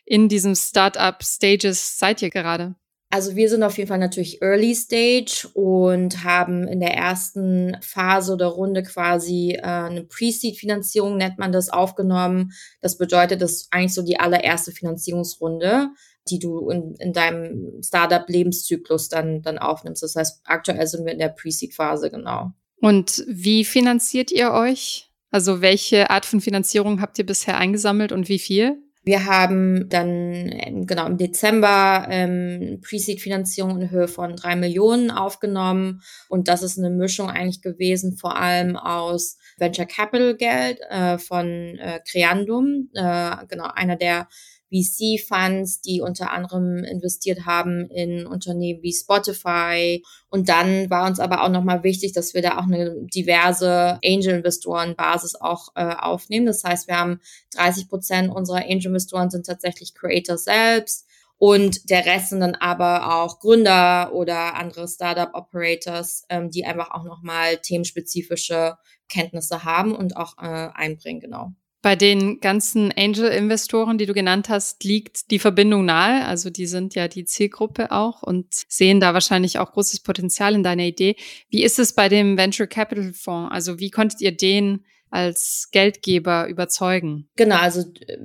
in 0.04 0.28
diesem 0.28 0.54
Startup-Stages 0.56 1.98
seid 1.98 2.22
ihr 2.22 2.30
gerade? 2.30 2.74
Also 3.12 3.36
wir 3.36 3.50
sind 3.50 3.62
auf 3.62 3.76
jeden 3.76 3.88
Fall 3.88 3.98
natürlich 3.98 4.40
Early 4.40 4.74
Stage 4.74 5.46
und 5.52 6.24
haben 6.24 6.66
in 6.66 6.80
der 6.80 6.94
ersten 6.94 7.76
Phase 7.82 8.32
oder 8.32 8.46
Runde 8.46 8.82
quasi 8.82 9.52
äh, 9.52 9.60
eine 9.60 10.04
Pre-Seed-Finanzierung, 10.04 11.18
nennt 11.18 11.38
man 11.38 11.52
das, 11.52 11.68
aufgenommen. 11.68 12.52
Das 12.80 12.96
bedeutet, 12.96 13.42
das 13.42 13.52
ist 13.52 13.68
eigentlich 13.70 13.92
so 13.92 14.00
die 14.00 14.18
allererste 14.18 14.72
Finanzierungsrunde, 14.72 15.90
die 16.28 16.38
du 16.38 16.68
in, 16.70 16.94
in 16.96 17.12
deinem 17.12 17.82
Startup-Lebenszyklus 17.82 19.08
dann, 19.08 19.42
dann 19.42 19.58
aufnimmst. 19.58 20.02
Das 20.02 20.16
heißt, 20.16 20.40
aktuell 20.44 20.86
sind 20.86 21.04
wir 21.04 21.12
in 21.12 21.18
der 21.18 21.28
Pre-Seed-Phase, 21.28 22.10
genau. 22.10 22.52
Und 22.80 23.24
wie 23.28 23.64
finanziert 23.64 24.30
ihr 24.30 24.52
euch? 24.52 25.10
Also 25.30 25.62
welche 25.62 26.10
Art 26.10 26.26
von 26.26 26.40
Finanzierung 26.40 27.00
habt 27.00 27.18
ihr 27.18 27.26
bisher 27.26 27.56
eingesammelt 27.56 28.12
und 28.12 28.28
wie 28.28 28.38
viel? 28.38 28.82
Wir 29.04 29.24
haben 29.24 29.88
dann 29.88 30.48
ähm, 30.52 30.86
genau 30.86 31.06
im 31.06 31.16
Dezember 31.16 32.06
ähm, 32.08 32.80
Pre-Seed-Finanzierung 32.82 33.80
in 33.80 33.90
Höhe 33.90 34.06
von 34.06 34.36
drei 34.36 34.54
Millionen 34.54 35.10
aufgenommen 35.10 36.02
und 36.28 36.46
das 36.46 36.62
ist 36.62 36.78
eine 36.78 36.90
Mischung 36.90 37.28
eigentlich 37.28 37.62
gewesen, 37.62 38.16
vor 38.16 38.36
allem 38.36 38.76
aus 38.76 39.38
Venture 39.58 39.86
Capital 39.86 40.36
Geld 40.36 40.78
äh, 40.88 41.18
von 41.18 41.46
äh, 41.78 42.00
Creandum, 42.08 42.90
äh, 42.94 43.36
genau 43.48 43.68
einer 43.74 43.96
der 43.96 44.28
VC-Funds, 44.72 45.82
die 45.82 46.00
unter 46.00 46.30
anderem 46.30 46.82
investiert 46.84 47.44
haben 47.44 47.88
in 47.90 48.26
Unternehmen 48.26 48.82
wie 48.82 48.92
Spotify. 48.92 50.02
Und 50.30 50.48
dann 50.48 50.88
war 50.88 51.06
uns 51.06 51.20
aber 51.20 51.44
auch 51.44 51.50
nochmal 51.50 51.82
wichtig, 51.82 52.12
dass 52.12 52.34
wir 52.34 52.42
da 52.42 52.58
auch 52.58 52.64
eine 52.64 52.96
diverse 53.14 53.98
Angel-Investoren-Basis 54.04 55.36
auch 55.36 55.68
äh, 55.74 55.94
aufnehmen. 55.94 56.46
Das 56.46 56.64
heißt, 56.64 56.88
wir 56.88 56.98
haben 56.98 57.20
30 57.54 57.88
Prozent 57.88 58.34
unserer 58.34 58.64
Angel-Investoren 58.64 59.30
sind 59.30 59.46
tatsächlich 59.46 59.94
Creator 59.94 60.38
selbst. 60.38 61.06
Und 61.38 61.90
der 61.90 62.06
Rest 62.06 62.30
sind 62.30 62.38
dann 62.38 62.54
aber 62.54 63.16
auch 63.16 63.40
Gründer 63.40 64.12
oder 64.14 64.54
andere 64.54 64.86
Startup-Operators, 64.86 66.24
ähm, 66.28 66.50
die 66.50 66.64
einfach 66.64 66.92
auch 66.92 67.02
nochmal 67.02 67.56
themenspezifische 67.58 68.76
Kenntnisse 69.08 69.64
haben 69.64 69.94
und 69.94 70.16
auch 70.16 70.38
äh, 70.38 70.70
einbringen, 70.72 71.20
genau. 71.20 71.52
Bei 71.82 71.96
den 71.96 72.38
ganzen 72.38 72.92
Angel-Investoren, 72.96 73.98
die 73.98 74.06
du 74.06 74.14
genannt 74.14 74.48
hast, 74.48 74.84
liegt 74.84 75.32
die 75.32 75.40
Verbindung 75.40 75.84
nahe. 75.84 76.24
Also 76.24 76.48
die 76.48 76.66
sind 76.66 76.94
ja 76.94 77.08
die 77.08 77.24
Zielgruppe 77.24 77.90
auch 77.90 78.22
und 78.22 78.46
sehen 78.68 79.00
da 79.00 79.14
wahrscheinlich 79.14 79.58
auch 79.58 79.72
großes 79.72 80.00
Potenzial 80.00 80.54
in 80.54 80.62
deiner 80.62 80.84
Idee. 80.84 81.16
Wie 81.50 81.64
ist 81.64 81.80
es 81.80 81.92
bei 81.92 82.08
dem 82.08 82.38
Venture 82.38 82.68
Capital 82.68 83.12
Fonds? 83.12 83.52
Also 83.52 83.80
wie 83.80 83.90
konntet 83.90 84.20
ihr 84.20 84.30
den 84.30 84.84
als 85.10 85.68
Geldgeber 85.72 86.46
überzeugen? 86.48 87.28
Genau, 87.36 87.56
also 87.56 87.80
äh, 87.80 88.16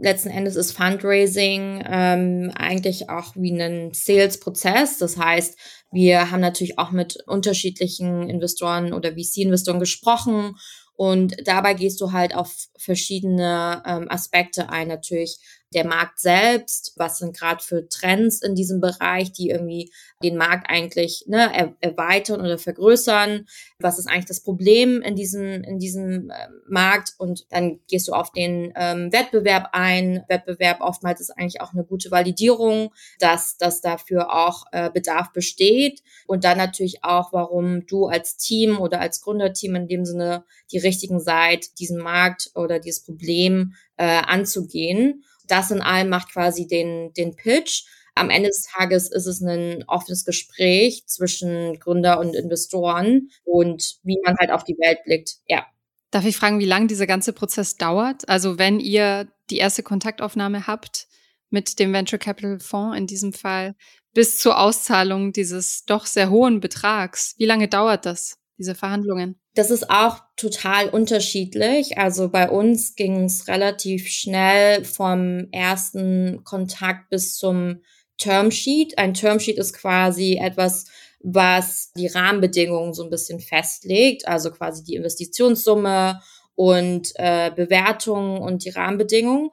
letzten 0.00 0.28
Endes 0.28 0.54
ist 0.54 0.72
Fundraising 0.72 1.82
ähm, 1.86 2.52
eigentlich 2.54 3.10
auch 3.10 3.34
wie 3.34 3.60
ein 3.60 3.92
Sales-Prozess. 3.92 4.98
Das 4.98 5.16
heißt, 5.16 5.58
wir 5.90 6.30
haben 6.30 6.40
natürlich 6.40 6.78
auch 6.78 6.92
mit 6.92 7.18
unterschiedlichen 7.26 8.28
Investoren 8.28 8.92
oder 8.92 9.12
VC-Investoren 9.12 9.80
gesprochen 9.80 10.54
und 10.96 11.36
dabei 11.46 11.74
gehst 11.74 12.00
du 12.00 12.12
halt 12.12 12.34
auf 12.34 12.68
verschiedene 12.78 13.82
ähm, 13.86 14.06
Aspekte 14.10 14.68
ein. 14.70 14.88
Natürlich 14.88 15.38
der 15.74 15.86
Markt 15.86 16.20
selbst, 16.20 16.92
was 16.96 17.18
sind 17.18 17.36
gerade 17.36 17.62
für 17.62 17.88
Trends 17.88 18.42
in 18.42 18.54
diesem 18.54 18.80
Bereich, 18.80 19.32
die 19.32 19.50
irgendwie 19.50 19.92
den 20.22 20.36
Markt 20.36 20.70
eigentlich 20.70 21.24
ne, 21.26 21.50
er, 21.52 21.74
erweitern 21.80 22.40
oder 22.40 22.58
vergrößern. 22.58 23.46
Was 23.78 23.98
ist 23.98 24.06
eigentlich 24.06 24.26
das 24.26 24.40
Problem 24.40 25.02
in 25.02 25.16
diesem, 25.16 25.64
in 25.64 25.78
diesem 25.78 26.30
äh, 26.30 26.34
Markt? 26.68 27.14
Und 27.18 27.46
dann 27.50 27.80
gehst 27.88 28.08
du 28.08 28.12
auf 28.12 28.30
den 28.30 28.72
ähm, 28.76 29.12
Wettbewerb 29.12 29.70
ein. 29.72 30.24
Wettbewerb 30.28 30.80
oftmals 30.80 31.20
ist 31.20 31.30
eigentlich 31.30 31.60
auch 31.60 31.72
eine 31.72 31.84
gute 31.84 32.10
Validierung, 32.10 32.92
dass, 33.18 33.56
dass 33.56 33.80
dafür 33.80 34.32
auch 34.32 34.64
äh, 34.72 34.90
Bedarf 34.90 35.32
besteht. 35.32 36.02
Und 36.26 36.44
dann 36.44 36.58
natürlich 36.58 37.02
auch, 37.02 37.32
warum 37.32 37.86
du 37.86 38.06
als 38.06 38.36
Team 38.36 38.78
oder 38.78 39.00
als 39.00 39.20
Gründerteam 39.20 39.74
in 39.74 39.88
dem 39.88 40.04
Sinne 40.04 40.44
die 40.70 40.78
richtigen 40.78 41.20
seid, 41.20 41.78
diesen 41.80 41.98
Markt 41.98 42.50
oder 42.54 42.78
dieses 42.78 43.04
Problem 43.04 43.74
äh, 43.96 44.04
anzugehen 44.04 45.24
das 45.46 45.70
in 45.70 45.80
allem 45.80 46.08
macht 46.08 46.32
quasi 46.32 46.66
den, 46.66 47.12
den 47.14 47.36
Pitch. 47.36 47.84
Am 48.14 48.30
Ende 48.30 48.48
des 48.48 48.64
Tages 48.64 49.10
ist 49.10 49.26
es 49.26 49.40
ein 49.40 49.84
offenes 49.88 50.24
Gespräch 50.24 51.04
zwischen 51.06 51.78
Gründer 51.80 52.20
und 52.20 52.34
Investoren 52.34 53.30
und 53.44 53.96
wie 54.04 54.20
man 54.24 54.36
halt 54.38 54.50
auf 54.50 54.64
die 54.64 54.76
Welt 54.78 54.98
blickt. 55.04 55.36
Ja. 55.46 55.66
Darf 56.10 56.24
ich 56.24 56.36
fragen, 56.36 56.60
wie 56.60 56.64
lange 56.64 56.86
dieser 56.86 57.08
ganze 57.08 57.32
Prozess 57.32 57.76
dauert? 57.76 58.28
Also 58.28 58.56
wenn 58.58 58.78
ihr 58.78 59.28
die 59.50 59.58
erste 59.58 59.82
Kontaktaufnahme 59.82 60.66
habt 60.68 61.08
mit 61.50 61.78
dem 61.80 61.92
Venture 61.92 62.20
Capital 62.20 62.60
Fonds 62.60 62.96
in 62.96 63.06
diesem 63.06 63.32
Fall 63.32 63.74
bis 64.12 64.38
zur 64.38 64.58
Auszahlung 64.58 65.32
dieses 65.32 65.84
doch 65.86 66.06
sehr 66.06 66.30
hohen 66.30 66.60
Betrags, 66.60 67.34
wie 67.36 67.46
lange 67.46 67.68
dauert 67.68 68.06
das, 68.06 68.38
diese 68.58 68.74
Verhandlungen? 68.74 69.36
Das 69.54 69.70
ist 69.70 69.90
auch 69.90 70.20
total 70.36 70.88
unterschiedlich. 70.88 71.98
Also 71.98 72.28
bei 72.28 72.50
uns 72.50 72.96
ging 72.96 73.24
es 73.24 73.48
relativ 73.48 74.08
schnell 74.08 74.84
vom 74.84 75.48
ersten 75.52 76.42
Kontakt 76.44 77.10
bis 77.10 77.36
zum 77.36 77.80
Termsheet. 78.18 78.98
Ein 78.98 79.14
Termsheet 79.14 79.58
ist 79.58 79.74
quasi 79.74 80.38
etwas, 80.40 80.86
was 81.20 81.92
die 81.96 82.06
Rahmenbedingungen 82.06 82.94
so 82.94 83.04
ein 83.04 83.10
bisschen 83.10 83.40
festlegt, 83.40 84.28
also 84.28 84.50
quasi 84.50 84.84
die 84.84 84.94
Investitionssumme 84.94 86.20
und 86.54 87.12
äh, 87.16 87.50
Bewertungen 87.54 88.38
und 88.38 88.64
die 88.64 88.70
Rahmenbedingungen. 88.70 89.50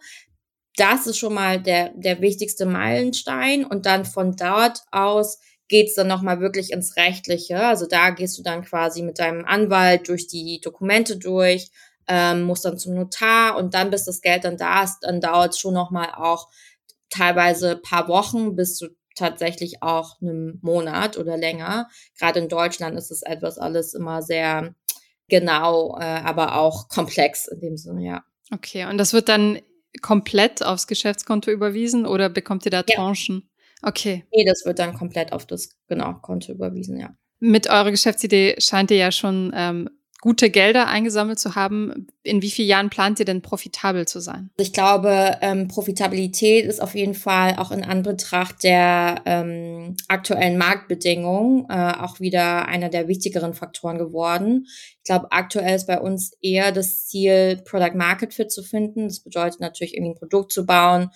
Das 0.75 1.07
ist 1.07 1.17
schon 1.17 1.33
mal 1.33 1.61
der, 1.61 1.89
der 1.95 2.21
wichtigste 2.21 2.65
Meilenstein. 2.65 3.65
Und 3.65 3.85
dann 3.85 4.05
von 4.05 4.35
dort 4.35 4.83
aus 4.91 5.39
geht's 5.71 5.95
dann 5.95 6.07
nochmal 6.07 6.41
wirklich 6.41 6.71
ins 6.71 6.97
Rechtliche. 6.97 7.63
Also 7.63 7.87
da 7.87 8.09
gehst 8.09 8.37
du 8.37 8.43
dann 8.43 8.61
quasi 8.61 9.01
mit 9.01 9.19
deinem 9.19 9.45
Anwalt 9.45 10.09
durch 10.09 10.27
die 10.27 10.59
Dokumente 10.61 11.17
durch, 11.17 11.71
ähm, 12.07 12.41
musst 12.43 12.65
dann 12.65 12.77
zum 12.77 12.93
Notar 12.93 13.55
und 13.55 13.73
dann, 13.73 13.89
bis 13.89 14.03
das 14.03 14.21
Geld 14.21 14.43
dann 14.43 14.57
da 14.57 14.83
ist, 14.83 14.99
dann 15.01 15.21
dauert 15.21 15.53
es 15.53 15.59
schon 15.59 15.73
nochmal 15.73 16.09
auch 16.13 16.49
teilweise 17.09 17.77
paar 17.77 18.09
Wochen, 18.09 18.55
bis 18.57 18.77
du 18.79 18.89
tatsächlich 19.15 19.81
auch 19.81 20.21
einem 20.21 20.59
Monat 20.61 21.17
oder 21.17 21.37
länger. 21.37 21.87
Gerade 22.19 22.39
in 22.39 22.49
Deutschland 22.49 22.97
ist 22.97 23.09
es 23.09 23.21
etwas 23.21 23.57
alles 23.57 23.93
immer 23.93 24.21
sehr 24.21 24.75
genau, 25.29 25.97
äh, 25.97 26.03
aber 26.03 26.57
auch 26.57 26.89
komplex 26.89 27.47
in 27.47 27.61
dem 27.61 27.77
Sinne, 27.77 28.03
ja. 28.03 28.23
Okay, 28.53 28.85
und 28.87 28.97
das 28.97 29.13
wird 29.13 29.29
dann 29.29 29.61
komplett 30.01 30.63
aufs 30.63 30.87
Geschäftskonto 30.87 31.49
überwiesen 31.49 32.05
oder 32.05 32.27
bekommt 32.27 32.65
ihr 32.65 32.71
da 32.71 32.83
Tranchen? 32.83 33.49
Okay. 33.81 34.25
Nee, 34.31 34.45
das 34.45 34.65
wird 34.65 34.79
dann 34.79 34.93
komplett 34.93 35.33
auf 35.33 35.45
das 35.45 35.77
genau 35.87 36.13
Konto 36.13 36.51
überwiesen, 36.51 36.99
ja. 36.99 37.15
Mit 37.39 37.67
eurer 37.67 37.89
Geschäftsidee 37.89 38.55
scheint 38.59 38.91
ihr 38.91 38.97
ja 38.97 39.11
schon 39.11 39.51
ähm, 39.55 39.89
gute 40.21 40.51
Gelder 40.51 40.87
eingesammelt 40.87 41.39
zu 41.39 41.55
haben. 41.55 42.07
In 42.21 42.43
wie 42.43 42.51
vielen 42.51 42.67
Jahren 42.67 42.89
plant 42.91 43.19
ihr 43.19 43.25
denn 43.25 43.41
profitabel 43.41 44.07
zu 44.07 44.19
sein? 44.19 44.51
Ich 44.57 44.71
glaube, 44.71 45.37
ähm, 45.41 45.67
Profitabilität 45.67 46.65
ist 46.65 46.79
auf 46.79 46.93
jeden 46.93 47.15
Fall 47.15 47.55
auch 47.57 47.71
in 47.71 47.83
Anbetracht 47.83 48.63
der 48.63 49.23
ähm, 49.25 49.97
aktuellen 50.07 50.59
Marktbedingungen 50.59 51.65
äh, 51.69 51.93
auch 51.99 52.19
wieder 52.19 52.67
einer 52.67 52.89
der 52.89 53.07
wichtigeren 53.07 53.55
Faktoren 53.55 53.97
geworden. 53.97 54.67
Ich 54.99 55.03
glaube, 55.05 55.31
aktuell 55.31 55.75
ist 55.75 55.87
bei 55.87 55.99
uns 55.99 56.33
eher 56.39 56.71
das 56.71 57.07
Ziel, 57.07 57.59
Product 57.65 57.95
Market 57.95 58.35
Fit 58.35 58.51
zu 58.51 58.61
finden. 58.61 59.07
Das 59.07 59.21
bedeutet 59.21 59.59
natürlich 59.59 59.95
irgendwie 59.95 60.11
ein 60.11 60.19
Produkt 60.19 60.51
zu 60.51 60.67
bauen, 60.67 61.09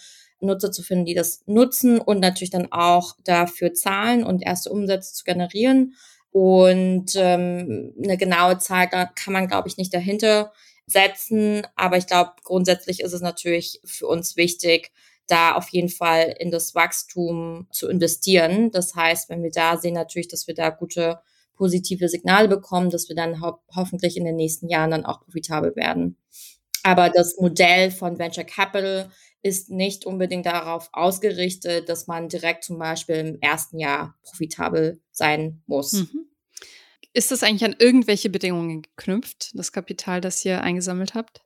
Nutzer 0.45 0.71
zu 0.71 0.83
finden, 0.83 1.05
die 1.05 1.13
das 1.13 1.43
nutzen 1.45 1.99
und 1.99 2.19
natürlich 2.19 2.51
dann 2.51 2.71
auch 2.71 3.15
dafür 3.23 3.73
zahlen 3.73 4.23
und 4.23 4.43
erste 4.43 4.71
Umsätze 4.71 5.13
zu 5.13 5.23
generieren. 5.23 5.95
Und 6.31 7.13
ähm, 7.15 7.93
eine 8.03 8.17
genaue 8.17 8.57
Zahl 8.57 8.87
kann 8.89 9.33
man, 9.33 9.47
glaube 9.47 9.67
ich, 9.67 9.77
nicht 9.77 9.93
dahinter 9.93 10.51
setzen. 10.85 11.65
Aber 11.75 11.97
ich 11.97 12.07
glaube, 12.07 12.31
grundsätzlich 12.43 12.99
ist 12.99 13.13
es 13.13 13.21
natürlich 13.21 13.79
für 13.85 14.07
uns 14.07 14.35
wichtig, 14.35 14.91
da 15.27 15.55
auf 15.55 15.69
jeden 15.69 15.89
Fall 15.89 16.35
in 16.37 16.51
das 16.51 16.75
Wachstum 16.75 17.67
zu 17.71 17.87
investieren. 17.89 18.71
Das 18.71 18.95
heißt, 18.95 19.29
wenn 19.29 19.43
wir 19.43 19.51
da 19.51 19.77
sehen 19.77 19.95
natürlich, 19.95 20.27
dass 20.27 20.47
wir 20.47 20.53
da 20.53 20.69
gute 20.69 21.19
positive 21.55 22.09
Signale 22.09 22.47
bekommen, 22.47 22.89
dass 22.89 23.09
wir 23.09 23.15
dann 23.15 23.41
ho 23.41 23.57
hoffentlich 23.75 24.17
in 24.17 24.25
den 24.25 24.35
nächsten 24.35 24.67
Jahren 24.67 24.91
dann 24.91 25.05
auch 25.05 25.21
profitabel 25.21 25.75
werden. 25.75 26.17
Aber 26.83 27.09
das 27.09 27.37
Modell 27.37 27.89
von 27.89 28.19
Venture 28.19 28.43
Capital 28.43 29.09
ist 29.45 29.69
nicht 29.69 30.05
unbedingt 30.05 30.47
darauf 30.47 30.89
ausgerichtet, 30.91 31.87
dass 31.87 32.07
man 32.07 32.29
direkt 32.29 32.63
zum 32.63 32.79
Beispiel 32.79 33.17
im 33.17 33.37
ersten 33.41 33.77
Jahr 33.77 34.17
profitabel 34.23 34.99
sein 35.11 35.61
muss. 35.67 35.93
Mhm. 35.93 36.25
Ist 37.13 37.29
das 37.29 37.43
eigentlich 37.43 37.63
an 37.63 37.75
irgendwelche 37.77 38.31
Bedingungen 38.31 38.81
geknüpft, 38.81 39.51
das 39.53 39.71
Kapital, 39.71 40.19
das 40.19 40.43
ihr 40.43 40.61
eingesammelt 40.61 41.13
habt? 41.13 41.43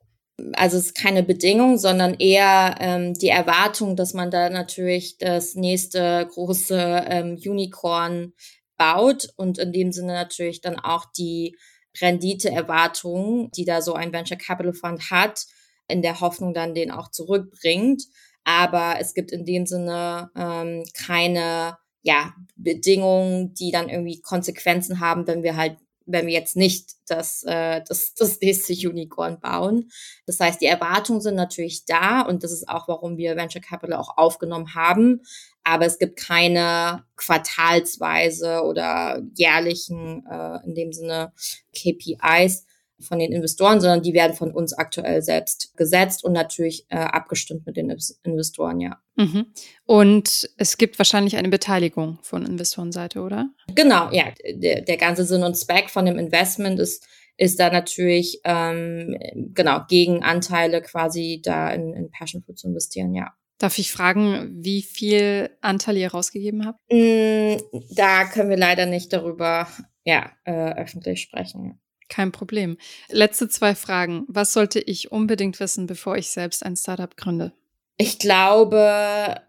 Also 0.54 0.78
es 0.78 0.86
ist 0.86 0.94
keine 0.94 1.22
Bedingung, 1.22 1.76
sondern 1.76 2.14
eher 2.14 2.76
ähm, 2.80 3.12
die 3.12 3.28
Erwartung, 3.28 3.96
dass 3.96 4.14
man 4.14 4.30
da 4.30 4.48
natürlich 4.48 5.18
das 5.18 5.54
nächste 5.54 6.26
große 6.32 7.04
ähm, 7.06 7.38
Unicorn 7.44 8.32
baut 8.78 9.28
und 9.36 9.58
in 9.58 9.74
dem 9.74 9.92
Sinne 9.92 10.14
natürlich 10.14 10.62
dann 10.62 10.78
auch 10.78 11.04
die 11.12 11.54
Renditeerwartungen, 12.00 13.50
die 13.50 13.66
da 13.66 13.82
so 13.82 13.92
ein 13.92 14.14
Venture 14.14 14.38
Capital 14.38 14.72
Fund 14.72 15.10
hat, 15.10 15.44
in 15.90 16.02
der 16.02 16.20
Hoffnung 16.20 16.54
dann 16.54 16.74
den 16.74 16.90
auch 16.90 17.10
zurückbringt. 17.10 18.04
Aber 18.44 18.96
es 19.00 19.14
gibt 19.14 19.32
in 19.32 19.44
dem 19.44 19.66
Sinne 19.66 20.30
ähm, 20.36 20.84
keine 20.94 21.76
ja, 22.02 22.32
Bedingungen, 22.56 23.54
die 23.54 23.70
dann 23.70 23.88
irgendwie 23.88 24.20
Konsequenzen 24.20 25.00
haben, 25.00 25.26
wenn 25.26 25.42
wir 25.42 25.56
halt, 25.56 25.76
wenn 26.06 26.26
wir 26.26 26.32
jetzt 26.32 26.56
nicht 26.56 26.92
das, 27.06 27.42
äh, 27.44 27.82
das, 27.86 28.14
das 28.18 28.40
nächste 28.40 28.72
Unicorn 28.88 29.38
bauen. 29.40 29.90
Das 30.26 30.40
heißt, 30.40 30.60
die 30.60 30.66
Erwartungen 30.66 31.20
sind 31.20 31.34
natürlich 31.34 31.84
da 31.84 32.22
und 32.22 32.42
das 32.42 32.52
ist 32.52 32.68
auch, 32.68 32.88
warum 32.88 33.16
wir 33.16 33.36
Venture 33.36 33.60
Capital 33.60 33.98
auch 33.98 34.16
aufgenommen 34.16 34.74
haben. 34.74 35.22
Aber 35.62 35.84
es 35.84 35.98
gibt 35.98 36.16
keine 36.16 37.04
quartalsweise 37.16 38.62
oder 38.62 39.22
jährlichen, 39.34 40.24
äh, 40.26 40.64
in 40.64 40.74
dem 40.74 40.92
Sinne, 40.92 41.32
KPIs, 41.76 42.64
von 43.00 43.18
den 43.18 43.32
Investoren, 43.32 43.80
sondern 43.80 44.02
die 44.02 44.14
werden 44.14 44.36
von 44.36 44.52
uns 44.52 44.72
aktuell 44.72 45.22
selbst 45.22 45.76
gesetzt 45.76 46.24
und 46.24 46.32
natürlich 46.32 46.86
äh, 46.88 46.96
abgestimmt 46.96 47.66
mit 47.66 47.76
den 47.76 47.94
Investoren, 48.22 48.80
ja. 48.80 49.00
Mhm. 49.16 49.46
Und 49.84 50.50
es 50.56 50.78
gibt 50.78 50.98
wahrscheinlich 50.98 51.36
eine 51.36 51.48
Beteiligung 51.48 52.18
von 52.22 52.46
Investorenseite, 52.46 53.20
oder? 53.20 53.50
Genau, 53.74 54.10
ja. 54.12 54.24
Der, 54.48 54.82
der 54.82 54.96
ganze 54.96 55.24
Sinn 55.24 55.42
und 55.42 55.56
Zweck 55.56 55.90
von 55.90 56.06
dem 56.06 56.18
Investment 56.18 56.78
ist 56.78 57.04
ist 57.40 57.58
da 57.58 57.70
natürlich 57.70 58.38
ähm, 58.44 59.16
genau 59.54 59.80
gegen 59.88 60.22
Anteile 60.22 60.82
quasi 60.82 61.40
da 61.42 61.70
in, 61.70 61.94
in 61.94 62.10
Passion 62.10 62.42
Fruit 62.42 62.58
zu 62.58 62.68
investieren, 62.68 63.14
ja. 63.14 63.32
Darf 63.56 63.78
ich 63.78 63.92
fragen, 63.92 64.50
wie 64.62 64.82
viel 64.82 65.50
Anteil 65.60 65.96
ihr 65.96 66.10
rausgegeben 66.10 66.66
habt? 66.66 66.78
Mm, 66.90 67.56
da 67.94 68.24
können 68.24 68.50
wir 68.50 68.56
leider 68.56 68.86
nicht 68.86 69.12
darüber 69.12 69.68
ja, 70.04 70.30
äh, 70.44 70.74
öffentlich 70.74 71.20
sprechen. 71.20 71.80
Kein 72.10 72.32
Problem. 72.32 72.76
Letzte 73.08 73.48
zwei 73.48 73.74
Fragen. 73.74 74.26
Was 74.28 74.52
sollte 74.52 74.80
ich 74.80 75.10
unbedingt 75.12 75.60
wissen, 75.60 75.86
bevor 75.86 76.16
ich 76.16 76.30
selbst 76.30 76.66
ein 76.66 76.76
Startup 76.76 77.16
gründe? 77.16 77.52
Ich 77.96 78.18
glaube, 78.18 79.40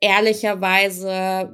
ehrlicherweise 0.00 1.52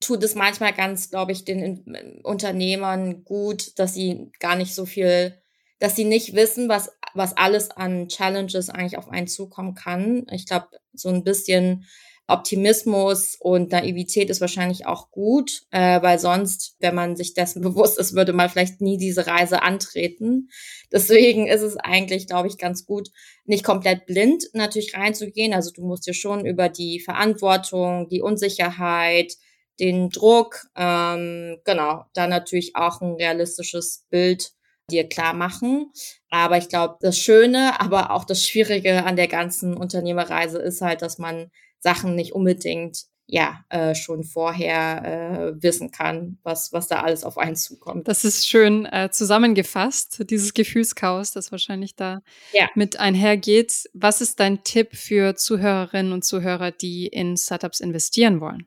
tut 0.00 0.22
es 0.22 0.34
manchmal 0.34 0.74
ganz, 0.74 1.10
glaube 1.10 1.32
ich, 1.32 1.44
den 1.44 2.20
Unternehmern 2.22 3.24
gut, 3.24 3.78
dass 3.78 3.94
sie 3.94 4.30
gar 4.38 4.56
nicht 4.56 4.74
so 4.74 4.84
viel, 4.84 5.40
dass 5.78 5.96
sie 5.96 6.04
nicht 6.04 6.34
wissen, 6.34 6.68
was, 6.68 6.90
was 7.14 7.36
alles 7.36 7.70
an 7.70 8.08
Challenges 8.08 8.68
eigentlich 8.68 8.98
auf 8.98 9.08
einen 9.08 9.26
zukommen 9.26 9.74
kann. 9.74 10.26
Ich 10.30 10.46
glaube, 10.46 10.68
so 10.92 11.08
ein 11.08 11.24
bisschen 11.24 11.86
Optimismus 12.26 13.36
und 13.38 13.72
Naivität 13.72 14.30
ist 14.30 14.40
wahrscheinlich 14.40 14.86
auch 14.86 15.10
gut, 15.10 15.62
äh, 15.70 16.00
weil 16.00 16.18
sonst, 16.18 16.76
wenn 16.80 16.94
man 16.94 17.16
sich 17.16 17.34
dessen 17.34 17.60
bewusst 17.62 17.98
ist, 17.98 18.14
würde 18.14 18.32
man 18.32 18.48
vielleicht 18.48 18.80
nie 18.80 18.96
diese 18.96 19.26
Reise 19.26 19.62
antreten. 19.62 20.48
Deswegen 20.90 21.46
ist 21.46 21.60
es 21.62 21.76
eigentlich, 21.76 22.26
glaube 22.26 22.48
ich, 22.48 22.56
ganz 22.56 22.86
gut, 22.86 23.10
nicht 23.44 23.64
komplett 23.64 24.06
blind 24.06 24.44
natürlich 24.54 24.94
reinzugehen. 24.94 25.52
Also 25.52 25.70
du 25.70 25.82
musst 25.82 26.06
dir 26.06 26.14
schon 26.14 26.46
über 26.46 26.68
die 26.68 27.00
Verantwortung, 27.00 28.08
die 28.08 28.22
Unsicherheit, 28.22 29.34
den 29.80 30.08
Druck, 30.08 30.66
ähm, 30.76 31.58
genau, 31.64 32.04
da 32.14 32.26
natürlich 32.26 32.76
auch 32.76 33.00
ein 33.00 33.14
realistisches 33.14 34.06
Bild 34.08 34.52
dir 34.90 35.08
klar 35.08 35.34
machen. 35.34 35.90
Aber 36.30 36.58
ich 36.58 36.68
glaube, 36.68 36.96
das 37.00 37.18
Schöne, 37.18 37.80
aber 37.80 38.10
auch 38.10 38.24
das 38.24 38.46
Schwierige 38.46 39.04
an 39.04 39.16
der 39.16 39.28
ganzen 39.28 39.76
Unternehmerreise 39.76 40.58
ist 40.58 40.80
halt, 40.80 41.02
dass 41.02 41.18
man 41.18 41.50
Sachen 41.84 42.14
nicht 42.14 42.32
unbedingt 42.32 43.04
ja 43.26 43.64
äh, 43.68 43.94
schon 43.94 44.24
vorher 44.24 45.04
äh, 45.04 45.62
wissen 45.62 45.90
kann, 45.90 46.38
was 46.42 46.72
was 46.72 46.88
da 46.88 47.02
alles 47.02 47.24
auf 47.24 47.36
einen 47.36 47.56
zukommt. 47.56 48.08
Das 48.08 48.24
ist 48.24 48.46
schön 48.46 48.86
äh, 48.86 49.10
zusammengefasst, 49.10 50.24
dieses 50.30 50.54
Gefühlschaos, 50.54 51.32
das 51.32 51.52
wahrscheinlich 51.52 51.94
da 51.94 52.22
ja. 52.52 52.68
mit 52.74 52.98
einhergeht. 52.98 53.84
Was 53.92 54.22
ist 54.22 54.40
dein 54.40 54.64
Tipp 54.64 54.96
für 54.96 55.36
Zuhörerinnen 55.36 56.12
und 56.12 56.24
Zuhörer, 56.24 56.70
die 56.70 57.06
in 57.06 57.36
Startups 57.36 57.80
investieren 57.80 58.40
wollen? 58.40 58.66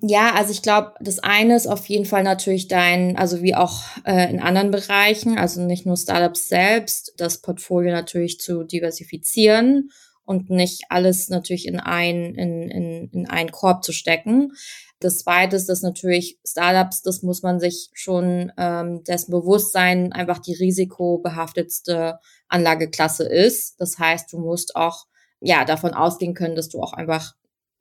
Ja, 0.00 0.34
also 0.34 0.50
ich 0.50 0.62
glaube, 0.62 0.94
das 1.00 1.20
eine 1.20 1.54
ist 1.54 1.68
auf 1.68 1.86
jeden 1.86 2.04
Fall 2.04 2.24
natürlich 2.24 2.66
dein, 2.66 3.16
also 3.16 3.42
wie 3.42 3.54
auch 3.54 3.82
äh, 4.04 4.28
in 4.28 4.40
anderen 4.40 4.72
Bereichen, 4.72 5.38
also 5.38 5.62
nicht 5.62 5.86
nur 5.86 5.96
Startups 5.96 6.48
selbst, 6.48 7.14
das 7.16 7.40
Portfolio 7.40 7.92
natürlich 7.92 8.40
zu 8.40 8.64
diversifizieren 8.64 9.90
und 10.24 10.50
nicht 10.50 10.84
alles 10.88 11.28
natürlich 11.28 11.66
in 11.66 11.80
ein, 11.80 12.34
in, 12.34 12.68
in, 12.70 13.10
in 13.10 13.28
einen 13.28 13.50
Korb 13.50 13.84
zu 13.84 13.92
stecken. 13.92 14.52
Das 15.00 15.18
zweite 15.18 15.56
ist, 15.56 15.68
dass 15.68 15.82
natürlich 15.82 16.38
Startups, 16.46 17.02
das 17.02 17.22
muss 17.22 17.42
man 17.42 17.60
sich 17.60 17.90
schon 17.92 18.52
ähm, 18.56 19.04
dessen 19.04 19.30
bewusst 19.32 19.72
sein, 19.72 20.12
einfach 20.12 20.38
die 20.38 20.54
risikobehaftetste 20.54 22.18
Anlageklasse 22.48 23.24
ist. 23.24 23.80
Das 23.80 23.98
heißt, 23.98 24.32
du 24.32 24.38
musst 24.38 24.76
auch 24.76 25.06
ja 25.40 25.64
davon 25.64 25.92
ausgehen 25.92 26.34
können, 26.34 26.56
dass 26.56 26.70
du 26.70 26.80
auch 26.80 26.94
einfach 26.94 27.34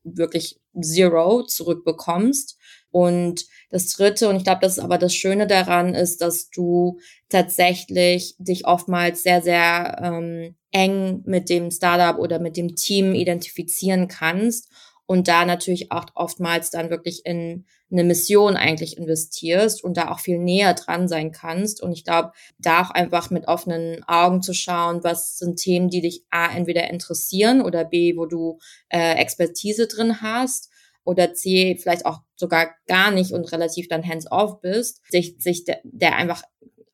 wirklich 0.04 0.60
Zero 0.80 1.44
zurückbekommst. 1.44 2.58
Und 2.92 3.46
das 3.70 3.88
Dritte, 3.88 4.30
und 4.30 4.36
ich 4.38 4.44
glaube, 4.44 4.62
das 4.62 4.78
ist 4.78 4.84
aber 4.84 4.98
das 4.98 5.16
Schöne 5.16 5.48
daran, 5.48 5.96
ist, 5.96 6.22
dass 6.22 6.50
du 6.50 7.00
tatsächlich 7.30 8.36
dich 8.38 8.68
oftmals 8.68 9.24
sehr, 9.24 9.42
sehr 9.42 10.00
ähm, 10.04 10.56
eng 10.72 11.24
mit 11.26 11.50
dem 11.50 11.72
Startup 11.72 12.20
oder 12.20 12.40
mit 12.40 12.58
dem 12.58 12.76
Team 12.76 13.16
identifizieren 13.16 14.08
kannst 14.08 14.70
und 15.14 15.28
da 15.28 15.46
natürlich 15.46 15.92
auch 15.92 16.08
oftmals 16.16 16.72
dann 16.72 16.90
wirklich 16.90 17.24
in 17.24 17.68
eine 17.92 18.04
Mission 18.04 18.56
eigentlich 18.56 18.98
investierst 18.98 19.84
und 19.84 19.96
da 19.96 20.10
auch 20.10 20.20
viel 20.20 20.40
näher 20.40 20.74
dran 20.74 21.08
sein 21.08 21.32
kannst. 21.32 21.84
Und 21.84 21.92
ich 21.92 22.04
glaube, 22.04 22.32
da 22.58 22.82
auch 22.82 22.90
einfach 22.90 23.30
mit 23.30 23.48
offenen 23.48 24.04
Augen 24.08 24.42
zu 24.42 24.56
schauen, 24.56 25.04
was 25.04 25.38
sind 25.38 25.58
Themen, 25.58 25.90
die 25.90 26.02
dich 26.02 26.26
A, 26.32 26.48
entweder 26.48 26.90
interessieren 26.90 27.62
oder 27.62 27.86
B, 27.86 28.18
wo 28.18 28.26
du 28.26 28.58
äh, 28.90 29.14
Expertise 29.18 29.86
drin 29.86 30.20
hast 30.24 30.72
oder 31.04 31.36
C, 31.36 31.78
vielleicht 31.80 32.08
auch 32.08 32.22
sogar 32.36 32.72
gar 32.88 33.12
nicht 33.12 33.34
und 33.34 33.52
relativ 33.52 33.88
dann 33.90 34.04
hands-off 34.04 34.62
bist, 34.62 35.04
sich, 35.12 35.36
sich 35.38 35.64
der, 35.64 35.80
der 35.84 36.16
einfach 36.16 36.42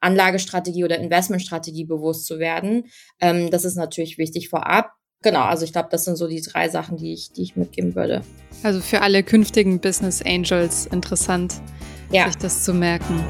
Anlagestrategie 0.02 0.84
oder 0.84 1.00
Investmentstrategie 1.00 1.86
bewusst 1.86 2.26
zu 2.26 2.38
werden. 2.38 2.90
Ähm, 3.22 3.50
das 3.50 3.64
ist 3.64 3.76
natürlich 3.76 4.18
wichtig 4.18 4.50
vorab. 4.50 4.99
Genau, 5.22 5.42
also 5.42 5.66
ich 5.66 5.74
glaube, 5.74 5.90
das 5.92 6.06
sind 6.06 6.16
so 6.16 6.30
die 6.30 6.40
drei 6.40 6.70
Sachen, 6.70 6.96
die 6.96 7.12
ich, 7.12 7.34
die 7.34 7.42
ich 7.42 7.58
mitgeben 7.58 7.94
würde. 7.94 8.22
Also 8.64 8.80
für 8.80 9.02
alle 9.02 9.22
künftigen 9.22 9.82
Business 9.82 10.22
Angels 10.22 10.86
interessant, 10.86 11.56
ja. 12.10 12.28
sich 12.28 12.38
das 12.38 12.64
zu 12.64 12.74
merken. 12.74 13.22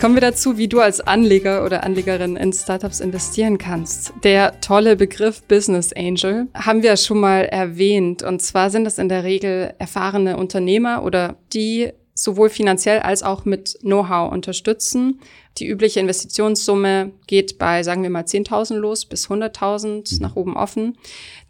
Kommen 0.00 0.14
wir 0.14 0.20
dazu, 0.20 0.56
wie 0.56 0.68
du 0.68 0.78
als 0.78 1.00
Anleger 1.00 1.64
oder 1.64 1.82
Anlegerin 1.82 2.36
in 2.36 2.52
Startups 2.52 3.00
investieren 3.00 3.58
kannst. 3.58 4.12
Der 4.22 4.60
tolle 4.60 4.94
Begriff 4.94 5.42
Business 5.42 5.92
Angel 5.94 6.46
haben 6.54 6.84
wir 6.84 6.96
schon 6.96 7.18
mal 7.18 7.40
erwähnt. 7.46 8.22
Und 8.22 8.40
zwar 8.40 8.70
sind 8.70 8.84
das 8.84 8.98
in 8.98 9.08
der 9.08 9.24
Regel 9.24 9.74
erfahrene 9.78 10.36
Unternehmer 10.36 11.02
oder 11.02 11.34
die 11.52 11.92
sowohl 12.14 12.48
finanziell 12.48 13.00
als 13.00 13.22
auch 13.22 13.44
mit 13.44 13.78
Know-how 13.80 14.32
unterstützen. 14.32 15.20
Die 15.58 15.66
übliche 15.66 16.00
Investitionssumme 16.00 17.12
geht 17.26 17.58
bei, 17.58 17.82
sagen 17.82 18.02
wir 18.02 18.10
mal, 18.10 18.22
10.000 18.22 18.74
los 18.76 19.04
bis 19.04 19.28
100.000 19.28 20.14
mhm. 20.14 20.22
nach 20.22 20.36
oben 20.36 20.56
offen. 20.56 20.96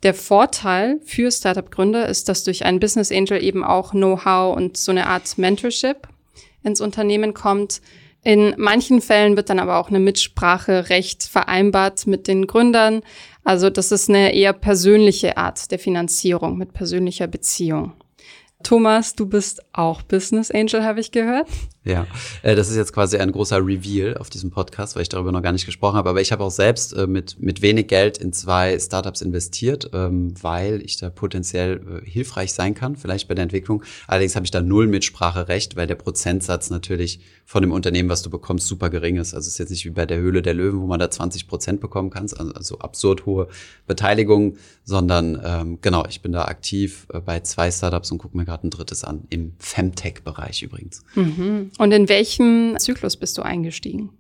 Der 0.03 0.14
Vorteil 0.14 1.00
für 1.05 1.31
Startup-Gründer 1.31 2.09
ist, 2.09 2.29
dass 2.29 2.44
durch 2.44 2.64
einen 2.64 2.81
Business 2.81 3.12
Angel 3.12 3.42
eben 3.42 3.62
auch 3.62 3.90
Know-how 3.92 4.57
und 4.57 4.77
so 4.77 4.90
eine 4.90 5.07
Art 5.07 5.37
Mentorship 5.38 6.09
ins 6.62 6.81
Unternehmen 6.81 7.35
kommt. 7.35 7.83
In 8.22 8.55
manchen 8.57 9.03
Fällen 9.03 9.37
wird 9.37 9.50
dann 9.50 9.59
aber 9.59 9.79
auch 9.79 9.90
eine 9.90 10.00
Mitspracherecht 10.00 11.24
vereinbart 11.24 12.07
mit 12.07 12.27
den 12.27 12.46
Gründern. 12.46 13.03
Also 13.44 13.68
das 13.68 13.92
ist 13.92 14.09
eine 14.09 14.35
eher 14.35 14.55
persönliche 14.55 15.37
Art 15.37 15.70
der 15.70 15.79
Finanzierung 15.79 16.57
mit 16.57 16.72
persönlicher 16.72 17.27
Beziehung. 17.27 17.92
Thomas, 18.64 19.14
du 19.14 19.27
bist 19.27 19.62
auch 19.74 20.03
Business 20.03 20.50
Angel, 20.50 20.83
habe 20.85 20.98
ich 20.98 21.12
gehört. 21.12 21.46
Ja, 21.85 22.07
äh, 22.42 22.57
das 22.57 22.70
ist 22.70 22.77
jetzt 22.77 22.94
quasi 22.94 23.18
ein 23.18 23.31
großer 23.31 23.59
Reveal 23.59 24.16
auf 24.16 24.31
diesem 24.31 24.50
Podcast, 24.50 24.96
weil 24.96 25.03
ich 25.03 25.11
darüber 25.11 25.33
noch 25.33 25.42
gar 25.42 25.53
nicht 25.53 25.66
gesprochen 25.66 25.96
habe. 25.96 26.09
Aber 26.09 26.22
ich 26.22 26.33
habe 26.33 26.42
auch 26.42 26.50
selbst 26.50 26.94
äh, 26.94 27.07
mit, 27.07 27.38
mit 27.40 27.61
wenig 27.61 27.88
Geld 27.88 28.16
in 28.16 28.33
zwei 28.33 28.79
Startups 28.79 29.20
investiert, 29.20 29.90
ähm, 29.92 30.33
weil 30.40 30.81
ich 30.83 30.96
da 30.96 31.11
potenziell 31.11 32.03
äh, 32.03 32.11
hilfreich 32.11 32.55
sein 32.55 32.74
kann, 32.74 32.96
vielleicht 32.96 33.29
bei 33.29 33.35
der 33.35 33.42
Entwicklung. 33.42 33.83
Allerdings 34.07 34.35
habe 34.35 34.46
ich 34.46 34.50
da 34.50 34.62
null 34.62 34.87
Mitspracherecht, 34.87 35.77
weil 35.77 35.87
der 35.87 35.96
Prozentsatz 35.96 36.70
natürlich 36.70 37.20
von 37.44 37.61
dem 37.61 37.72
Unternehmen, 37.72 38.09
was 38.09 38.22
du 38.22 38.31
bekommst, 38.31 38.66
super 38.66 38.88
gering 38.88 39.16
ist. 39.16 39.35
Also 39.35 39.48
es 39.48 39.55
ist 39.55 39.59
jetzt 39.59 39.70
nicht 39.70 39.85
wie 39.85 39.90
bei 39.90 40.07
der 40.07 40.16
Höhle 40.16 40.40
der 40.40 40.55
Löwen, 40.55 40.81
wo 40.81 40.87
man 40.87 40.98
da 40.98 41.11
20 41.11 41.48
Prozent 41.48 41.81
bekommen 41.83 42.09
kann, 42.09 42.22
also, 42.22 42.55
also 42.55 42.79
absurd 42.79 43.27
hohe 43.27 43.48
Beteiligung, 43.87 44.57
sondern 44.85 45.38
ähm, 45.44 45.79
genau, 45.83 46.07
ich 46.09 46.22
bin 46.22 46.33
da 46.33 46.46
aktiv 46.46 47.07
bei 47.27 47.40
zwei 47.40 47.70
Startups 47.70 48.11
und 48.11 48.16
gucke 48.16 48.38
mir 48.38 48.46
gerade 48.46 48.53
ein 48.62 48.70
drittes 48.70 49.02
an, 49.02 49.24
im 49.30 49.54
Femtech-Bereich 49.58 50.62
übrigens. 50.62 51.02
Mhm. 51.14 51.72
Und 51.78 51.92
in 51.92 52.08
welchem 52.08 52.76
Zyklus 52.78 53.16
bist 53.16 53.38
du 53.38 53.42
eingestiegen? 53.42 54.10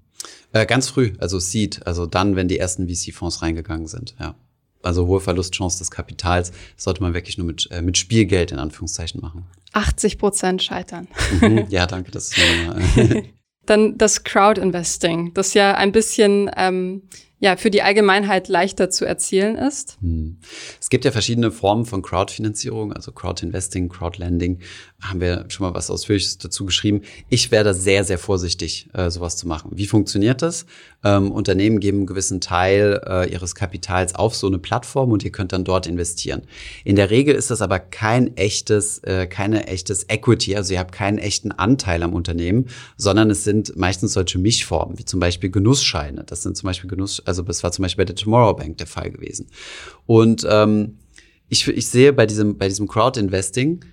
Äh, 0.52 0.66
ganz 0.66 0.88
früh, 0.88 1.12
also 1.18 1.38
Seed, 1.38 1.86
also 1.86 2.06
dann, 2.06 2.36
wenn 2.36 2.48
die 2.48 2.58
ersten 2.58 2.88
VC-Fonds 2.88 3.42
reingegangen 3.42 3.86
sind, 3.86 4.14
ja. 4.18 4.34
Also 4.82 5.06
hohe 5.06 5.20
Verlustchance 5.20 5.78
des 5.78 5.90
Kapitals 5.90 6.52
sollte 6.76 7.02
man 7.02 7.14
wirklich 7.14 7.38
nur 7.38 7.46
mit, 7.46 7.68
äh, 7.70 7.80
mit 7.80 7.96
Spielgeld 7.96 8.52
in 8.52 8.58
Anführungszeichen 8.58 9.20
machen. 9.20 9.46
80 9.72 10.18
Prozent 10.18 10.62
scheitern. 10.62 11.08
Mhm, 11.40 11.66
ja, 11.70 11.86
danke, 11.86 12.10
das 12.10 12.30
ist 12.30 12.36
Dann 13.66 13.96
das 13.96 14.24
Crowd-Investing, 14.24 15.32
das 15.32 15.54
ja 15.54 15.74
ein 15.74 15.90
bisschen 15.90 16.50
ähm, 16.56 17.04
ja, 17.40 17.56
für 17.56 17.70
die 17.70 17.82
Allgemeinheit 17.82 18.48
leichter 18.48 18.90
zu 18.90 19.04
erzielen 19.04 19.56
ist? 19.56 19.98
Hm. 20.00 20.38
Es 20.80 20.88
gibt 20.88 21.04
ja 21.04 21.10
verschiedene 21.10 21.50
Formen 21.50 21.84
von 21.84 22.00
Crowdfinanzierung, 22.00 22.92
also 22.92 23.12
Crowdinvesting, 23.12 23.88
Crowdlending. 23.88 24.60
Haben 25.02 25.20
wir 25.20 25.44
schon 25.48 25.66
mal 25.66 25.74
was 25.74 25.90
Ausführliches 25.90 26.38
dazu 26.38 26.64
geschrieben. 26.64 27.02
Ich 27.28 27.50
werde 27.50 27.74
sehr, 27.74 28.04
sehr 28.04 28.18
vorsichtig, 28.18 28.88
äh, 28.94 29.10
sowas 29.10 29.36
zu 29.36 29.46
machen. 29.46 29.72
Wie 29.74 29.86
funktioniert 29.86 30.40
das? 30.40 30.64
Ähm, 31.04 31.30
Unternehmen 31.32 31.80
geben 31.80 31.98
einen 31.98 32.06
gewissen 32.06 32.40
Teil 32.40 33.00
äh, 33.06 33.30
ihres 33.30 33.54
Kapitals 33.54 34.14
auf 34.14 34.34
so 34.34 34.46
eine 34.46 34.58
Plattform 34.58 35.12
und 35.12 35.22
ihr 35.22 35.32
könnt 35.32 35.52
dann 35.52 35.64
dort 35.64 35.86
investieren. 35.86 36.42
In 36.84 36.96
der 36.96 37.10
Regel 37.10 37.34
ist 37.34 37.50
das 37.50 37.60
aber 37.60 37.78
kein 37.78 38.36
echtes, 38.38 39.00
äh, 39.00 39.26
keine 39.26 39.66
echtes 39.66 40.08
Equity, 40.08 40.56
also 40.56 40.72
ihr 40.72 40.78
habt 40.78 40.92
keinen 40.92 41.18
echten 41.18 41.52
Anteil 41.52 42.02
am 42.02 42.14
Unternehmen, 42.14 42.68
sondern 42.96 43.30
es 43.30 43.44
sind 43.44 43.76
meistens 43.76 44.14
solche 44.14 44.38
Mischformen, 44.38 44.98
wie 44.98 45.04
zum 45.04 45.20
Beispiel 45.20 45.50
Genussscheine. 45.50 46.24
Das 46.24 46.42
sind 46.42 46.56
zum 46.56 46.68
Beispiel 46.68 46.88
Genuss, 46.88 47.20
also 47.24 47.42
das 47.42 47.62
war 47.62 47.72
zum 47.72 47.82
Beispiel 47.82 48.04
bei 48.04 48.12
der 48.12 48.16
Tomorrow 48.16 48.54
Bank 48.54 48.78
der 48.78 48.86
Fall 48.86 49.10
gewesen. 49.10 49.48
Und 50.06 50.46
ähm, 50.48 50.98
ich, 51.48 51.68
ich 51.68 51.88
sehe 51.88 52.12
bei 52.12 52.26
diesem, 52.26 52.58
bei 52.58 52.68
diesem 52.68 52.88
Crowd-Investing 52.88 53.84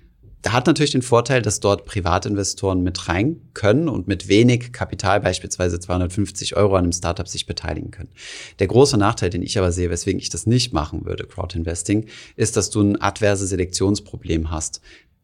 hat 0.50 0.66
natürlich 0.66 0.90
den 0.90 1.02
Vorteil, 1.02 1.40
dass 1.40 1.60
dort 1.60 1.84
Privatinvestoren 1.84 2.82
mit 2.82 3.08
rein 3.08 3.40
können 3.54 3.88
und 3.88 4.08
mit 4.08 4.26
wenig 4.26 4.72
Kapital, 4.72 5.20
beispielsweise 5.20 5.78
250 5.78 6.56
Euro 6.56 6.74
an 6.74 6.84
einem 6.84 6.92
Startup, 6.92 7.28
sich 7.28 7.46
beteiligen 7.46 7.92
können. 7.92 8.10
Der 8.58 8.66
große 8.66 8.96
Nachteil, 8.96 9.30
den 9.30 9.42
ich 9.42 9.56
aber 9.58 9.70
sehe, 9.70 9.90
weswegen 9.90 10.20
ich 10.20 10.30
das 10.30 10.46
nicht 10.46 10.72
machen 10.72 11.04
würde, 11.04 11.26
Crowdinvesting, 11.26 12.06
ist, 12.34 12.56
dass 12.56 12.70
du 12.70 12.80
ein 12.80 13.00
adverse 13.00 13.46
Selektionsproblem 13.46 14.50
hast. 14.50 14.80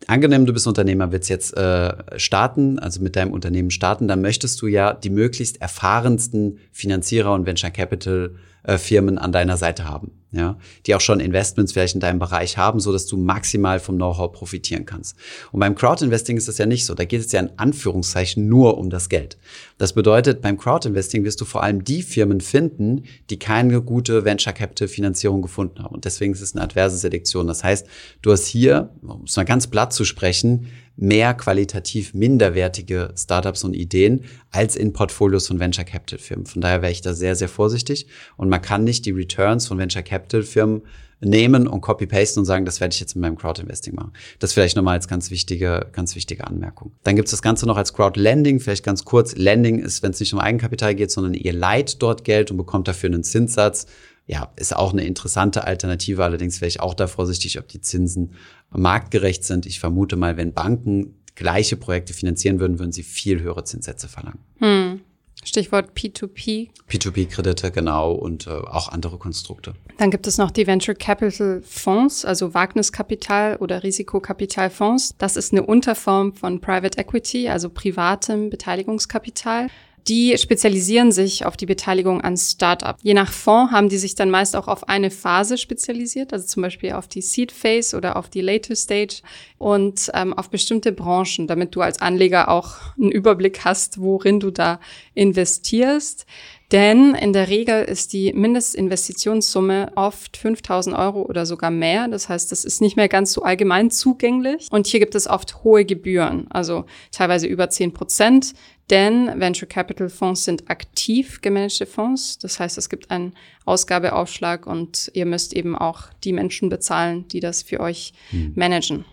Angenommen, 0.07 0.47
du 0.47 0.53
bist 0.53 0.67
Unternehmer, 0.67 1.13
willst 1.13 1.29
jetzt 1.29 1.57
äh, 1.57 1.93
starten, 2.19 2.79
also 2.79 3.03
mit 3.03 3.17
deinem 3.17 3.33
Unternehmen 3.33 3.71
starten, 3.71 4.09
dann 4.09 4.21
möchtest 4.21 4.63
du 4.63 4.67
ja 4.67 4.95
die 4.95 5.11
möglichst 5.11 5.61
erfahrensten 5.61 6.59
Finanzierer 6.73 7.35
und 7.35 7.47
Venture 7.47 7.71
Capital 7.71 8.37
äh, 8.63 8.79
Firmen 8.79 9.19
an 9.19 9.33
deiner 9.33 9.57
Seite 9.57 9.85
haben, 9.85 10.13
ja, 10.31 10.59
die 10.87 10.95
auch 10.95 11.01
schon 11.01 11.21
Investments 11.21 11.73
vielleicht 11.73 11.95
in 11.95 12.01
deinem 12.01 12.19
Bereich 12.19 12.59
haben, 12.59 12.81
so 12.81 12.93
dass 12.93 13.07
du 13.07 13.17
maximal 13.17 13.81
vom 13.81 13.97
Know-how 13.97 14.31
profitieren 14.31 14.85
kannst. 14.85 15.17
Und 15.53 15.61
beim 15.61 15.75
Crowdinvesting 15.75 16.37
ist 16.37 16.49
das 16.49 16.59
ja 16.59 16.67
nicht 16.67 16.85
so. 16.85 16.95
Da 16.95 17.05
geht 17.05 17.21
es 17.21 17.33
ja 17.33 17.41
in 17.41 17.51
Anführungszeichen 17.57 18.47
nur 18.47 18.77
um 18.77 18.91
das 18.91 19.09
Geld. 19.09 19.39
Das 19.79 19.95
bedeutet, 19.95 20.43
beim 20.43 20.59
Crowdinvesting 20.59 21.25
wirst 21.25 21.41
du 21.41 21.47
vor 21.47 21.63
allem 21.63 21.83
die 21.83 22.03
Firmen 22.03 22.41
finden, 22.41 23.05
die 23.31 23.39
keine 23.39 23.81
gute 23.81 24.25
Venture 24.25 24.53
Capital 24.53 24.89
Finanzierung 24.89 25.41
gefunden 25.41 25.83
haben. 25.83 25.95
Und 25.95 26.05
deswegen 26.05 26.35
ist 26.35 26.43
es 26.43 26.55
eine 26.55 26.65
adverse 26.65 26.99
Selektion. 26.99 27.47
Das 27.47 27.65
heißt, 27.65 27.87
du 28.21 28.31
hast 28.33 28.47
hier, 28.47 28.91
um 29.03 29.25
es 29.25 29.37
mal 29.37 29.45
ganz 29.45 29.67
platt 29.67 29.95
zu 29.95 30.05
sprechen, 30.05 30.69
mehr 30.99 31.33
qualitativ 31.35 32.13
minderwertige 32.13 33.15
Startups 33.17 33.63
und 33.63 33.75
Ideen 33.75 34.25
als 34.51 34.75
in 34.75 34.93
Portfolios 34.93 35.47
von 35.47 35.61
Venture 35.61 35.85
Capital 35.85 36.19
Firmen. 36.19 36.47
Von 36.47 36.61
daher 36.61 36.83
wäre 36.83 36.91
ich 36.91 37.03
da 37.03 37.15
sehr, 37.15 37.37
sehr 37.37 37.49
vorsichtig. 37.49 38.09
Und 38.37 38.49
man 38.49 38.61
kann 38.61 38.83
nicht 38.83 39.07
die 39.07 39.13
Returns 39.13 39.69
von 39.69 39.79
Venture 39.79 40.03
Capital 40.03 40.18
Firmen 40.43 40.83
nehmen 41.21 41.67
und 41.67 41.81
copy-pasten 41.81 42.41
und 42.41 42.47
sagen, 42.47 42.65
das 42.65 42.81
werde 42.81 42.95
ich 42.95 43.01
jetzt 43.01 43.17
mit 43.17 43.23
meinem 43.23 43.37
Crowd-Investing 43.37 43.95
machen. 43.95 44.13
Das 44.39 44.53
vielleicht 44.53 44.77
nochmal 44.77 44.95
als 44.95 45.09
ganz 45.09 45.31
wichtige, 45.31 45.89
ganz 45.93 46.15
wichtige 46.15 46.47
Anmerkung. 46.47 46.93
Dann 47.03 47.17
gibt 47.17 47.27
es 47.27 47.33
das 47.33 47.43
Ganze 47.43 47.67
noch 47.67 47.77
als 47.77 47.93
Crowd-Lending, 47.93 48.61
vielleicht 48.61 48.85
ganz 48.85 49.05
kurz. 49.05 49.35
Lending 49.35 49.81
ist, 49.81 50.03
wenn 50.03 50.13
es 50.13 50.21
nicht 50.21 50.33
um 50.33 50.39
Eigenkapital 50.39 50.95
geht, 50.95 51.11
sondern 51.11 51.35
ihr 51.35 51.53
leiht 51.53 52.03
dort 52.03 52.25
Geld 52.25 52.51
und 52.51 52.57
bekommt 52.57 52.87
dafür 52.87 53.09
einen 53.09 53.25
Zinssatz. 53.25 53.87
Ja, 54.27 54.53
ist 54.57 54.77
auch 54.77 54.93
eine 54.93 55.05
interessante 55.05 55.65
Alternative. 55.65 56.23
Allerdings 56.23 56.61
wäre 56.61 56.69
ich 56.69 56.81
auch 56.81 56.95
da 56.95 57.07
vorsichtig, 57.07 57.59
ob 57.59 57.67
die 57.67 57.81
Zinsen 57.81 58.35
marktgerecht 58.71 59.43
sind. 59.43 59.67
Ich 59.67 59.81
vermute 59.81 60.17
mal, 60.17 60.37
wenn 60.37 60.53
Banken 60.53 61.15
gleiche 61.35 61.77
Projekte 61.77 62.13
finanzieren 62.13 62.61
würden, 62.61 62.79
würden 62.79 62.93
sie 62.93 63.05
viel 63.05 63.41
höhere 63.41 63.65
Zinssätze 63.65 64.09
verlangen. 64.09 64.41
Hm. 64.59 65.01
Stichwort 65.49 65.91
P2P. 65.97 66.69
P2P-Kredite, 66.89 67.71
genau, 67.71 68.13
und 68.13 68.47
äh, 68.47 68.51
auch 68.51 68.89
andere 68.89 69.19
Konstrukte. 69.19 69.75
Dann 69.97 70.11
gibt 70.11 70.27
es 70.27 70.39
noch 70.39 70.51
die 70.51 70.67
Venture 70.67 70.95
Capital 70.95 71.63
Fonds, 71.65 72.25
also 72.25 72.55
Wagniskapital 72.55 73.57
oder 73.57 73.83
Risikokapitalfonds. 73.83 75.15
Das 75.19 75.37
ist 75.37 75.53
eine 75.53 75.65
Unterform 75.65 76.35
von 76.35 76.61
Private 76.61 76.99
Equity, 76.99 77.49
also 77.49 77.71
privatem 77.71 78.51
Beteiligungskapital. 78.51 79.69
Die 80.07 80.37
spezialisieren 80.39 81.13
sich 81.13 81.45
auf 81.45 81.57
die 81.57 81.67
Beteiligung 81.67 82.21
an 82.21 82.37
Startup. 82.37 82.97
Je 83.03 83.15
nach 83.15 83.33
Fonds 83.33 83.73
haben 83.73 83.89
die 83.89 83.99
sich 83.99 84.15
dann 84.15 84.31
meist 84.31 84.57
auch 84.57 84.69
auf 84.69 84.89
eine 84.89 85.11
Phase 85.11 85.59
spezialisiert, 85.59 86.33
also 86.33 86.47
zum 86.47 86.63
Beispiel 86.63 86.93
auf 86.93 87.09
die 87.09 87.23
Seed 87.23 87.53
Phase 87.53 87.97
oder 87.97 88.17
auf 88.17 88.29
die 88.29 88.41
Later 88.41 88.77
Stage 88.77 89.23
und 89.59 90.11
ähm, 90.15 90.33
auf 90.35 90.51
bestimmte 90.51 90.93
Branchen, 90.93 91.47
damit 91.47 91.75
du 91.75 91.81
als 91.81 92.01
Anleger 92.01 92.49
auch 92.49 92.77
einen 92.97 93.11
Überblick 93.11 93.65
hast, 93.65 94.01
worin 94.01 94.41
du 94.41 94.51
da 94.51 94.81
investierst. 95.15 96.27
Denn 96.71 97.15
in 97.15 97.33
der 97.33 97.49
Regel 97.49 97.83
ist 97.85 98.13
die 98.13 98.33
Mindestinvestitionssumme 98.35 99.93
oft 99.95 100.37
5000 100.37 100.95
Euro 100.97 101.23
oder 101.23 101.47
sogar 101.47 101.71
mehr. 101.71 102.09
Das 102.09 102.29
heißt, 102.29 102.53
das 102.53 102.65
ist 102.65 102.83
nicht 102.83 102.97
mehr 102.97 103.09
ganz 103.09 103.33
so 103.33 103.43
allgemein 103.43 103.91
zugänglich. 103.91 104.69
Und 104.71 104.87
hier 104.87 105.01
gibt 105.01 105.15
es 105.15 105.27
oft 105.27 105.65
hohe 105.65 105.87
Gebühren, 105.87 106.47
also 106.51 106.85
teilweise 107.11 107.47
über 107.47 107.71
10 107.71 107.95
Prozent. 107.95 108.53
Denn 108.91 109.41
Venture 109.41 109.69
Capital 109.69 110.09
Fonds 110.09 110.45
sind 110.45 110.71
aktiv 110.71 111.41
gemanagte 111.41 111.87
Fonds. 111.87 112.39
Das 112.39 112.61
heißt, 112.61 112.77
es 112.79 112.89
gibt 112.89 113.11
einen 113.11 113.35
Ausgabeaufschlag 113.65 114.67
und 114.67 115.11
ihr 115.15 115.27
müsst 115.27 115.55
eben 115.55 115.77
auch 115.77 116.05
die 116.25 116.33
Menschen 116.33 116.69
bezahlen, 116.69 117.29
die 117.29 117.41
das 117.41 117.63
für 117.63 117.81
euch 117.81 118.13
hm. 118.31 118.53
managen. 118.57 119.05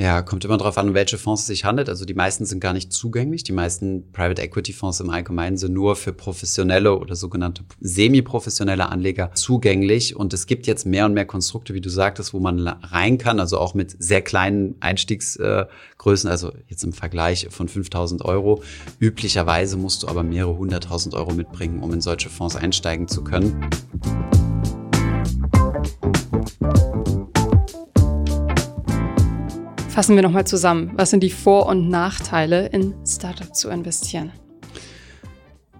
Ja, 0.00 0.22
kommt 0.22 0.44
immer 0.44 0.56
darauf 0.56 0.78
an, 0.78 0.94
welche 0.94 1.18
Fonds 1.18 1.40
es 1.40 1.48
sich 1.48 1.64
handelt. 1.64 1.88
Also 1.88 2.04
die 2.04 2.14
meisten 2.14 2.46
sind 2.46 2.60
gar 2.60 2.72
nicht 2.72 2.92
zugänglich. 2.92 3.42
Die 3.42 3.50
meisten 3.50 4.12
Private 4.12 4.40
Equity 4.40 4.72
Fonds 4.72 5.00
im 5.00 5.10
Allgemeinen 5.10 5.56
sind 5.56 5.72
nur 5.72 5.96
für 5.96 6.12
professionelle 6.12 6.96
oder 6.96 7.16
sogenannte 7.16 7.64
semi-professionelle 7.80 8.90
Anleger 8.90 9.32
zugänglich. 9.34 10.14
Und 10.14 10.32
es 10.32 10.46
gibt 10.46 10.68
jetzt 10.68 10.86
mehr 10.86 11.04
und 11.04 11.14
mehr 11.14 11.26
Konstrukte, 11.26 11.74
wie 11.74 11.80
du 11.80 11.90
sagtest, 11.90 12.32
wo 12.32 12.38
man 12.38 12.68
rein 12.68 13.18
kann, 13.18 13.40
also 13.40 13.58
auch 13.58 13.74
mit 13.74 13.96
sehr 13.98 14.22
kleinen 14.22 14.76
Einstiegsgrößen, 14.78 16.30
also 16.30 16.52
jetzt 16.68 16.84
im 16.84 16.92
Vergleich 16.92 17.48
von 17.50 17.66
5000 17.66 18.24
Euro. 18.24 18.62
Üblicherweise 19.00 19.76
musst 19.76 20.04
du 20.04 20.08
aber 20.08 20.22
mehrere 20.22 20.56
hunderttausend 20.56 21.16
Euro 21.16 21.32
mitbringen, 21.32 21.82
um 21.82 21.92
in 21.92 22.00
solche 22.00 22.30
Fonds 22.30 22.54
einsteigen 22.54 23.08
zu 23.08 23.24
können. 23.24 23.68
Fassen 29.98 30.14
wir 30.14 30.22
nochmal 30.22 30.46
zusammen. 30.46 30.92
Was 30.94 31.10
sind 31.10 31.24
die 31.24 31.30
Vor- 31.30 31.66
und 31.66 31.88
Nachteile, 31.88 32.68
in 32.68 32.94
Startups 33.04 33.58
zu 33.58 33.68
investieren? 33.68 34.30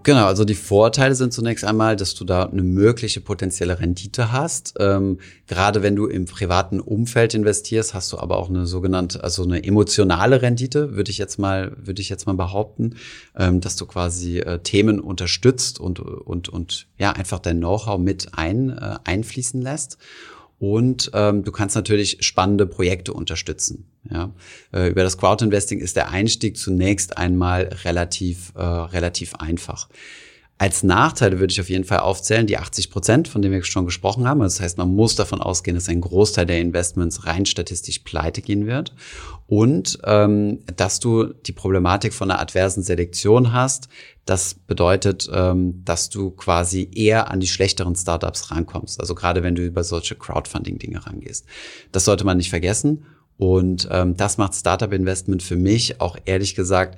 Genau, 0.03 0.25
also 0.25 0.43
die 0.43 0.55
Vorteile 0.55 1.15
sind 1.15 1.31
zunächst 1.31 1.63
einmal, 1.63 1.95
dass 1.95 2.15
du 2.15 2.25
da 2.25 2.43
eine 2.43 2.63
mögliche 2.63 3.21
potenzielle 3.21 3.79
Rendite 3.79 4.33
hast. 4.33 4.73
Ähm, 4.77 5.19
gerade 5.47 5.83
wenn 5.83 5.95
du 5.95 6.07
im 6.07 6.25
privaten 6.25 6.81
Umfeld 6.81 7.33
investierst, 7.33 7.93
hast 7.93 8.11
du 8.11 8.17
aber 8.17 8.39
auch 8.39 8.49
eine 8.49 8.65
sogenannte, 8.65 9.23
also 9.23 9.43
eine 9.43 9.63
emotionale 9.63 10.41
Rendite, 10.41 10.97
würde 10.97 11.11
ich 11.11 11.17
jetzt 11.17 11.39
mal, 11.39 11.77
würde 11.77 12.01
ich 12.01 12.09
jetzt 12.09 12.27
mal 12.27 12.35
behaupten, 12.35 12.95
ähm, 13.37 13.61
dass 13.61 13.77
du 13.77 13.85
quasi 13.85 14.39
äh, 14.39 14.59
Themen 14.59 14.99
unterstützt 14.99 15.79
und 15.79 16.01
und 16.01 16.49
und 16.49 16.87
ja 16.97 17.13
einfach 17.13 17.39
dein 17.39 17.59
Know-how 17.59 17.97
mit 17.97 18.31
ein 18.33 18.69
äh, 18.69 18.95
einfließen 19.05 19.61
lässt. 19.61 19.97
Und 20.59 21.11
ähm, 21.13 21.43
du 21.43 21.51
kannst 21.53 21.75
natürlich 21.75 22.17
spannende 22.19 22.65
Projekte 22.67 23.13
unterstützen. 23.13 23.85
Ja, 24.11 24.33
äh, 24.73 24.89
über 24.89 25.03
das 25.03 25.17
Crowdinvesting 25.17 25.79
ist 25.79 25.95
der 25.95 26.09
Einstieg 26.09 26.57
zunächst 26.57 27.17
einmal 27.17 27.69
relativ, 27.85 28.51
äh, 28.55 28.61
relativ 28.61 29.35
einfach. 29.35 29.87
Als 30.61 30.83
Nachteile 30.83 31.39
würde 31.39 31.53
ich 31.53 31.61
auf 31.61 31.69
jeden 31.69 31.85
Fall 31.85 31.99
aufzählen, 31.99 32.45
die 32.45 32.57
80 32.57 32.91
Prozent, 32.91 33.29
von 33.29 33.41
denen 33.41 33.53
wir 33.53 33.63
schon 33.63 33.85
gesprochen 33.85 34.27
haben. 34.27 34.41
Das 34.41 34.59
heißt, 34.59 34.77
man 34.77 34.93
muss 34.93 35.15
davon 35.15 35.41
ausgehen, 35.41 35.75
dass 35.75 35.87
ein 35.87 36.01
Großteil 36.01 36.45
der 36.45 36.59
Investments 36.59 37.25
rein 37.25 37.45
statistisch 37.45 37.99
pleite 37.99 38.41
gehen 38.41 38.67
wird. 38.67 38.93
Und 39.47 39.99
ähm, 40.03 40.59
dass 40.75 40.99
du 40.99 41.27
die 41.27 41.53
Problematik 41.53 42.13
von 42.13 42.29
einer 42.29 42.41
adversen 42.41 42.83
Selektion 42.83 43.53
hast. 43.53 43.87
Das 44.25 44.53
bedeutet, 44.53 45.29
ähm, 45.33 45.81
dass 45.85 46.09
du 46.09 46.31
quasi 46.31 46.91
eher 46.93 47.31
an 47.31 47.39
die 47.39 47.47
schlechteren 47.47 47.95
Startups 47.95 48.51
rankommst. 48.51 48.99
Also 48.99 49.15
gerade 49.15 49.43
wenn 49.43 49.55
du 49.55 49.63
über 49.63 49.85
solche 49.85 50.15
Crowdfunding-Dinge 50.15 51.05
rangehst. 51.05 51.45
Das 51.93 52.03
sollte 52.03 52.25
man 52.25 52.35
nicht 52.35 52.49
vergessen. 52.49 53.05
Und 53.37 53.87
ähm, 53.89 54.17
das 54.17 54.37
macht 54.37 54.55
Startup 54.55 54.91
Investment 54.91 55.41
für 55.41 55.55
mich 55.55 56.01
auch 56.01 56.17
ehrlich 56.25 56.53
gesagt 56.53 56.97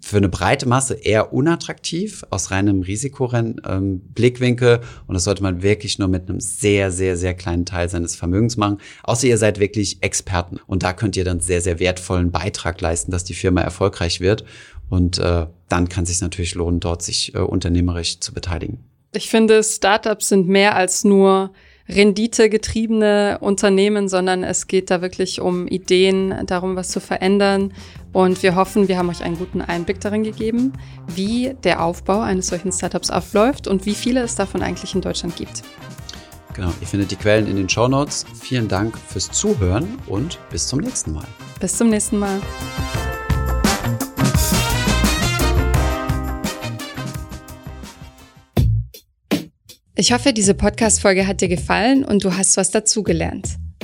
für 0.00 0.16
eine 0.16 0.28
breite 0.28 0.66
Masse 0.66 0.94
eher 0.94 1.32
unattraktiv 1.32 2.24
aus 2.30 2.50
reinem 2.50 2.82
Risikoblickwinkel. 2.82 4.72
Ähm, 4.74 4.88
und 5.06 5.14
das 5.14 5.24
sollte 5.24 5.42
man 5.42 5.62
wirklich 5.62 5.98
nur 5.98 6.08
mit 6.08 6.28
einem 6.28 6.40
sehr, 6.40 6.90
sehr, 6.90 7.16
sehr 7.16 7.34
kleinen 7.34 7.66
Teil 7.66 7.88
seines 7.88 8.16
Vermögens 8.16 8.56
machen. 8.56 8.78
Außer 9.02 9.26
ihr 9.26 9.38
seid 9.38 9.60
wirklich 9.60 10.02
Experten. 10.02 10.58
Und 10.66 10.82
da 10.82 10.92
könnt 10.92 11.16
ihr 11.16 11.24
dann 11.24 11.40
sehr, 11.40 11.60
sehr 11.60 11.78
wertvollen 11.78 12.30
Beitrag 12.30 12.80
leisten, 12.80 13.10
dass 13.12 13.24
die 13.24 13.34
Firma 13.34 13.60
erfolgreich 13.60 14.20
wird. 14.20 14.44
Und 14.88 15.18
äh, 15.18 15.46
dann 15.68 15.88
kann 15.88 16.04
es 16.04 16.10
sich 16.10 16.20
natürlich 16.20 16.54
lohnen, 16.54 16.80
dort 16.80 17.02
sich 17.02 17.34
äh, 17.34 17.38
unternehmerisch 17.38 18.20
zu 18.20 18.32
beteiligen. 18.32 18.78
Ich 19.12 19.28
finde, 19.28 19.62
Startups 19.62 20.28
sind 20.28 20.48
mehr 20.48 20.76
als 20.76 21.04
nur 21.04 21.52
renditegetriebene 21.88 23.38
Unternehmen, 23.40 24.08
sondern 24.08 24.44
es 24.44 24.66
geht 24.66 24.90
da 24.90 25.02
wirklich 25.02 25.40
um 25.40 25.66
Ideen, 25.66 26.46
darum, 26.46 26.76
was 26.76 26.90
zu 26.90 27.00
verändern. 27.00 27.72
Und 28.12 28.42
wir 28.42 28.56
hoffen, 28.56 28.88
wir 28.88 28.98
haben 28.98 29.08
euch 29.08 29.22
einen 29.22 29.38
guten 29.38 29.62
Einblick 29.62 30.00
darin 30.00 30.24
gegeben, 30.24 30.72
wie 31.06 31.54
der 31.62 31.82
Aufbau 31.82 32.20
eines 32.20 32.48
solchen 32.48 32.72
Startups 32.72 33.10
abläuft 33.10 33.68
und 33.68 33.86
wie 33.86 33.94
viele 33.94 34.20
es 34.22 34.34
davon 34.34 34.62
eigentlich 34.62 34.94
in 34.94 35.00
Deutschland 35.00 35.36
gibt. 35.36 35.62
Genau, 36.54 36.72
ihr 36.80 36.86
findet 36.86 37.12
die 37.12 37.16
Quellen 37.16 37.46
in 37.46 37.56
den 37.56 37.68
Show 37.68 37.86
Notes. 37.86 38.26
Vielen 38.40 38.66
Dank 38.66 38.98
fürs 38.98 39.30
Zuhören 39.30 39.98
und 40.08 40.38
bis 40.50 40.66
zum 40.66 40.80
nächsten 40.80 41.12
Mal. 41.12 41.26
Bis 41.60 41.76
zum 41.76 41.88
nächsten 41.88 42.18
Mal. 42.18 42.40
Ich 49.94 50.12
hoffe, 50.12 50.32
diese 50.32 50.54
Podcast-Folge 50.54 51.26
hat 51.26 51.42
dir 51.42 51.48
gefallen 51.48 52.04
und 52.04 52.24
du 52.24 52.34
hast 52.34 52.56
was 52.56 52.70
dazugelernt. 52.70 53.58